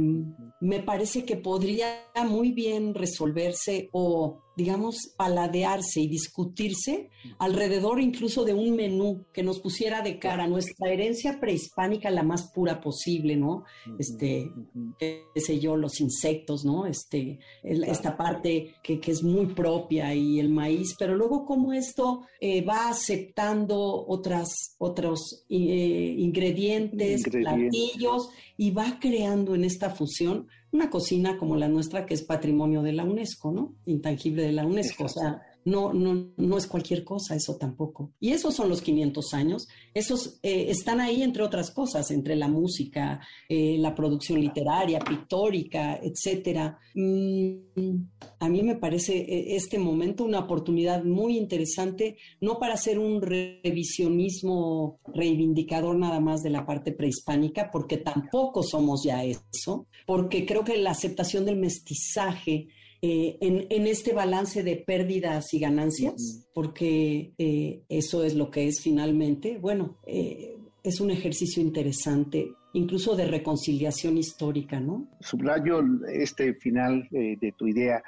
me 0.60 0.78
parece 0.78 1.24
que 1.24 1.36
podría 1.36 2.06
muy 2.24 2.52
bien 2.52 2.94
resolverse 2.94 3.88
o 3.90 4.38
digamos, 4.56 5.14
paladearse 5.16 6.00
y 6.00 6.08
discutirse 6.08 7.10
alrededor 7.38 8.00
incluso 8.00 8.44
de 8.44 8.54
un 8.54 8.74
menú 8.76 9.24
que 9.32 9.42
nos 9.42 9.60
pusiera 9.60 10.02
de 10.02 10.18
cara 10.18 10.46
nuestra 10.46 10.90
herencia 10.90 11.38
prehispánica 11.40 12.10
la 12.10 12.22
más 12.22 12.50
pura 12.52 12.80
posible, 12.80 13.36
¿no? 13.36 13.64
Este, 13.98 14.50
qué 14.98 15.24
sé 15.36 15.58
yo, 15.60 15.76
los 15.76 16.00
insectos, 16.00 16.64
¿no? 16.64 16.86
Este, 16.86 17.38
esta 17.62 18.16
parte 18.16 18.74
que, 18.82 19.00
que 19.00 19.12
es 19.12 19.22
muy 19.22 19.46
propia 19.46 20.14
y 20.14 20.40
el 20.40 20.48
maíz, 20.48 20.94
pero 20.98 21.16
luego 21.16 21.44
cómo 21.44 21.72
esto 21.72 22.22
eh, 22.40 22.62
va 22.62 22.88
aceptando 22.90 24.06
otras, 24.06 24.76
otros 24.78 25.44
eh, 25.48 26.14
ingredientes, 26.18 27.20
ingredientes, 27.20 27.22
platillos 27.30 28.28
y 28.56 28.70
va 28.70 28.98
creando 29.00 29.54
en 29.54 29.64
esta 29.64 29.90
fusión 29.90 30.48
una 30.72 30.90
cocina 30.90 31.36
como 31.36 31.56
la 31.56 31.68
nuestra 31.68 32.06
que 32.06 32.14
es 32.14 32.22
patrimonio 32.22 32.82
de 32.82 32.92
la 32.92 33.04
UNESCO, 33.04 33.52
¿no? 33.52 33.74
Intangible 33.86 34.42
de 34.42 34.52
la 34.52 34.66
UNESCO, 34.66 35.04
o 35.04 35.08
sea, 35.08 35.42
no, 35.64 35.92
no, 35.92 36.32
no 36.36 36.58
es 36.58 36.66
cualquier 36.66 37.04
cosa 37.04 37.34
eso 37.34 37.56
tampoco. 37.56 38.12
Y 38.20 38.30
esos 38.30 38.54
son 38.54 38.68
los 38.68 38.80
500 38.82 39.34
años, 39.34 39.68
esos 39.94 40.38
eh, 40.42 40.66
están 40.68 41.00
ahí 41.00 41.22
entre 41.22 41.42
otras 41.42 41.70
cosas, 41.70 42.10
entre 42.10 42.36
la 42.36 42.48
música, 42.48 43.20
eh, 43.48 43.76
la 43.78 43.94
producción 43.94 44.40
literaria, 44.40 44.98
pictórica, 45.00 45.98
etcétera. 46.02 46.78
Mm, 46.94 47.54
a 48.38 48.48
mí 48.48 48.62
me 48.62 48.76
parece 48.76 49.18
eh, 49.18 49.56
este 49.56 49.78
momento 49.78 50.24
una 50.24 50.40
oportunidad 50.40 51.04
muy 51.04 51.36
interesante, 51.36 52.16
no 52.40 52.58
para 52.58 52.74
hacer 52.74 52.98
un 52.98 53.20
revisionismo 53.20 55.00
reivindicador 55.14 55.96
nada 55.96 56.20
más 56.20 56.42
de 56.42 56.50
la 56.50 56.64
parte 56.64 56.92
prehispánica, 56.92 57.70
porque 57.70 57.98
tampoco 57.98 58.62
somos 58.62 59.04
ya 59.04 59.24
eso, 59.24 59.86
porque 60.06 60.46
creo 60.46 60.64
que 60.64 60.76
la 60.78 60.90
aceptación 60.90 61.44
del 61.44 61.56
mestizaje 61.56 62.68
eh, 63.02 63.38
en, 63.40 63.66
en, 63.70 63.86
este 63.86 64.12
balance 64.12 64.62
de 64.62 64.76
pérdidas 64.76 65.54
y 65.54 65.58
ganancias, 65.58 66.14
uh 66.14 66.18
-huh. 66.18 66.46
porque 66.54 67.32
eh, 67.38 67.82
eso 67.88 68.24
es 68.24 68.34
lo 68.34 68.50
que 68.50 68.66
es 68.66 68.80
finalmente. 68.80 69.58
Bueno, 69.58 69.98
eh, 70.06 70.56
es 70.82 71.00
un 71.00 71.10
ejercicio 71.10 71.62
interesante, 71.62 72.52
incluso 72.72 73.16
de 73.16 73.26
reconciliación 73.26 74.18
histórica, 74.18 74.80
¿no? 74.80 75.08
Subrayo 75.20 75.82
este 76.08 76.54
final 76.54 77.08
de 77.10 77.54
tu 77.56 77.66
idea 77.66 78.02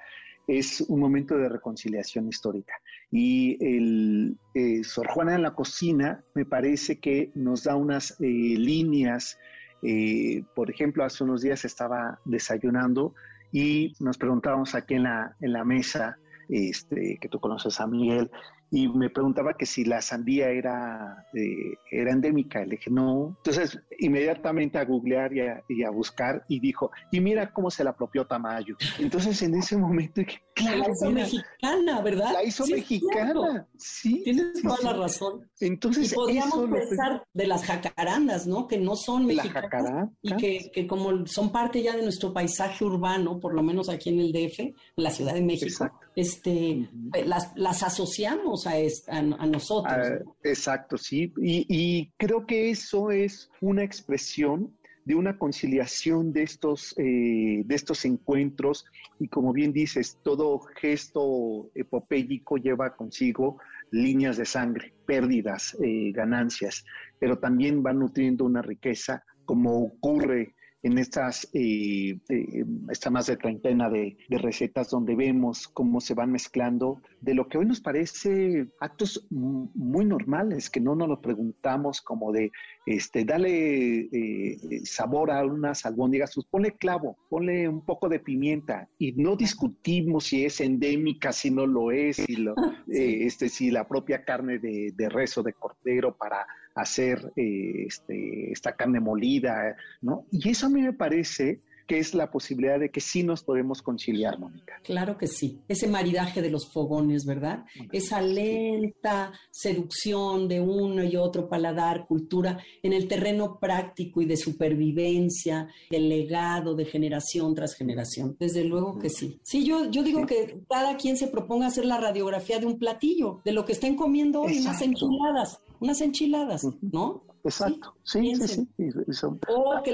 es 0.46 0.80
un 0.82 1.00
momento 1.00 1.36
de 1.36 1.48
reconciliación 1.48 2.28
histórica. 2.28 2.74
Y 3.10 3.56
el 3.64 4.36
eh, 4.54 4.82
Sor 4.84 5.08
Juana 5.08 5.34
en 5.34 5.42
la 5.42 5.54
cocina 5.54 6.24
me 6.34 6.44
parece 6.44 6.98
que 6.98 7.30
nos 7.34 7.64
da 7.64 7.76
unas 7.76 8.12
eh, 8.20 8.24
líneas. 8.26 9.38
Eh, 9.82 10.42
por 10.54 10.70
ejemplo, 10.70 11.04
hace 11.04 11.24
unos 11.24 11.42
días 11.42 11.64
estaba 11.64 12.20
desayunando 12.24 13.14
y 13.52 13.94
nos 14.00 14.16
preguntábamos 14.16 14.74
aquí 14.74 14.94
en 14.94 15.04
la, 15.04 15.36
en 15.40 15.52
la 15.52 15.64
mesa, 15.64 16.16
este, 16.48 17.18
que 17.20 17.28
tú 17.28 17.38
conoces 17.38 17.78
a 17.80 17.86
Miguel, 17.86 18.30
y 18.74 18.88
me 18.88 19.10
preguntaba 19.10 19.52
que 19.52 19.66
si 19.66 19.84
la 19.84 20.00
sandía 20.00 20.48
era, 20.48 21.26
eh, 21.34 21.74
era 21.90 22.10
endémica. 22.10 22.64
Le 22.64 22.76
dije, 22.76 22.90
no. 22.90 23.36
Entonces, 23.36 23.78
inmediatamente 23.98 24.78
a 24.78 24.84
googlear 24.86 25.30
y 25.68 25.84
a, 25.84 25.90
buscar 25.90 26.42
y 26.48 26.58
dijo, 26.58 26.90
y 27.10 27.20
mira 27.20 27.52
cómo 27.52 27.70
se 27.70 27.84
la 27.84 27.90
apropió 27.90 28.26
Tamayo. 28.26 28.74
Entonces, 28.98 29.42
en 29.42 29.56
ese 29.56 29.76
momento 29.76 30.22
dije, 30.22 30.40
claro. 30.54 30.78
La 30.78 30.90
hizo 30.90 31.10
mexicana, 31.10 32.00
¿verdad? 32.00 32.32
La 32.32 32.44
hizo 32.44 32.66
mexicana. 32.66 33.68
Sí. 33.76 34.22
Tienes 34.24 34.62
toda 34.62 34.78
la 34.82 34.92
razón. 34.94 35.46
Entonces, 35.60 36.10
y 36.10 36.14
podríamos 36.14 36.70
pensar 36.70 37.24
de 37.34 37.46
las 37.46 37.64
jacarandas, 37.66 38.46
¿no? 38.46 38.66
Que 38.68 38.78
no 38.78 38.96
son 38.96 39.26
mexicanas. 39.26 40.08
Y 40.22 40.34
que, 40.36 40.70
que, 40.72 40.86
como 40.86 41.26
son 41.26 41.52
parte 41.52 41.82
ya 41.82 41.94
de 41.94 42.02
nuestro 42.02 42.32
paisaje 42.32 42.86
urbano, 42.86 43.38
por 43.38 43.52
lo 43.52 43.62
menos 43.62 43.90
aquí 43.90 44.08
en 44.08 44.20
el 44.20 44.32
DF, 44.32 44.60
en 44.60 44.74
la 44.96 45.10
Ciudad 45.10 45.34
de 45.34 45.42
México, 45.42 45.90
este, 46.14 46.88
las, 47.24 47.52
las 47.56 47.82
asociamos 47.82 48.66
a, 48.66 49.22
nosotros. 49.46 49.94
Ah, 49.94 50.18
exacto, 50.42 50.96
sí. 50.98 51.32
Y, 51.38 52.10
creo 52.16 52.46
que 52.46 52.70
eso 52.70 53.10
es 53.10 53.50
una 53.60 53.82
expresión 53.82 54.76
de 55.04 55.14
una 55.14 55.36
conciliación 55.36 56.32
de 56.32 56.44
estos, 56.44 56.94
eh, 56.96 57.62
de 57.64 57.74
estos 57.74 58.04
encuentros 58.04 58.84
y 59.18 59.26
como 59.26 59.52
bien 59.52 59.72
dices, 59.72 60.18
todo 60.22 60.60
gesto 60.76 61.70
epopélico 61.74 62.56
lleva 62.56 62.94
consigo 62.94 63.58
líneas 63.90 64.36
de 64.36 64.44
sangre, 64.44 64.94
pérdidas, 65.04 65.76
eh, 65.82 66.12
ganancias, 66.12 66.84
pero 67.18 67.38
también 67.38 67.82
va 67.84 67.92
nutriendo 67.92 68.44
una 68.44 68.62
riqueza 68.62 69.24
como 69.44 69.82
ocurre 69.82 70.54
en 70.82 70.98
estas 70.98 71.48
eh, 71.52 72.18
eh, 72.28 72.64
esta 72.90 73.10
más 73.10 73.26
de 73.26 73.36
treintena 73.36 73.88
de, 73.88 74.16
recetas 74.30 74.90
donde 74.90 75.14
vemos 75.14 75.68
cómo 75.68 76.00
se 76.00 76.14
van 76.14 76.32
mezclando 76.32 77.00
de 77.20 77.34
lo 77.34 77.48
que 77.48 77.58
hoy 77.58 77.66
nos 77.66 77.80
parece 77.80 78.66
actos 78.80 79.26
muy 79.30 80.04
normales, 80.04 80.70
que 80.70 80.80
no 80.80 80.96
nos 80.96 81.08
lo 81.08 81.20
preguntamos 81.20 82.00
como 82.00 82.32
de, 82.32 82.50
este, 82.86 83.24
dale 83.24 84.08
eh, 84.12 84.58
sabor 84.84 85.30
a 85.30 85.44
unas 85.44 85.86
albóndigas, 85.86 86.32
pues 86.34 86.46
ponle 86.50 86.72
clavo, 86.72 87.16
ponle 87.28 87.68
un 87.68 87.84
poco 87.84 88.08
de 88.08 88.20
pimienta 88.20 88.88
y 88.98 89.12
no 89.12 89.36
discutimos 89.36 90.24
si 90.24 90.44
es 90.44 90.60
endémica, 90.60 91.32
si 91.32 91.50
no 91.50 91.66
lo 91.66 91.92
es, 91.92 92.16
si, 92.16 92.36
lo, 92.36 92.54
este, 92.88 93.48
si 93.48 93.70
la 93.70 93.86
propia 93.86 94.24
carne 94.24 94.58
de, 94.58 94.92
de 94.96 95.08
res 95.08 95.36
o 95.38 95.42
de 95.42 95.52
cordero 95.52 96.16
para 96.16 96.46
hacer 96.74 97.32
este, 97.36 98.52
esta 98.52 98.74
carne 98.74 99.00
molida, 99.00 99.76
¿no? 100.00 100.26
Y 100.30 100.50
eso 100.50 100.66
a 100.66 100.70
mí 100.70 100.82
me 100.82 100.92
parece 100.92 101.60
que 101.86 101.98
es 101.98 102.14
la 102.14 102.30
posibilidad 102.30 102.78
de 102.78 102.90
que 102.90 103.00
sí 103.00 103.22
nos 103.22 103.42
podemos 103.42 103.82
conciliar, 103.82 104.38
Mónica. 104.38 104.74
Claro 104.82 105.16
que 105.18 105.26
sí. 105.26 105.60
Ese 105.68 105.88
maridaje 105.88 106.42
de 106.42 106.50
los 106.50 106.70
fogones, 106.72 107.24
¿verdad? 107.26 107.64
Esa 107.92 108.20
lenta 108.20 109.32
seducción 109.50 110.48
de 110.48 110.60
uno 110.60 111.04
y 111.04 111.16
otro 111.16 111.48
paladar, 111.48 112.06
cultura, 112.06 112.58
en 112.82 112.92
el 112.92 113.08
terreno 113.08 113.58
práctico 113.58 114.20
y 114.20 114.26
de 114.26 114.36
supervivencia, 114.36 115.68
el 115.90 116.08
legado 116.08 116.74
de 116.74 116.84
generación 116.84 117.54
tras 117.54 117.74
generación. 117.74 118.36
Desde 118.38 118.64
luego 118.64 118.98
que 118.98 119.10
sí. 119.10 119.38
Sí, 119.42 119.64
yo, 119.64 119.90
yo 119.90 120.02
digo 120.02 120.26
que 120.26 120.62
cada 120.68 120.96
quien 120.96 121.16
se 121.16 121.28
proponga 121.28 121.66
hacer 121.66 121.84
la 121.84 121.98
radiografía 121.98 122.58
de 122.58 122.66
un 122.66 122.78
platillo, 122.78 123.40
de 123.44 123.52
lo 123.52 123.64
que 123.64 123.72
estén 123.72 123.96
comiendo 123.96 124.42
hoy, 124.42 124.58
unas 124.58 124.80
enchiladas, 124.82 125.58
unas 125.80 126.00
enchiladas, 126.00 126.62
¿no? 126.80 127.24
Exacto, 127.44 127.96
sí, 128.04 128.36
sí, 128.36 128.68
sí. 128.76 129.26
O 129.48 129.82
que 129.82 129.92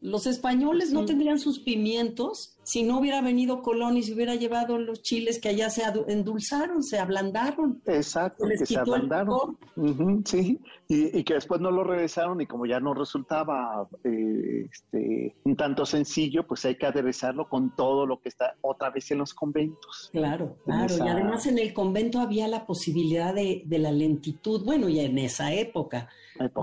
los, 0.00 0.26
españoles, 0.26 0.92
no 0.92 1.04
tendrían 1.06 1.38
sus 1.38 1.58
pimientos 1.58 2.53
si 2.64 2.82
no 2.82 2.98
hubiera 2.98 3.20
venido 3.20 3.62
Colón 3.62 3.96
y 3.96 4.02
se 4.02 4.14
hubiera 4.14 4.34
llevado 4.34 4.78
los 4.78 5.02
chiles 5.02 5.38
que 5.38 5.50
allá 5.50 5.70
se 5.70 5.82
endulzaron, 6.08 6.82
se 6.82 6.98
ablandaron. 6.98 7.80
Exacto, 7.86 8.46
que 8.48 8.66
se 8.66 8.78
ablandaron. 8.78 9.56
sí, 10.24 10.58
y, 10.88 11.22
que 11.24 11.34
después 11.34 11.60
no 11.60 11.70
lo 11.70 11.84
regresaron 11.84 12.40
y 12.40 12.46
como 12.46 12.66
ya 12.66 12.80
no 12.80 12.94
resultaba 12.94 13.88
eh, 14.02 14.68
este, 14.72 15.34
un 15.44 15.56
tanto 15.56 15.86
sencillo, 15.86 16.46
pues 16.46 16.64
hay 16.64 16.76
que 16.76 16.86
aderezarlo 16.86 17.48
con 17.48 17.74
todo 17.76 18.06
lo 18.06 18.20
que 18.20 18.28
está 18.30 18.56
otra 18.62 18.90
vez 18.90 19.10
en 19.10 19.18
los 19.18 19.34
conventos. 19.34 20.10
Claro, 20.12 20.56
claro. 20.64 20.94
Y 20.96 21.08
además 21.08 21.46
en 21.46 21.58
el 21.58 21.72
convento 21.72 22.18
había 22.18 22.48
la 22.48 22.66
posibilidad 22.66 23.34
de, 23.34 23.62
de 23.66 23.78
la 23.78 23.92
lentitud, 23.92 24.64
bueno, 24.64 24.88
y 24.88 25.00
en 25.00 25.18
esa 25.18 25.52
época 25.52 26.08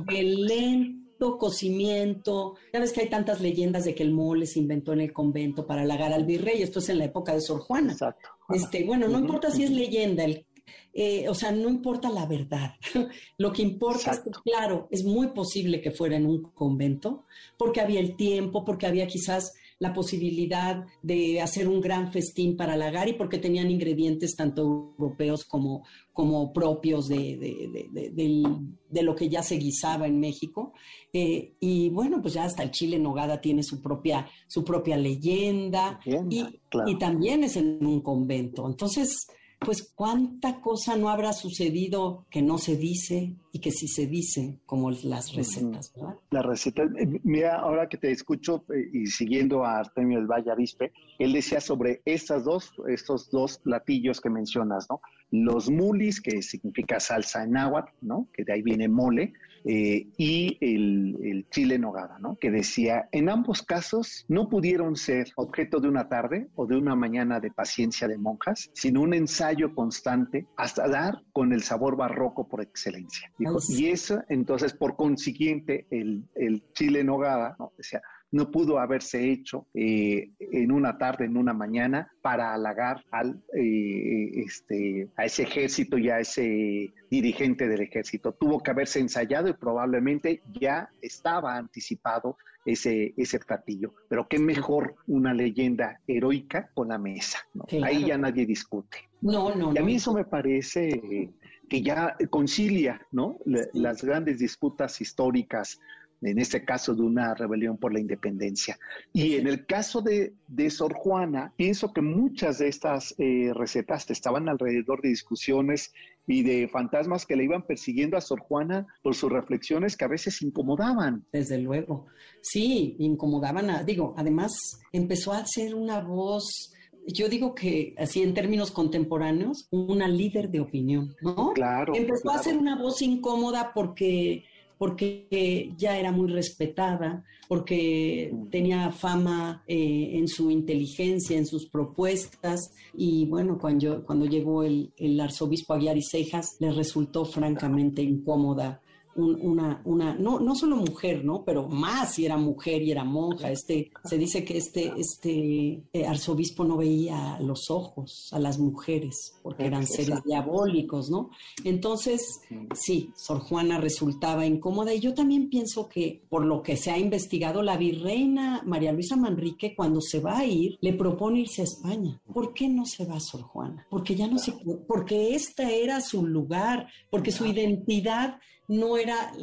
el 0.09 0.45
lento 0.45 1.00
cocimiento. 1.37 2.55
Ya 2.73 2.79
ves 2.79 2.91
que 2.91 3.01
hay 3.01 3.09
tantas 3.09 3.41
leyendas 3.41 3.85
de 3.85 3.95
que 3.95 4.03
el 4.03 4.11
mole 4.11 4.45
se 4.45 4.59
inventó 4.59 4.93
en 4.93 5.01
el 5.01 5.13
convento 5.13 5.65
para 5.65 5.81
halagar 5.81 6.13
al 6.13 6.25
virrey. 6.25 6.61
Esto 6.61 6.79
es 6.79 6.89
en 6.89 6.97
la 6.97 7.05
época 7.05 7.33
de 7.33 7.41
Sor 7.41 7.61
Juana. 7.61 7.93
Exacto. 7.93 8.29
Este, 8.49 8.83
bueno, 8.83 9.07
no 9.07 9.19
importa 9.19 9.51
si 9.51 9.63
es 9.63 9.71
leyenda, 9.71 10.23
el, 10.23 10.45
eh, 10.93 11.29
o 11.29 11.33
sea, 11.33 11.51
no 11.51 11.69
importa 11.69 12.09
la 12.09 12.25
verdad. 12.25 12.75
Lo 13.37 13.53
que 13.53 13.61
importa 13.61 14.11
es 14.11 14.19
que, 14.19 14.31
claro, 14.43 14.87
es 14.91 15.03
muy 15.03 15.27
posible 15.27 15.81
que 15.81 15.91
fuera 15.91 16.17
en 16.17 16.25
un 16.25 16.41
convento, 16.41 17.25
porque 17.57 17.81
había 17.81 17.99
el 17.99 18.15
tiempo, 18.15 18.65
porque 18.65 18.87
había 18.87 19.07
quizás 19.07 19.53
la 19.81 19.93
posibilidad 19.93 20.85
de 21.01 21.41
hacer 21.41 21.67
un 21.67 21.81
gran 21.81 22.11
festín 22.11 22.55
para 22.55 22.73
halagar 22.73 23.09
y 23.09 23.13
porque 23.13 23.39
tenían 23.39 23.71
ingredientes 23.71 24.35
tanto 24.35 24.61
europeos 24.61 25.43
como, 25.43 25.83
como 26.13 26.53
propios 26.53 27.07
de, 27.07 27.89
de, 27.91 29.01
lo 29.01 29.15
que 29.15 29.27
ya 29.27 29.41
se 29.41 29.55
guisaba 29.55 30.05
en 30.05 30.19
México. 30.19 30.73
Eh, 31.11 31.55
y 31.59 31.89
bueno, 31.89 32.21
pues 32.21 32.35
ya 32.35 32.43
hasta 32.43 32.61
el 32.61 32.69
chile 32.69 32.99
nogada 32.99 33.41
tiene 33.41 33.63
su 33.63 33.81
propia, 33.81 34.27
su 34.47 34.63
propia 34.63 34.97
leyenda, 34.97 35.99
y, 36.29 36.45
y 36.85 36.99
también 36.99 37.43
es 37.43 37.55
en 37.57 37.83
un 37.83 38.01
convento. 38.01 38.67
Entonces, 38.67 39.25
pues 39.63 39.91
cuánta 39.93 40.59
cosa 40.59 40.97
no 40.97 41.09
habrá 41.09 41.33
sucedido 41.33 42.25
que 42.31 42.41
no 42.41 42.57
se 42.57 42.77
dice 42.77 43.35
y 43.51 43.59
que 43.59 43.69
sí 43.69 43.87
se 43.87 44.07
dice, 44.07 44.59
como 44.65 44.89
las 44.89 45.35
recetas, 45.35 45.93
¿verdad? 45.95 46.15
Las 46.31 46.45
recetas, 46.45 46.89
eh, 46.97 47.19
mira, 47.23 47.59
ahora 47.59 47.87
que 47.87 47.97
te 47.97 48.11
escucho 48.11 48.65
eh, 48.73 48.89
y 48.91 49.05
siguiendo 49.05 49.63
a 49.63 49.77
Artemio 49.77 50.17
del 50.17 50.25
Valle 50.25 50.51
Arispe, 50.51 50.91
él 51.19 51.33
decía 51.33 51.61
sobre 51.61 52.01
estas 52.05 52.43
dos, 52.43 52.73
estos 52.87 53.29
dos 53.29 53.59
platillos 53.59 54.19
que 54.19 54.31
mencionas, 54.31 54.87
¿no? 54.89 54.99
Los 55.29 55.69
mulis, 55.69 56.21
que 56.21 56.41
significa 56.41 56.99
salsa 56.99 57.43
en 57.43 57.55
agua, 57.55 57.93
¿no? 58.01 58.27
Que 58.33 58.43
de 58.43 58.53
ahí 58.53 58.63
viene 58.63 58.87
mole, 58.89 59.33
eh, 59.65 60.07
y 60.17 60.57
el, 60.61 61.45
chile 61.49 61.77
nogada, 61.77 62.17
¿no? 62.19 62.37
Que 62.37 62.49
decía, 62.49 63.09
en 63.11 63.29
ambos 63.29 63.61
casos 63.61 64.25
no 64.29 64.47
pudieron 64.47 64.95
ser 64.95 65.31
objeto 65.35 65.79
de 65.79 65.89
una 65.89 66.07
tarde 66.07 66.47
o 66.55 66.65
de 66.65 66.77
una 66.77 66.95
mañana 66.95 67.39
de 67.39 67.51
paciencia 67.51 68.07
de 68.07 68.17
monjas, 68.17 68.69
sino 68.73 69.01
un 69.01 69.13
ensayo 69.13 69.75
constante 69.75 70.47
hasta 70.55 70.87
dar 70.87 71.21
con 71.33 71.51
el 71.51 71.63
sabor 71.63 71.97
barroco 71.97 72.47
por 72.47 72.61
excelencia. 72.61 73.31
y 73.69 73.87
eso, 73.87 74.21
entonces, 74.29 74.73
por 74.73 74.95
consiguiente, 74.95 75.87
el, 75.89 76.23
el 76.35 76.63
chile 76.73 77.03
nogada, 77.03 77.55
¿no? 77.59 77.73
Decía, 77.77 78.01
no 78.31 78.49
pudo 78.49 78.79
haberse 78.79 79.29
hecho 79.29 79.67
eh, 79.73 80.31
en 80.39 80.71
una 80.71 80.97
tarde, 80.97 81.25
en 81.25 81.37
una 81.37 81.53
mañana, 81.53 82.11
para 82.21 82.53
halagar 82.53 83.03
al, 83.11 83.41
eh, 83.53 84.43
este, 84.45 85.09
a 85.17 85.25
ese 85.25 85.43
ejército 85.43 85.97
y 85.97 86.09
a 86.09 86.19
ese 86.19 86.93
dirigente 87.09 87.67
del 87.67 87.81
ejército. 87.81 88.31
Tuvo 88.33 88.61
que 88.61 88.71
haberse 88.71 88.99
ensayado 88.99 89.49
y 89.49 89.53
probablemente 89.53 90.41
ya 90.59 90.89
estaba 91.01 91.57
anticipado 91.57 92.37
ese, 92.65 93.13
ese 93.17 93.39
platillo. 93.39 93.93
Pero 94.07 94.27
qué 94.29 94.39
mejor 94.39 94.95
una 95.07 95.33
leyenda 95.33 95.99
heroica 96.07 96.69
con 96.73 96.89
la 96.89 96.97
mesa. 96.97 97.39
Ahí 97.83 98.05
ya 98.05 98.17
nadie 98.17 98.45
discute. 98.45 99.09
No, 99.21 99.53
no. 99.55 99.73
Y 99.73 99.77
a 99.77 99.83
mí 99.83 99.95
eso 99.95 100.13
me 100.13 100.25
parece 100.25 101.29
que 101.71 101.81
ya 101.81 102.17
concilia 102.29 103.01
¿no? 103.11 103.37
las 103.45 104.03
grandes 104.03 104.39
disputas 104.39 104.99
históricas 104.99 105.79
en 106.21 106.39
este 106.39 106.63
caso 106.63 106.93
de 106.93 107.01
una 107.01 107.33
rebelión 107.33 107.77
por 107.77 107.93
la 107.93 107.99
independencia. 107.99 108.77
Y 109.11 109.35
en 109.35 109.47
el 109.47 109.65
caso 109.65 110.01
de, 110.01 110.33
Sor 110.69 110.93
Juana, 110.93 111.53
pienso 111.55 111.91
que 111.93 112.01
muchas 112.01 112.59
de 112.59 112.67
estas 112.67 113.15
eh, 113.17 113.51
recetas 113.55 114.09
estaban 114.09 114.47
alrededor 114.47 115.01
de 115.01 115.09
discusiones 115.09 115.93
y 116.27 116.43
de 116.43 116.67
fantasmas 116.67 117.25
que 117.25 117.35
le 117.35 117.43
iban 117.43 117.65
persiguiendo 117.65 118.17
a 118.17 118.21
Sor 118.21 118.39
Juana 118.39 118.87
por 119.01 119.15
sus 119.15 119.31
reflexiones 119.31 119.97
que 119.97 120.05
a 120.05 120.09
veces 120.09 120.41
incomodaban. 120.41 121.25
Desde 121.31 121.57
luego, 121.57 122.07
sí, 122.41 122.95
incomodaban, 122.99 123.69
a, 123.69 123.83
digo, 123.83 124.13
además 124.17 124.51
empezó 124.91 125.33
a 125.33 125.45
ser 125.45 125.73
una 125.75 125.99
voz 126.01 126.73
yo 127.07 127.29
digo 127.29 127.55
que 127.55 127.95
así 127.97 128.21
en 128.21 128.33
términos 128.33 128.69
contemporáneos, 128.69 129.67
una 129.71 130.07
líder 130.07 130.49
de 130.49 130.59
opinión, 130.59 131.15
¿no? 131.21 131.51
Claro. 131.53 131.95
Empezó 131.95 132.29
a 132.29 132.37
ser 132.37 132.57
una 132.57 132.77
voz 132.77 133.01
incómoda 133.01 133.71
porque 133.73 134.45
porque 134.81 135.75
ya 135.77 135.99
era 135.99 136.11
muy 136.11 136.27
respetada, 136.27 137.23
porque 137.47 138.33
tenía 138.49 138.89
fama 138.89 139.63
eh, 139.67 140.13
en 140.13 140.27
su 140.27 140.49
inteligencia, 140.49 141.37
en 141.37 141.45
sus 141.45 141.69
propuestas. 141.69 142.73
Y 142.91 143.27
bueno, 143.27 143.59
cuando, 143.59 144.03
cuando 144.03 144.25
llegó 144.25 144.63
el, 144.63 144.91
el 144.97 145.19
arzobispo 145.19 145.75
Aguiar 145.75 145.97
y 145.97 146.01
Cejas, 146.01 146.55
le 146.59 146.71
resultó 146.71 147.25
francamente 147.25 148.01
incómoda 148.01 148.80
una, 149.15 149.81
una 149.85 150.13
no, 150.15 150.39
no 150.39 150.55
solo 150.55 150.77
mujer, 150.77 151.23
¿no? 151.23 151.43
Pero 151.43 151.67
más 151.67 152.15
si 152.15 152.25
era 152.25 152.37
mujer 152.37 152.81
y 152.81 152.91
era 152.91 153.03
monja. 153.03 153.51
Este, 153.51 153.91
se 154.03 154.17
dice 154.17 154.43
que 154.43 154.57
este, 154.57 154.93
este 154.97 155.83
eh, 155.93 156.05
arzobispo 156.05 156.63
no 156.63 156.77
veía 156.77 157.39
los 157.41 157.69
ojos 157.69 158.29
a 158.31 158.39
las 158.39 158.59
mujeres 158.59 159.33
porque 159.41 159.65
eran 159.65 159.85
seres 159.87 160.23
diabólicos, 160.23 161.09
¿no? 161.09 161.29
Entonces, 161.63 162.41
sí, 162.73 163.11
Sor 163.15 163.39
Juana 163.39 163.79
resultaba 163.79 164.45
incómoda 164.45 164.93
y 164.93 164.99
yo 164.99 165.13
también 165.13 165.49
pienso 165.49 165.87
que 165.89 166.23
por 166.29 166.45
lo 166.45 166.61
que 166.61 166.77
se 166.77 166.91
ha 166.91 166.97
investigado, 166.97 167.61
la 167.61 167.77
virreina 167.77 168.61
María 168.65 168.91
Luisa 168.91 169.15
Manrique 169.15 169.75
cuando 169.75 170.01
se 170.01 170.19
va 170.19 170.39
a 170.39 170.45
ir, 170.45 170.77
le 170.81 170.93
propone 170.93 171.41
irse 171.41 171.61
a 171.61 171.65
España. 171.65 172.21
¿Por 172.33 172.53
qué 172.53 172.67
no 172.67 172.85
se 172.85 173.05
va 173.05 173.19
Sor 173.19 173.41
Juana? 173.41 173.85
Porque 173.89 174.15
ya 174.15 174.27
no 174.27 174.37
se, 174.37 174.53
porque 174.87 175.35
este 175.35 175.83
era 175.83 176.01
su 176.01 176.25
lugar, 176.25 176.87
porque 177.09 177.31
su 177.31 177.45
identidad 177.45 178.39
no 178.67 178.97
era 178.97 179.33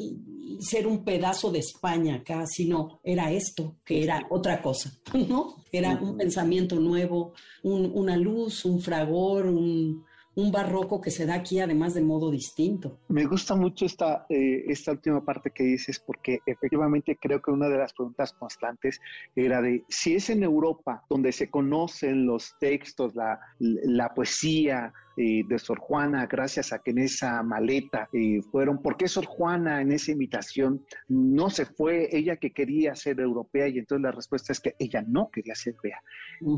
ser 0.61 0.87
un 0.87 1.05
pedazo 1.05 1.51
de 1.51 1.59
España 1.59 2.17
acá, 2.17 2.47
sino 2.47 3.01
era 3.03 3.31
esto, 3.31 3.77
que 3.85 4.03
era 4.03 4.27
otra 4.31 4.63
cosa, 4.63 4.93
¿no? 5.29 5.57
Era 5.71 5.99
un 6.01 6.17
pensamiento 6.17 6.77
nuevo, 6.81 7.35
una 7.63 8.17
luz, 8.17 8.65
un 8.65 8.81
fragor, 8.81 9.47
un, 9.47 10.05
barroco 10.53 11.01
que 11.01 11.11
se 11.11 11.27
da 11.27 11.35
aquí 11.35 11.59
además 11.61 11.95
de 11.95 12.03
modo 12.03 12.31
distinto. 12.31 12.99
Me 13.09 13.27
gusta 13.27 13.57
mucho 13.57 13.87
esta, 13.87 14.27
eh, 14.29 14.65
esta 14.69 14.93
última 14.93 15.25
parte 15.25 15.51
que 15.51 15.65
dices 15.65 15.99
porque 15.99 16.39
efectivamente 16.47 17.19
creo 17.21 17.43
que 17.43 17.51
una 17.51 17.69
de 17.69 17.79
las 17.79 17.93
preguntas 17.93 18.33
constantes 18.33 19.01
era 19.35 19.61
de 19.61 19.85
si 19.89 20.15
es 20.15 20.31
en 20.31 20.43
Europa 20.43 21.05
donde 21.11 21.33
se 21.33 21.51
conocen 21.51 22.25
los 22.27 22.55
textos, 22.61 23.15
la, 23.17 23.41
la 23.59 24.15
poesía, 24.15 24.93
eh, 25.21 25.43
de 25.49 25.59
Sor 25.59 25.81
Juana, 25.81 26.27
gracias 26.27 26.73
a 26.73 26.79
que 26.79 26.93
en 26.93 26.99
esa 26.99 27.43
maleta 27.43 28.09
eh, 28.13 28.41
fueron, 28.53 28.81
¿por 28.81 28.97
qué 28.97 29.09
Sor 29.09 29.27
Juana 29.27 29.83
en 29.83 29.91
esa 29.91 30.13
invitación 30.13 30.85
no 31.09 31.51
se 31.51 31.67
fue? 31.67 32.09
Ella 32.17 32.37
que 32.37 32.53
quería 32.53 32.95
ser 32.95 33.19
europea 33.19 33.67
y 33.67 33.79
entonces 33.79 34.05
la 34.05 34.13
respuesta 34.13 34.53
es 34.53 34.61
que 34.61 34.77
ella 34.79 35.03
no 35.05 35.29
quería 35.33 35.57
ser 35.57 35.75
europea. 35.75 36.01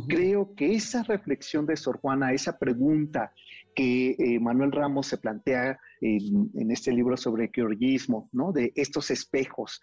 Creo 0.08 0.54
que 0.54 0.74
esa 0.74 1.02
reflexión 1.04 1.64
de 1.64 1.74
Sor 1.74 2.00
Juana, 2.00 2.34
esa 2.34 2.58
pregunta 2.58 3.32
que 3.74 4.10
eh, 4.18 4.38
Manuel 4.38 4.72
Ramos 4.72 5.06
se 5.06 5.16
plantea 5.16 5.78
en, 6.02 6.70
este 6.70 6.92
libro 6.92 7.16
sobre 7.16 7.50
georgismo, 7.50 8.28
¿no? 8.32 8.52
De 8.52 8.72
estos 8.74 9.10
espejos, 9.10 9.80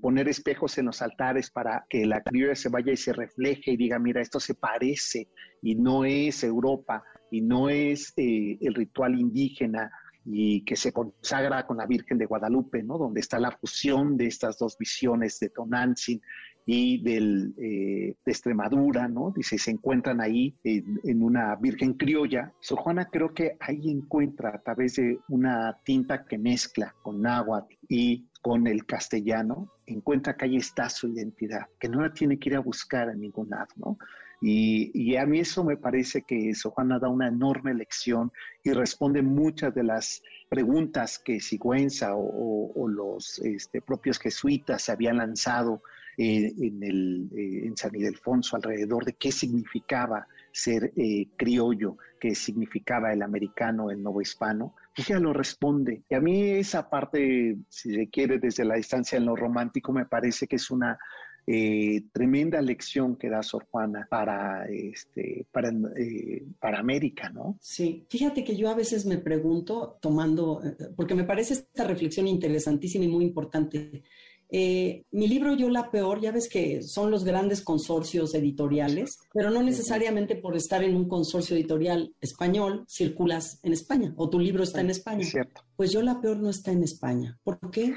poner 0.00 0.28
espejos 0.28 0.76
en 0.78 0.86
los 0.86 1.02
altares 1.02 1.50
para 1.50 1.84
que 1.88 2.04
la 2.04 2.22
criolla 2.22 2.54
se 2.56 2.68
vaya 2.68 2.92
y 2.92 2.96
se 2.96 3.12
refleje 3.12 3.72
y 3.72 3.76
diga, 3.76 3.98
mira, 3.98 4.20
esto 4.20 4.40
se 4.40 4.54
parece 4.54 5.28
y 5.62 5.76
no 5.76 6.04
es 6.04 6.42
Europa 6.42 7.04
y 7.30 7.40
no 7.40 7.68
es 7.68 8.12
eh, 8.16 8.58
el 8.60 8.74
ritual 8.74 9.18
indígena 9.18 9.90
y 10.24 10.62
que 10.64 10.76
se 10.76 10.92
consagra 10.92 11.66
con 11.66 11.78
la 11.78 11.86
Virgen 11.86 12.18
de 12.18 12.26
Guadalupe, 12.26 12.82
¿no? 12.82 12.98
Donde 12.98 13.20
está 13.20 13.38
la 13.38 13.50
fusión 13.50 14.16
de 14.16 14.26
estas 14.26 14.58
dos 14.58 14.76
visiones 14.78 15.40
de 15.40 15.48
Tonantzin 15.48 16.20
y 16.66 17.02
eh, 17.06 18.14
de 18.22 18.30
Extremadura, 18.30 19.08
¿no? 19.08 19.32
Dice, 19.34 19.56
se 19.56 19.70
encuentran 19.70 20.20
ahí 20.20 20.54
en, 20.64 21.22
una 21.22 21.56
Virgen 21.56 21.94
criolla. 21.94 22.52
Sor 22.60 22.80
Juana 22.80 23.06
creo 23.06 23.32
que 23.32 23.56
ahí 23.58 23.90
encuentra 23.90 24.50
a 24.50 24.60
través 24.60 24.96
de 24.96 25.18
una 25.28 25.78
tinta 25.82 26.26
que 26.26 26.36
mezcla 26.36 26.94
con 27.02 27.22
náhuatl 27.22 27.74
y 27.88 28.26
con 28.42 28.66
el 28.66 28.84
castellano, 28.84 29.72
encuentra 29.86 30.36
que 30.36 30.44
ahí 30.44 30.56
está 30.56 30.90
su 30.90 31.08
identidad, 31.08 31.66
que 31.80 31.88
no 31.88 32.02
la 32.02 32.12
tiene 32.12 32.38
que 32.38 32.50
ir 32.50 32.56
a 32.56 32.60
buscar 32.60 33.08
a 33.08 33.14
ningún 33.14 33.48
lado, 33.48 33.68
¿no? 33.76 33.98
Y, 34.40 35.16
a 35.16 35.26
mí 35.26 35.40
eso 35.40 35.64
me 35.64 35.76
parece 35.76 36.22
que 36.22 36.54
Sor 36.54 36.72
Juana 36.72 36.98
da 36.98 37.08
una 37.08 37.28
enorme 37.28 37.74
lección 37.74 38.30
y 38.62 38.72
responde 38.72 39.22
muchas 39.22 39.74
de 39.74 39.82
las 39.82 40.22
preguntas 40.48 41.18
que 41.18 41.40
Sigüenza 41.40 42.14
o, 42.14 42.88
los 42.88 43.38
este, 43.40 43.82
propios 43.82 44.18
jesuitas 44.18 44.88
habían 44.88 45.16
lanzado 45.16 45.82
eh, 46.16 46.52
en, 46.60 46.82
el, 46.82 47.28
eh, 47.36 47.66
en 47.66 47.76
San 47.76 47.94
Ildefonso 47.94 48.56
alrededor 48.56 49.04
de 49.04 49.14
qué 49.14 49.30
significaba 49.30 50.26
ser 50.52 50.92
eh, 50.96 51.28
criollo, 51.36 51.96
qué 52.18 52.34
significaba 52.34 53.12
el 53.12 53.22
americano, 53.22 53.90
el 53.90 54.02
nuevo 54.02 54.20
hispano. 54.20 54.74
Ella 54.96 55.20
lo 55.20 55.32
responde. 55.32 56.02
Y 56.08 56.14
a 56.14 56.20
mí 56.20 56.50
esa 56.50 56.88
parte, 56.90 57.56
si 57.68 57.94
se 57.94 58.08
quiere, 58.08 58.38
desde 58.38 58.64
la 58.64 58.74
distancia 58.74 59.16
en 59.16 59.26
lo 59.26 59.36
romántico, 59.36 59.92
me 59.92 60.06
parece 60.06 60.46
que 60.46 60.56
es 60.56 60.70
una 60.70 60.98
eh, 61.50 62.02
tremenda 62.12 62.60
lección 62.60 63.16
que 63.16 63.30
da 63.30 63.42
Sor 63.42 63.66
Juana 63.70 64.06
para, 64.10 64.66
este, 64.68 65.46
para, 65.50 65.70
eh, 65.96 66.44
para 66.60 66.78
América, 66.78 67.30
¿no? 67.30 67.56
Sí, 67.58 68.04
fíjate 68.10 68.44
que 68.44 68.54
yo 68.54 68.68
a 68.68 68.74
veces 68.74 69.06
me 69.06 69.16
pregunto, 69.16 69.96
tomando, 70.02 70.60
eh, 70.62 70.90
porque 70.94 71.14
me 71.14 71.24
parece 71.24 71.54
esta 71.54 71.84
reflexión 71.84 72.28
interesantísima 72.28 73.06
y 73.06 73.08
muy 73.08 73.24
importante. 73.24 74.02
Mi 74.50 75.28
libro 75.28 75.54
Yo 75.54 75.68
la 75.68 75.90
Peor, 75.90 76.20
ya 76.20 76.32
ves 76.32 76.48
que 76.48 76.82
son 76.82 77.10
los 77.10 77.24
grandes 77.24 77.62
consorcios 77.62 78.34
editoriales, 78.34 79.18
pero 79.32 79.50
no 79.50 79.62
necesariamente 79.62 80.36
por 80.36 80.56
estar 80.56 80.82
en 80.82 80.96
un 80.96 81.08
consorcio 81.08 81.56
editorial 81.56 82.14
español 82.20 82.84
circulas 82.88 83.60
en 83.62 83.72
España 83.72 84.14
o 84.16 84.28
tu 84.28 84.38
libro 84.38 84.62
está 84.62 84.80
en 84.80 84.90
España. 84.90 85.20
Es 85.20 85.30
cierto. 85.30 85.62
Pues 85.76 85.92
Yo 85.92 86.02
la 86.02 86.20
Peor 86.20 86.38
no 86.38 86.50
está 86.50 86.72
en 86.72 86.82
España. 86.82 87.38
¿Por 87.44 87.58
qué? 87.70 87.94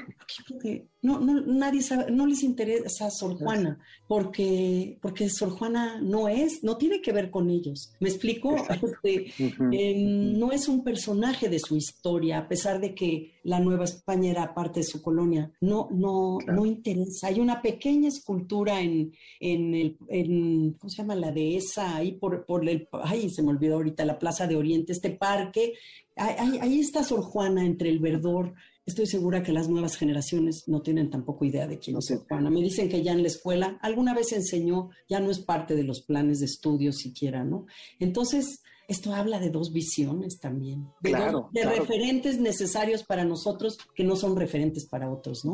Porque 0.48 0.86
no, 1.02 1.18
no, 1.18 1.40
nadie 1.40 1.82
sabe, 1.82 2.10
no 2.12 2.26
les 2.26 2.42
interesa 2.44 3.10
Sor 3.10 3.34
Juana, 3.34 3.78
porque, 4.06 4.98
porque 5.02 5.28
Sor 5.28 5.50
Juana 5.50 6.00
no 6.00 6.28
es, 6.28 6.62
no 6.62 6.76
tiene 6.76 7.00
que 7.00 7.12
ver 7.12 7.30
con 7.30 7.50
ellos. 7.50 7.92
¿Me 8.00 8.08
explico? 8.08 8.54
Este, 9.02 9.32
em, 9.72 10.38
no 10.38 10.52
es 10.52 10.68
un 10.68 10.84
personaje 10.84 11.48
de 11.48 11.58
su 11.58 11.76
historia, 11.76 12.38
a 12.38 12.48
pesar 12.48 12.80
de 12.80 12.94
que 12.94 13.40
la 13.44 13.60
Nueva 13.60 13.84
España 13.84 14.30
era 14.30 14.54
parte 14.54 14.80
de 14.80 14.86
su 14.86 15.02
colonia. 15.02 15.50
No, 15.60 15.88
no, 15.90 16.38
no 16.46 16.66
interesa. 16.66 17.28
Hay 17.28 17.40
una 17.40 17.60
pequeña 17.60 18.08
escultura 18.08 18.80
en, 18.80 19.12
en 19.40 19.74
el, 19.74 19.96
en, 20.08 20.72
¿cómo 20.74 20.90
se 20.90 20.98
llama? 20.98 21.14
La 21.14 21.32
dehesa, 21.32 21.96
ahí 21.96 22.12
por, 22.12 22.46
por 22.46 22.68
el, 22.68 22.88
ay, 23.04 23.30
se 23.30 23.42
me 23.42 23.50
olvidó 23.50 23.76
ahorita, 23.76 24.04
la 24.04 24.18
Plaza 24.18 24.46
de 24.46 24.56
Oriente, 24.56 24.92
este 24.92 25.10
parque. 25.10 25.74
Ahí, 26.16 26.58
ahí 26.60 26.80
está 26.80 27.02
Sor 27.02 27.22
Juana 27.22 27.64
entre 27.64 27.88
el 27.88 27.98
verdor 27.98 28.54
Estoy 28.84 29.06
segura 29.06 29.42
que 29.42 29.52
las 29.52 29.68
nuevas 29.68 29.96
generaciones 29.96 30.66
no 30.66 30.82
tienen 30.82 31.08
tampoco 31.08 31.44
idea 31.44 31.68
de 31.68 31.78
quién 31.78 31.96
es 31.98 32.12
Juana. 32.28 32.50
Me 32.50 32.60
dicen 32.60 32.88
que 32.88 33.02
ya 33.02 33.12
en 33.12 33.22
la 33.22 33.28
escuela 33.28 33.78
alguna 33.80 34.12
vez 34.12 34.32
enseñó, 34.32 34.90
ya 35.08 35.20
no 35.20 35.30
es 35.30 35.38
parte 35.38 35.76
de 35.76 35.84
los 35.84 36.02
planes 36.02 36.40
de 36.40 36.46
estudio 36.46 36.92
siquiera, 36.92 37.44
¿no? 37.44 37.66
Entonces, 38.00 38.62
esto 38.88 39.14
habla 39.14 39.38
de 39.38 39.50
dos 39.50 39.72
visiones 39.72 40.40
también, 40.40 40.88
de, 41.00 41.12
de 41.52 41.64
referentes 41.64 42.40
necesarios 42.40 43.04
para 43.04 43.24
nosotros 43.24 43.78
que 43.94 44.04
no 44.04 44.16
son 44.16 44.36
referentes 44.36 44.86
para 44.86 45.10
otros, 45.10 45.44
¿no? 45.44 45.52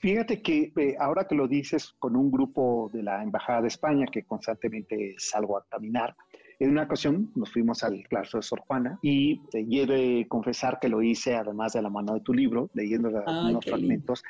Fíjate 0.00 0.42
que 0.42 0.72
eh, 0.76 0.96
ahora 0.98 1.26
que 1.28 1.36
lo 1.36 1.46
dices 1.46 1.94
con 1.98 2.16
un 2.16 2.30
grupo 2.30 2.90
de 2.92 3.04
la 3.04 3.22
Embajada 3.22 3.62
de 3.62 3.68
España 3.68 4.06
que 4.10 4.24
constantemente 4.24 5.14
salgo 5.16 5.56
a 5.56 5.64
caminar, 5.64 6.16
en 6.58 6.70
una 6.70 6.84
ocasión 6.84 7.30
nos 7.34 7.50
fuimos 7.50 7.82
al 7.82 8.02
claustro 8.08 8.38
de 8.38 8.42
Sor 8.42 8.60
Juana 8.66 8.98
y 9.02 9.40
te 9.50 9.64
de 9.64 10.26
confesar 10.28 10.78
que 10.80 10.88
lo 10.88 11.02
hice 11.02 11.34
además 11.34 11.72
de 11.72 11.82
la 11.82 11.90
mano 11.90 12.14
de 12.14 12.20
tu 12.20 12.34
libro, 12.34 12.70
leyendo 12.74 13.08
algunos 13.26 13.64
fragmentos. 13.64 14.22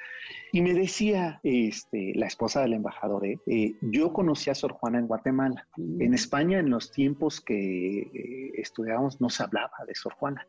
Y 0.53 0.63
me 0.63 0.75
decía 0.75 1.41
este, 1.43 2.13
la 2.15 2.27
esposa 2.27 2.63
del 2.63 2.75
embajador, 2.75 3.27
¿eh? 3.27 3.39
Eh, 3.47 3.77
yo 3.81 4.13
conocí 4.13 4.51
a 4.51 4.55
Sor 4.55 4.73
Juana 4.73 4.99
en 4.99 5.07
Guatemala. 5.07 5.67
Mm. 5.77 6.03
En 6.03 6.15
España, 6.15 6.59
en 6.59 6.71
los 6.71 6.91
tiempos 6.91 7.41
que 7.41 8.01
eh, 8.01 8.53
estudiábamos, 8.55 9.21
no 9.21 9.29
se 9.29 9.43
hablaba 9.43 9.73
de 9.87 9.95
Sor 9.95 10.15
Juana. 10.15 10.47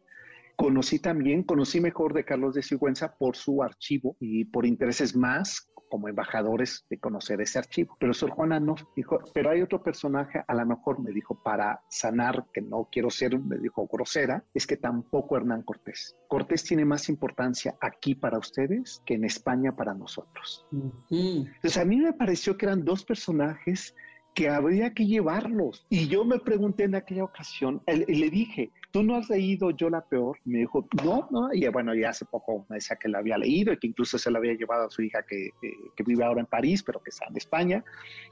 Conocí 0.55 0.99
también, 0.99 1.43
conocí 1.43 1.81
mejor 1.81 2.13
de 2.13 2.25
Carlos 2.25 2.53
de 2.53 2.61
Sigüenza 2.61 3.15
por 3.17 3.35
su 3.35 3.63
archivo 3.63 4.15
y 4.19 4.45
por 4.45 4.65
intereses 4.65 5.15
más 5.15 5.67
como 5.93 6.07
embajadores 6.07 6.87
de 6.89 6.97
conocer 6.97 7.39
ese 7.39 7.59
archivo. 7.59 7.95
Pero 7.99 8.15
Sor 8.15 8.31
Juana 8.31 8.59
no, 8.59 8.73
dijo, 8.95 9.19
pero 9.31 9.51
hay 9.51 9.61
otro 9.61 9.83
personaje, 9.83 10.43
a 10.47 10.55
lo 10.55 10.65
mejor 10.65 10.99
me 10.99 11.11
dijo, 11.11 11.35
para 11.35 11.83
sanar, 11.87 12.47
que 12.51 12.61
no 12.61 12.89
quiero 12.91 13.11
ser, 13.11 13.39
me 13.39 13.59
dijo, 13.59 13.85
grosera, 13.85 14.43
es 14.55 14.65
que 14.65 14.75
tampoco 14.75 15.37
Hernán 15.37 15.61
Cortés. 15.61 16.15
Cortés 16.27 16.63
tiene 16.63 16.83
más 16.83 17.09
importancia 17.09 17.75
aquí 17.79 18.15
para 18.15 18.39
ustedes 18.39 19.03
que 19.05 19.13
en 19.13 19.23
España 19.25 19.75
para 19.75 19.93
nosotros. 19.93 20.65
Entonces 21.11 21.77
a 21.77 21.85
mí 21.85 21.97
me 21.97 22.13
pareció 22.13 22.57
que 22.57 22.65
eran 22.65 22.83
dos 22.83 23.05
personajes 23.05 23.93
que 24.33 24.49
habría 24.49 24.95
que 24.95 25.05
llevarlos. 25.05 25.85
Y 25.89 26.07
yo 26.07 26.25
me 26.25 26.39
pregunté 26.39 26.85
en 26.85 26.95
aquella 26.95 27.23
ocasión, 27.23 27.83
y 27.85 28.15
le 28.15 28.31
dije, 28.31 28.71
¿tú 28.93 29.01
no 29.01 29.15
has 29.15 29.27
leído 29.27 29.71
Yo 29.71 29.89
la 29.89 30.01
Peor? 30.01 30.37
me 30.45 30.59
dijo, 30.59 30.87
no, 31.03 31.27
no, 31.31 31.51
y 31.51 31.67
bueno, 31.67 31.95
ya 31.95 32.11
hace 32.11 32.25
poco 32.25 32.65
me 32.69 32.75
decía 32.75 32.95
que 32.95 33.09
la 33.09 33.17
había 33.17 33.39
leído 33.39 33.73
y 33.73 33.77
que 33.77 33.87
incluso 33.87 34.19
se 34.19 34.29
la 34.29 34.37
había 34.37 34.53
llevado 34.53 34.85
a 34.85 34.89
su 34.91 35.01
hija 35.01 35.23
que, 35.27 35.49
que, 35.95 36.03
vive 36.03 36.23
ahora 36.23 36.41
en 36.41 36.45
París, 36.45 36.83
pero 36.83 37.01
que 37.01 37.09
está 37.09 37.25
en 37.27 37.35
España. 37.35 37.83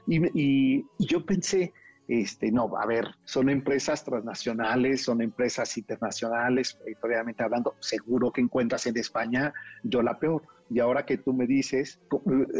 Y, 0.06 0.20
y, 0.40 0.86
yo 1.00 1.26
pensé, 1.26 1.72
Este, 2.08 2.50
no, 2.50 2.70
a 2.76 2.86
ver, 2.86 3.06
son 3.24 3.48
empresas 3.48 4.04
transnacionales, 4.04 5.02
son 5.02 5.20
empresas 5.20 5.76
internacionales, 5.78 6.78
editorialmente 6.86 7.42
hablando, 7.42 7.74
seguro 7.80 8.32
que 8.32 8.40
encuentras 8.40 8.86
en 8.86 8.96
España 8.98 9.52
yo 9.82 10.02
la 10.02 10.18
peor. 10.18 10.42
Y 10.68 10.80
ahora 10.80 11.04
que 11.04 11.18
tú 11.18 11.32
me 11.32 11.46
dices, 11.46 12.00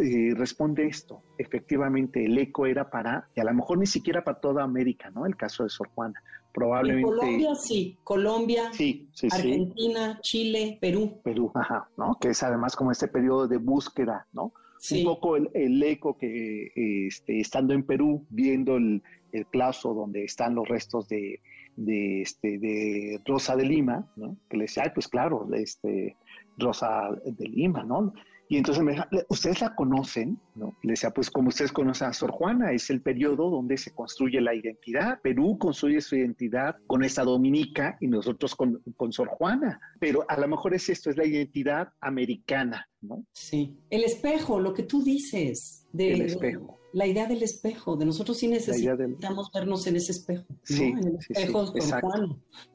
eh, 0.03 0.35
responde 0.37 0.87
esto. 0.87 1.23
Efectivamente, 1.39 2.25
el 2.25 2.37
eco 2.39 2.67
era 2.67 2.91
para, 2.91 3.29
y 3.35 3.41
a 3.41 3.45
lo 3.45 3.55
mejor 3.55 3.79
ni 3.79 3.87
siquiera 3.87 4.23
para 4.23 4.41
toda 4.41 4.63
América, 4.63 5.11
¿no? 5.11 5.25
El 5.25 5.37
caso 5.37 5.63
de 5.65 5.71
Sor 5.71 5.89
Juana. 5.95 6.23
Probablemente. 6.53 7.09
Colombia 7.09 7.55
sí, 7.55 7.99
Colombia, 8.05 8.71
sí, 8.73 9.09
sí, 9.13 9.29
Argentina, 9.31 10.19
Chile, 10.23 10.79
Perú. 10.81 11.21
Perú, 11.25 11.51
ajá, 11.55 11.89
¿no? 11.97 12.19
Que 12.21 12.29
es 12.29 12.43
además 12.43 12.77
como 12.77 12.93
este 12.93 13.09
periodo 13.09 13.49
de 13.49 13.57
búsqueda, 13.57 14.27
¿no? 14.33 14.53
Un 14.91 15.05
poco 15.05 15.37
el, 15.37 15.83
eco 15.85 16.19
que 16.19 16.73
este, 16.75 17.41
estando 17.41 17.73
en 17.73 17.85
Perú, 17.85 18.27
viendo 18.31 18.77
el, 18.77 19.03
el 19.31 19.47
plazo 19.47 19.95
donde 19.95 20.25
están 20.25 20.57
los 20.57 20.69
restos 20.69 21.09
de, 21.09 21.41
de, 21.77 22.23
este, 22.23 22.59
de 22.59 23.21
Rosa 23.25 23.57
de 23.57 23.65
Lima, 23.65 24.07
¿no? 24.17 24.37
Que 24.49 24.57
le 24.57 24.65
decía, 24.65 24.85
ay, 24.85 24.91
pues 24.95 25.09
claro, 25.09 25.49
este, 25.55 26.17
Rosa 26.59 27.11
de 27.25 27.49
Lima, 27.49 27.83
¿no? 27.85 28.13
Y 28.49 28.59
entonces 28.59 28.85
me 28.85 28.93
dijo, 28.93 29.05
¿ustedes 29.31 29.63
la 29.63 29.75
conocen? 29.75 30.39
¿No? 30.55 30.77
Le 30.83 30.91
decía, 30.91 31.11
pues 31.11 31.31
como 31.31 31.49
ustedes 31.49 31.73
conocen 31.73 32.09
a 32.09 32.13
Sor 32.13 32.33
Juana, 32.33 32.73
es 32.73 32.91
el 32.91 33.01
periodo 33.01 33.49
donde 33.49 33.79
se 33.79 33.95
construye 33.95 34.43
la 34.43 34.55
identidad. 34.55 35.21
Perú 35.23 35.57
construye 35.59 36.03
su 36.03 36.17
identidad 36.17 36.77
con 36.87 37.03
esta 37.03 37.25
Dominica 37.25 37.97
y 37.99 38.09
nosotros 38.09 38.55
con, 38.55 38.83
con 38.99 39.11
Sor 39.11 39.29
Juana. 39.29 39.81
Pero 39.99 40.27
a 40.29 40.39
lo 40.39 40.49
mejor 40.49 40.75
es 40.75 40.91
esto, 40.91 41.09
es 41.09 41.17
la 41.17 41.25
identidad 41.25 41.95
americana, 42.03 42.87
¿no? 43.01 43.25
Sí. 43.33 43.79
El 43.89 44.05
espejo, 44.05 44.61
lo 44.61 44.75
que 44.75 44.83
tú 44.83 45.03
dices. 45.03 45.89
De, 45.91 46.13
el 46.13 46.21
espejo 46.23 46.82
la 46.93 47.07
idea 47.07 47.27
del 47.27 47.43
espejo, 47.43 47.97
de 47.97 48.05
nosotros 48.05 48.39
sí 48.39 48.49
necesitamos 48.49 49.51
vernos 49.53 49.87
en 49.87 49.97
ese 49.97 50.13
espejo, 50.13 50.45
sí, 50.63 50.85
en 50.85 50.99
el 50.99 51.17
espejo 51.17 51.67
sí, 51.67 51.81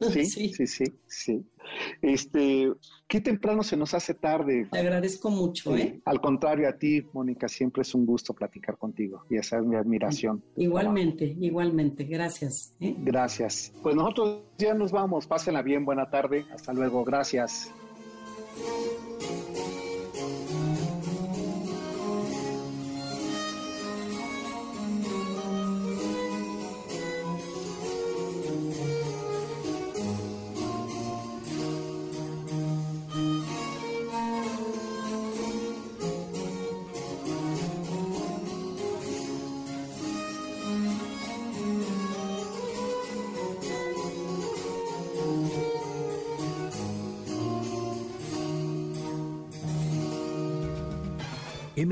sí, 0.00 0.26
sí, 0.26 0.52
sí, 0.52 0.66
sí, 0.66 0.84
sí, 1.06 1.46
Este, 2.02 2.72
qué 3.06 3.20
temprano 3.20 3.62
se 3.62 3.76
nos 3.76 3.94
hace 3.94 4.14
tarde. 4.14 4.68
Te 4.70 4.78
agradezco 4.78 5.30
mucho, 5.30 5.76
¿eh? 5.76 6.00
Al 6.04 6.20
contrario 6.20 6.68
a 6.68 6.72
ti, 6.72 7.06
Mónica, 7.12 7.48
siempre 7.48 7.82
es 7.82 7.94
un 7.94 8.06
gusto 8.06 8.34
platicar 8.34 8.76
contigo 8.76 9.24
y 9.30 9.36
esa 9.36 9.58
es 9.58 9.64
mi 9.64 9.76
admiración. 9.76 10.42
Igualmente, 10.56 11.36
igualmente, 11.40 12.04
gracias. 12.04 12.74
¿eh? 12.80 12.94
Gracias. 12.98 13.72
Pues 13.82 13.94
nosotros 13.94 14.42
ya 14.58 14.74
nos 14.74 14.92
vamos, 14.92 15.26
pásenla 15.26 15.62
bien, 15.62 15.84
buena 15.84 16.10
tarde, 16.10 16.44
hasta 16.52 16.72
luego, 16.72 17.04
gracias. 17.04 17.70